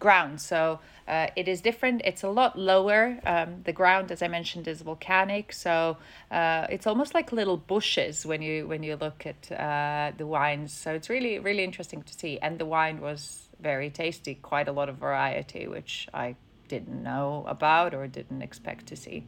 ground. 0.01 0.41
So 0.41 0.81
uh, 1.07 1.29
it 1.37 1.47
is 1.47 1.61
different. 1.61 2.03
It's 2.05 2.25
a 2.25 2.29
lot 2.29 2.59
lower. 2.59 3.21
Um, 3.25 3.63
the 3.65 3.73
ground, 3.73 4.11
as 4.11 4.23
I 4.23 4.29
mentioned, 4.29 4.67
is 4.67 4.81
volcanic, 4.81 5.53
so 5.53 5.99
uh, 6.31 6.67
it's 6.71 6.87
almost 6.87 7.15
like 7.15 7.33
little 7.33 7.57
bushes 7.57 8.27
when 8.27 8.43
you 8.43 8.67
when 8.67 8.83
you 8.83 8.97
look 8.97 9.27
at 9.27 9.53
uh, 9.53 10.13
the 10.17 10.27
wines. 10.27 10.73
So 10.73 10.95
it's 10.95 11.09
really 11.09 11.39
really 11.39 11.63
interesting 11.63 12.03
to 12.03 12.13
see. 12.13 12.39
And 12.41 12.59
the 12.59 12.67
wine 12.67 13.01
was 13.01 13.49
very 13.61 13.91
tasty. 13.91 14.35
Quite 14.35 14.67
a 14.67 14.73
lot 14.73 14.89
of 14.89 14.97
variety, 14.97 15.69
which 15.69 16.09
I 16.13 16.37
didn't 16.69 17.03
know 17.03 17.45
about 17.47 17.95
or 17.95 18.07
didn't 18.07 18.43
expect 18.43 18.87
to 18.87 18.97
see. 18.97 19.25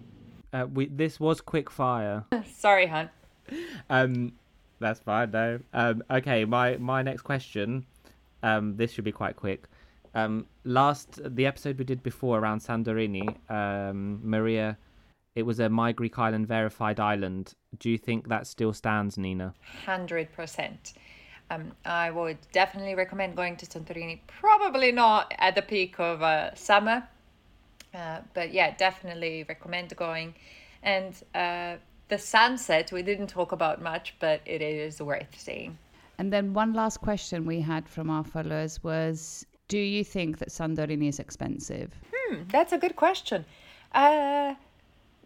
Uh, 0.53 0.67
we 0.73 0.87
this 0.87 1.21
was 1.21 1.41
quick 1.41 1.71
fire. 1.71 2.25
Sorry, 2.55 2.87
hun. 2.87 3.11
Um, 3.91 4.33
that's 4.79 5.01
fine 5.01 5.31
though. 5.31 5.61
Um, 5.73 6.03
okay, 6.11 6.45
my 6.45 6.77
my 6.77 7.03
next 7.03 7.23
question. 7.23 7.87
Um, 8.43 8.77
this 8.77 8.93
should 8.93 9.05
be 9.05 9.13
quite 9.13 9.37
quick. 9.37 9.69
Um, 10.15 10.47
last 10.65 11.21
the 11.25 11.47
episode 11.47 11.79
we 11.79 11.85
did 11.85 12.03
before 12.03 12.39
around 12.39 12.61
Santorini, 12.61 13.37
um, 13.51 14.21
Maria, 14.23 14.77
it 15.35 15.45
was 15.45 15.61
a 15.61 15.69
My 15.69 15.93
Greek 15.93 16.19
Island 16.19 16.47
verified 16.47 17.01
island. 17.01 17.55
Do 17.79 17.89
you 17.89 17.99
think 17.99 18.29
that 18.29 18.47
still 18.47 18.73
stands, 18.73 19.17
Nina? 19.17 19.55
Hundred 19.87 20.33
percent. 20.33 20.95
Um, 21.51 21.73
I 21.85 22.11
would 22.11 22.39
definitely 22.53 22.95
recommend 22.95 23.37
going 23.37 23.57
to 23.57 23.67
Santorini. 23.67 24.21
Probably 24.27 24.93
not 24.93 25.35
at 25.39 25.55
the 25.55 25.63
peak 25.63 25.99
of 25.99 26.23
uh, 26.23 26.55
summer, 26.55 27.07
uh, 27.95 28.21
but 28.35 28.53
yeah, 28.53 28.75
definitely 28.77 29.45
recommend 29.49 29.95
going. 29.97 30.35
And 30.83 31.15
uh, 31.35 31.77
the 32.09 32.19
sunset 32.19 32.93
we 32.93 33.03
didn't 33.03 33.29
talk 33.29 33.53
about 33.53 33.83
much, 33.83 34.15
but 34.19 34.41
it 34.45 34.63
is 34.63 35.01
worth 35.01 35.39
seeing. 35.39 35.79
And 36.19 36.33
then 36.33 36.53
one 36.53 36.73
last 36.73 36.99
question 37.01 37.47
we 37.47 37.61
had 37.61 37.89
from 37.89 38.11
our 38.11 38.25
followers 38.25 38.83
was 38.85 39.47
do 39.73 39.79
you 39.79 40.05
think 40.05 40.37
that 40.37 40.51
Santorini 40.51 41.09
is 41.09 41.19
expensive? 41.19 41.95
Hmm, 42.15 42.43
that's 42.49 42.73
a 42.75 42.79
good 42.85 42.95
question. 42.95 43.47
Uh, 43.91 44.55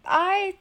I 0.05 0.55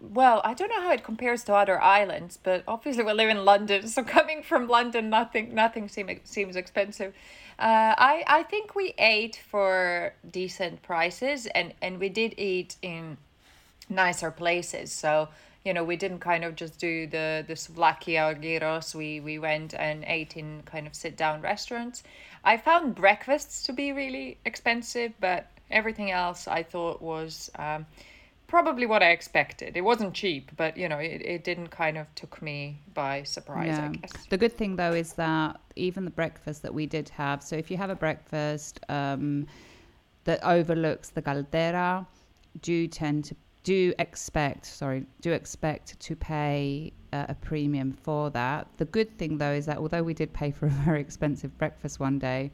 well, 0.00 0.40
I 0.42 0.54
don't 0.54 0.70
know 0.70 0.80
how 0.80 0.90
it 0.90 1.04
compares 1.04 1.44
to 1.44 1.54
other 1.54 1.80
islands, 1.80 2.36
but 2.42 2.64
obviously 2.66 3.04
we 3.04 3.12
live 3.12 3.28
in 3.28 3.44
London, 3.44 3.86
so 3.86 4.02
coming 4.18 4.42
from 4.42 4.66
London, 4.66 5.08
nothing 5.08 5.54
nothing 5.54 5.88
seem, 5.88 6.08
seems 6.24 6.56
expensive. 6.56 7.14
Uh, 7.60 7.94
I 8.10 8.24
I 8.26 8.42
think 8.42 8.74
we 8.74 8.92
ate 8.98 9.40
for 9.52 10.12
decent 10.28 10.82
prices, 10.82 11.46
and 11.46 11.74
and 11.80 12.00
we 12.00 12.08
did 12.08 12.34
eat 12.36 12.74
in 12.82 13.18
nicer 13.88 14.32
places. 14.32 14.90
So 14.90 15.28
you 15.66 15.74
know, 15.74 15.82
we 15.82 15.96
didn't 15.96 16.20
kind 16.20 16.44
of 16.44 16.54
just 16.54 16.78
do 16.78 17.08
the 17.08 17.44
the 17.46 17.54
souvlaki 17.54 18.14
or 18.24 18.34
gyros. 18.34 18.94
We 18.94 19.20
we 19.20 19.38
went 19.38 19.74
and 19.74 20.04
ate 20.06 20.36
in 20.36 20.62
kind 20.64 20.86
of 20.86 20.94
sit 20.94 21.16
down 21.16 21.42
restaurants. 21.42 22.04
I 22.46 22.56
found 22.56 22.94
breakfasts 22.94 23.64
to 23.64 23.72
be 23.72 23.92
really 23.92 24.38
expensive, 24.44 25.12
but 25.20 25.50
everything 25.70 26.12
else 26.12 26.46
I 26.46 26.62
thought 26.62 27.02
was 27.02 27.50
um, 27.58 27.86
probably 28.46 28.86
what 28.86 29.02
I 29.02 29.10
expected. 29.10 29.76
It 29.76 29.80
wasn't 29.80 30.14
cheap, 30.14 30.52
but 30.56 30.76
you 30.76 30.88
know, 30.88 30.98
it, 30.98 31.20
it 31.22 31.44
didn't 31.44 31.68
kind 31.68 31.98
of 31.98 32.06
took 32.14 32.40
me 32.40 32.78
by 32.94 33.24
surprise, 33.24 33.76
yeah. 33.76 33.86
I 33.86 33.96
guess. 33.96 34.12
The 34.30 34.38
good 34.38 34.56
thing 34.56 34.76
though 34.76 34.92
is 34.92 35.14
that 35.14 35.60
even 35.74 36.04
the 36.04 36.10
breakfast 36.12 36.62
that 36.62 36.72
we 36.72 36.86
did 36.86 37.08
have, 37.10 37.42
so 37.42 37.56
if 37.56 37.68
you 37.68 37.76
have 37.78 37.90
a 37.90 37.96
breakfast 37.96 38.78
um, 38.88 39.48
that 40.22 40.38
overlooks 40.44 41.10
the 41.10 41.22
caldera, 41.22 42.06
do 42.62 42.86
tend 42.86 43.24
to 43.24 43.34
do 43.66 43.92
expect, 43.98 44.64
sorry, 44.64 45.04
do 45.20 45.32
expect 45.32 45.98
to 45.98 46.14
pay 46.14 46.92
uh, 47.12 47.26
a 47.28 47.34
premium 47.34 47.92
for 47.92 48.30
that. 48.30 48.68
The 48.76 48.84
good 48.84 49.18
thing 49.18 49.38
though 49.38 49.50
is 49.50 49.66
that 49.66 49.78
although 49.78 50.04
we 50.04 50.14
did 50.14 50.32
pay 50.32 50.52
for 50.52 50.66
a 50.66 50.70
very 50.86 51.00
expensive 51.00 51.58
breakfast 51.58 51.98
one 51.98 52.20
day, 52.20 52.52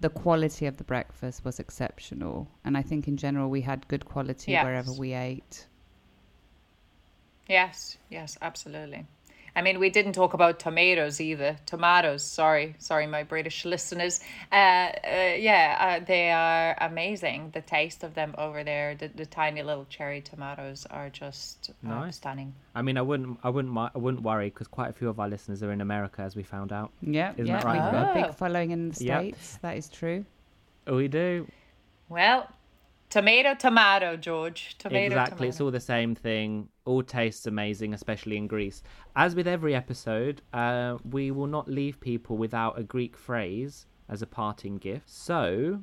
the 0.00 0.08
quality 0.08 0.64
of 0.64 0.78
the 0.78 0.84
breakfast 0.84 1.44
was 1.44 1.60
exceptional. 1.60 2.48
And 2.64 2.74
I 2.78 2.80
think 2.80 3.06
in 3.06 3.18
general 3.18 3.50
we 3.50 3.60
had 3.60 3.86
good 3.88 4.06
quality 4.06 4.52
yes. 4.52 4.64
wherever 4.64 4.92
we 4.94 5.12
ate. 5.12 5.66
Yes, 7.46 7.98
yes, 8.08 8.38
absolutely. 8.40 9.06
I 9.54 9.62
mean, 9.62 9.78
we 9.78 9.90
didn't 9.90 10.12
talk 10.12 10.34
about 10.34 10.58
tomatoes 10.58 11.20
either. 11.20 11.56
Tomatoes, 11.66 12.22
sorry, 12.22 12.76
sorry, 12.78 13.06
my 13.06 13.22
British 13.22 13.64
listeners. 13.64 14.20
Uh, 14.52 14.54
uh, 14.54 15.34
yeah, 15.36 15.98
uh, 16.00 16.04
they 16.04 16.30
are 16.30 16.76
amazing. 16.80 17.50
The 17.52 17.60
taste 17.60 18.04
of 18.04 18.14
them 18.14 18.34
over 18.38 18.64
there, 18.64 18.94
the, 18.94 19.08
the 19.08 19.26
tiny 19.26 19.62
little 19.62 19.86
cherry 19.86 20.20
tomatoes 20.20 20.86
are 20.90 21.10
just 21.10 21.70
uh, 21.84 21.88
nice. 21.88 22.16
stunning. 22.16 22.54
I 22.74 22.82
mean, 22.82 22.96
I 22.96 23.02
wouldn't, 23.02 23.38
I 23.42 23.50
wouldn't, 23.50 23.76
I 23.76 23.98
wouldn't 23.98 24.22
worry 24.22 24.50
because 24.50 24.68
quite 24.68 24.90
a 24.90 24.92
few 24.92 25.08
of 25.08 25.18
our 25.18 25.28
listeners 25.28 25.62
are 25.62 25.72
in 25.72 25.80
America, 25.80 26.22
as 26.22 26.36
we 26.36 26.42
found 26.42 26.72
out. 26.72 26.92
Yeah, 27.02 27.32
isn't 27.32 27.46
yeah, 27.46 27.58
that 27.58 27.64
right? 27.64 27.82
We've 27.82 27.92
got 27.92 28.16
a 28.16 28.22
big 28.22 28.34
following 28.34 28.70
in 28.70 28.88
the 28.90 28.94
states. 28.94 29.52
Yep. 29.54 29.62
That 29.62 29.76
is 29.76 29.88
true. 29.88 30.24
We 30.86 31.08
do. 31.08 31.46
Well, 32.08 32.48
Tomato, 33.10 33.54
tomato, 33.54 34.16
George. 34.16 34.76
Tomato, 34.78 35.06
exactly. 35.06 35.34
Tomato. 35.34 35.48
It's 35.48 35.60
all 35.60 35.70
the 35.72 35.80
same 35.80 36.14
thing. 36.14 36.68
All 36.84 37.02
tastes 37.02 37.46
amazing, 37.46 37.92
especially 37.92 38.36
in 38.36 38.46
Greece. 38.46 38.84
As 39.16 39.34
with 39.34 39.48
every 39.48 39.74
episode, 39.74 40.42
uh, 40.52 40.96
we 41.10 41.32
will 41.32 41.48
not 41.48 41.68
leave 41.68 42.00
people 42.00 42.36
without 42.36 42.78
a 42.78 42.84
Greek 42.84 43.16
phrase 43.16 43.86
as 44.08 44.22
a 44.22 44.26
parting 44.26 44.78
gift. 44.78 45.10
So, 45.10 45.80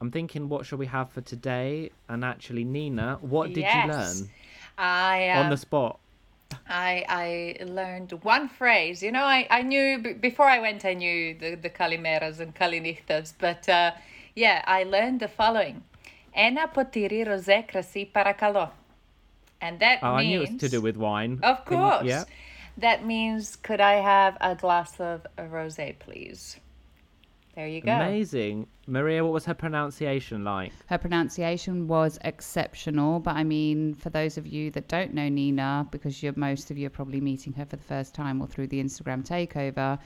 I'm 0.00 0.12
thinking, 0.12 0.48
what 0.48 0.64
shall 0.64 0.78
we 0.78 0.86
have 0.86 1.10
for 1.10 1.22
today? 1.22 1.90
And 2.08 2.24
actually, 2.24 2.62
Nina, 2.62 3.18
what 3.20 3.48
did 3.48 3.58
yes. 3.62 3.86
you 3.86 3.92
learn? 3.92 4.30
I 4.78 5.30
um, 5.30 5.44
on 5.46 5.50
the 5.50 5.56
spot. 5.56 5.98
I 6.68 7.04
I 7.08 7.64
learned 7.64 8.12
one 8.22 8.48
phrase. 8.48 9.02
You 9.02 9.10
know, 9.10 9.24
I 9.24 9.48
I 9.50 9.62
knew 9.62 10.14
before 10.20 10.46
I 10.46 10.60
went. 10.60 10.84
I 10.84 10.94
knew 10.94 11.34
the 11.34 11.56
the 11.56 11.68
kalimeras 11.68 12.38
and 12.38 12.54
kalinichtas, 12.54 13.34
but 13.38 13.68
uh, 13.68 13.90
yeah, 14.36 14.62
I 14.66 14.84
learned 14.84 15.18
the 15.18 15.28
following. 15.28 15.82
Ena 16.38 16.68
potiri 16.68 17.26
rose 17.26 17.64
krasi 17.68 18.10
parakalo. 18.12 18.70
And 19.60 19.80
that 19.80 19.98
oh, 20.02 20.16
means... 20.16 20.20
I 20.20 20.28
knew 20.28 20.42
it 20.42 20.52
was 20.52 20.60
to 20.60 20.68
do 20.68 20.80
with 20.80 20.96
wine. 20.96 21.40
Of 21.42 21.64
course. 21.64 22.04
Yeah. 22.04 22.24
That 22.76 23.04
means, 23.04 23.56
could 23.56 23.80
I 23.80 23.94
have 23.94 24.36
a 24.40 24.54
glass 24.54 25.00
of 25.00 25.26
rosé, 25.36 25.98
please? 25.98 26.56
There 27.56 27.66
you 27.66 27.80
go. 27.80 27.90
Amazing. 27.90 28.68
Maria, 28.86 29.24
what 29.24 29.32
was 29.32 29.44
her 29.46 29.54
pronunciation 29.54 30.44
like? 30.44 30.72
Her 30.86 30.96
pronunciation 30.96 31.88
was 31.88 32.16
exceptional, 32.22 33.18
but 33.18 33.34
I 33.34 33.42
mean, 33.42 33.94
for 33.94 34.10
those 34.10 34.38
of 34.38 34.46
you 34.46 34.70
that 34.70 34.86
don't 34.86 35.12
know 35.12 35.28
Nina, 35.28 35.88
because 35.90 36.22
most 36.36 36.70
of 36.70 36.78
you 36.78 36.86
are 36.86 36.90
probably 36.90 37.20
meeting 37.20 37.52
her 37.54 37.64
for 37.64 37.74
the 37.74 37.82
first 37.82 38.14
time 38.14 38.40
or 38.40 38.46
through 38.46 38.68
the 38.68 38.80
Instagram 38.80 39.26
takeover, 39.26 39.98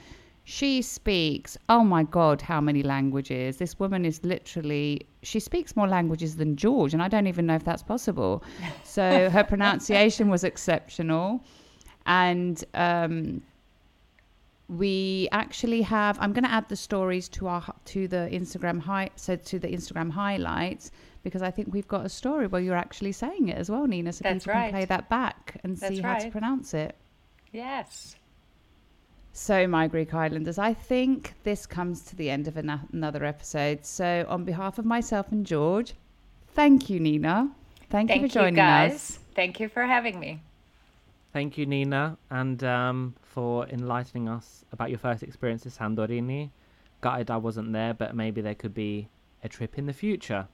she 0.45 0.81
speaks, 0.81 1.57
oh 1.69 1.83
my 1.83 2.03
God, 2.03 2.41
how 2.41 2.59
many 2.59 2.83
languages. 2.83 3.57
This 3.57 3.79
woman 3.79 4.03
is 4.03 4.23
literally, 4.23 5.07
she 5.21 5.39
speaks 5.39 5.75
more 5.75 5.87
languages 5.87 6.35
than 6.35 6.57
George, 6.57 6.93
and 6.93 7.01
I 7.01 7.07
don't 7.07 7.27
even 7.27 7.45
know 7.45 7.55
if 7.55 7.63
that's 7.63 7.83
possible. 7.83 8.43
So 8.83 9.29
her 9.29 9.43
pronunciation 9.53 10.29
was 10.29 10.43
exceptional. 10.43 11.41
And 12.05 12.61
um, 12.73 13.41
we 14.67 15.29
actually 15.31 15.81
have, 15.83 16.17
I'm 16.19 16.33
going 16.33 16.43
to 16.43 16.51
add 16.51 16.67
the 16.67 16.75
stories 16.75 17.29
to 17.29 17.47
our, 17.47 17.63
to 17.85 18.07
the 18.09 18.29
Instagram 18.31 18.81
high, 18.81 19.11
so 19.15 19.37
to 19.37 19.59
the 19.59 19.69
Instagram 19.69 20.11
highlights, 20.11 20.91
because 21.23 21.41
I 21.41 21.51
think 21.51 21.69
we've 21.71 21.87
got 21.87 22.05
a 22.05 22.09
story 22.09 22.47
where 22.47 22.61
you're 22.61 22.75
actually 22.75 23.13
saying 23.13 23.47
it 23.47 23.57
as 23.57 23.69
well, 23.69 23.87
Nina. 23.87 24.11
So 24.11 24.23
That's 24.23 24.43
people 24.43 24.59
right. 24.59 24.65
can 24.65 24.73
play 24.73 24.85
that 24.85 25.09
back 25.09 25.59
and 25.63 25.77
That's 25.77 25.95
see 25.95 26.01
how 26.01 26.17
to 26.17 26.29
pronounce 26.29 26.73
it. 26.73 26.97
Yes. 27.53 28.15
So, 29.35 29.67
my 29.67 29.87
Greek 29.87 30.13
Islanders, 30.13 30.59
I 30.59 30.75
think 30.75 31.33
this 31.43 31.65
comes 31.65 32.03
to 32.03 32.15
the 32.15 32.29
end 32.29 32.47
of 32.47 32.55
ano- 32.55 32.87
another 32.93 33.25
episode. 33.25 33.83
So, 33.83 34.25
on 34.29 34.43
behalf 34.45 34.77
of 34.77 34.85
myself 34.85 35.31
and 35.31 35.43
George, 35.43 35.93
thank 36.53 36.87
you, 36.87 36.99
Nina. 36.99 37.51
Thank, 37.89 38.09
Thank 38.09 38.21
you 38.21 38.27
for 38.27 38.33
joining 38.33 38.55
guys. 38.55 38.93
us. 38.93 39.19
Thank 39.35 39.59
you 39.59 39.69
for 39.69 39.83
having 39.83 40.19
me. 40.19 40.41
Thank 41.33 41.57
you, 41.57 41.65
Nina, 41.65 42.15
and 42.29 42.63
um, 42.63 43.15
for 43.23 43.67
enlightening 43.69 44.29
us 44.29 44.63
about 44.71 44.91
your 44.91 44.99
first 44.99 45.23
experience 45.23 45.63
to 45.63 45.69
Sandorini. 45.69 46.51
Gutted 47.01 47.31
I 47.31 47.37
wasn't 47.37 47.73
there, 47.73 47.95
but 47.95 48.15
maybe 48.15 48.39
there 48.41 48.53
could 48.55 48.75
be 48.75 49.09
a 49.43 49.49
trip 49.49 49.79
in 49.79 49.87
the 49.87 49.93
future. 49.93 50.47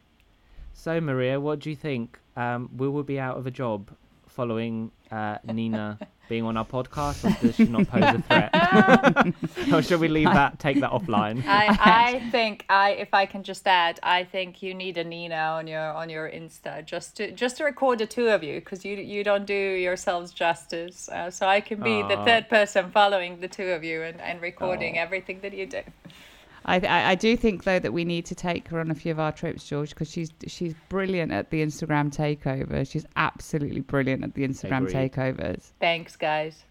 So, 0.71 1.01
Maria, 1.01 1.37
what 1.39 1.59
do 1.59 1.69
you 1.69 1.75
think? 1.75 2.17
Um, 2.37 2.69
we 2.77 2.87
will 2.87 3.03
be 3.03 3.19
out 3.19 3.37
of 3.37 3.45
a 3.45 3.51
job 3.51 3.91
following 4.25 4.91
uh, 5.11 5.39
Nina 5.43 5.99
being 6.29 6.45
on 6.45 6.55
our 6.55 6.65
podcast, 6.65 7.25
or 7.25 7.45
does 7.45 7.55
she 7.55 7.65
not 7.65 7.87
pose 7.87 8.03
a 8.03 8.21
threat? 8.21 9.73
or 9.73 9.81
should 9.81 9.99
we 9.99 10.07
leave 10.07 10.31
that, 10.31 10.59
take 10.59 10.79
that 10.79 10.91
offline? 10.91 11.43
I, 11.45 12.21
I 12.21 12.29
think 12.29 12.65
I 12.69 12.91
if 12.91 13.13
I 13.13 13.25
can 13.25 13.43
just 13.43 13.67
add, 13.67 13.99
I 14.03 14.23
think 14.23 14.61
you 14.61 14.73
need 14.73 14.97
a 14.97 15.03
Nina 15.03 15.35
on 15.35 15.67
your 15.67 15.91
on 15.91 16.09
your 16.09 16.29
Insta 16.29 16.85
just 16.85 17.17
to 17.17 17.31
just 17.31 17.57
to 17.57 17.63
record 17.63 17.99
the 17.99 18.05
two 18.05 18.29
of 18.29 18.43
you 18.43 18.59
because 18.59 18.85
you 18.85 18.95
you 18.95 19.23
don't 19.23 19.45
do 19.45 19.53
yourselves 19.53 20.31
justice. 20.31 21.09
Uh, 21.09 21.31
so 21.31 21.47
I 21.47 21.59
can 21.59 21.81
be 21.81 22.01
the 22.03 22.17
third 22.23 22.47
person 22.47 22.91
following 22.91 23.39
the 23.39 23.47
two 23.47 23.69
of 23.71 23.83
you 23.83 24.03
and, 24.03 24.21
and 24.21 24.41
recording 24.41 24.97
Aw. 24.97 25.01
everything 25.01 25.39
that 25.41 25.53
you 25.53 25.65
do. 25.65 25.81
I, 26.65 26.79
I, 26.79 27.09
I 27.11 27.15
do 27.15 27.35
think 27.37 27.63
though 27.63 27.79
that 27.79 27.93
we 27.93 28.05
need 28.05 28.25
to 28.25 28.35
take 28.35 28.67
her 28.69 28.79
on 28.79 28.91
a 28.91 28.95
few 28.95 29.11
of 29.11 29.19
our 29.19 29.31
trips, 29.31 29.67
George, 29.67 29.89
because 29.89 30.09
she's 30.09 30.31
she's 30.47 30.73
brilliant 30.89 31.31
at 31.31 31.49
the 31.49 31.63
Instagram 31.65 32.15
takeover. 32.15 32.89
She's 32.89 33.05
absolutely 33.15 33.81
brilliant 33.81 34.23
at 34.23 34.33
the 34.33 34.47
Instagram 34.47 34.87
Agreed. 34.87 35.11
takeovers. 35.13 35.71
Thanks, 35.79 36.15
guys. 36.15 36.65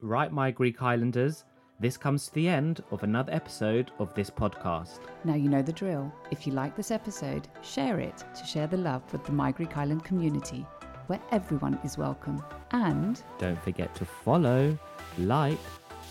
Right, 0.00 0.32
my 0.32 0.50
Greek 0.50 0.80
Islanders, 0.80 1.44
this 1.78 1.96
comes 1.96 2.28
to 2.28 2.34
the 2.34 2.48
end 2.48 2.82
of 2.90 3.02
another 3.02 3.32
episode 3.32 3.90
of 3.98 4.12
this 4.14 4.30
podcast. 4.30 4.98
Now 5.24 5.34
you 5.34 5.48
know 5.48 5.62
the 5.62 5.72
drill. 5.72 6.12
If 6.30 6.46
you 6.46 6.52
like 6.52 6.76
this 6.76 6.90
episode, 6.90 7.48
share 7.62 8.00
it 8.00 8.24
to 8.34 8.46
share 8.46 8.66
the 8.66 8.76
love 8.76 9.02
with 9.12 9.24
the 9.24 9.32
My 9.32 9.52
Greek 9.52 9.76
Island 9.76 10.04
community, 10.04 10.66
where 11.06 11.20
everyone 11.32 11.78
is 11.84 11.96
welcome. 11.98 12.42
And 12.72 13.22
Don't 13.38 13.60
forget 13.62 13.94
to 13.96 14.04
follow, 14.04 14.78
like, 15.18 15.58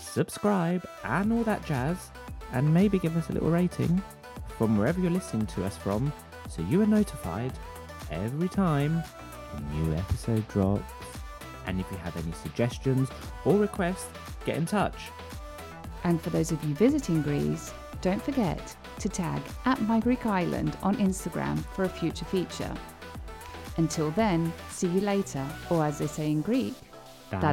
subscribe, 0.00 0.84
and 1.04 1.32
all 1.32 1.44
that 1.44 1.64
jazz. 1.64 2.10
And 2.52 2.72
maybe 2.72 2.98
give 2.98 3.16
us 3.16 3.28
a 3.30 3.32
little 3.32 3.50
rating 3.50 4.02
from 4.58 4.76
wherever 4.76 5.00
you're 5.00 5.10
listening 5.10 5.46
to 5.46 5.64
us 5.64 5.76
from 5.76 6.12
so 6.48 6.62
you 6.62 6.82
are 6.82 6.86
notified 6.86 7.52
every 8.10 8.48
time 8.48 9.02
a 9.56 9.60
new 9.74 9.94
episode 9.94 10.46
drops. 10.48 10.92
And 11.66 11.80
if 11.80 11.90
you 11.90 11.96
have 11.98 12.16
any 12.16 12.32
suggestions 12.32 13.08
or 13.44 13.56
requests, 13.56 14.08
get 14.44 14.56
in 14.56 14.66
touch. 14.66 14.96
And 16.04 16.20
for 16.20 16.30
those 16.30 16.50
of 16.50 16.62
you 16.64 16.74
visiting 16.74 17.22
Greece, 17.22 17.72
don't 18.00 18.22
forget 18.22 18.74
to 18.98 19.08
tag 19.08 19.42
at 19.66 19.80
My 19.82 20.00
Greek 20.00 20.26
Island 20.26 20.76
on 20.82 20.96
Instagram 20.96 21.58
for 21.74 21.84
a 21.84 21.88
future 21.88 22.24
feature. 22.24 22.74
Until 23.76 24.10
then, 24.12 24.52
see 24.70 24.88
you 24.88 25.00
later, 25.00 25.46
or 25.70 25.84
as 25.84 25.98
they 25.98 26.06
say 26.06 26.30
in 26.30 26.42
Greek, 26.42 26.74
Ta 27.30 27.52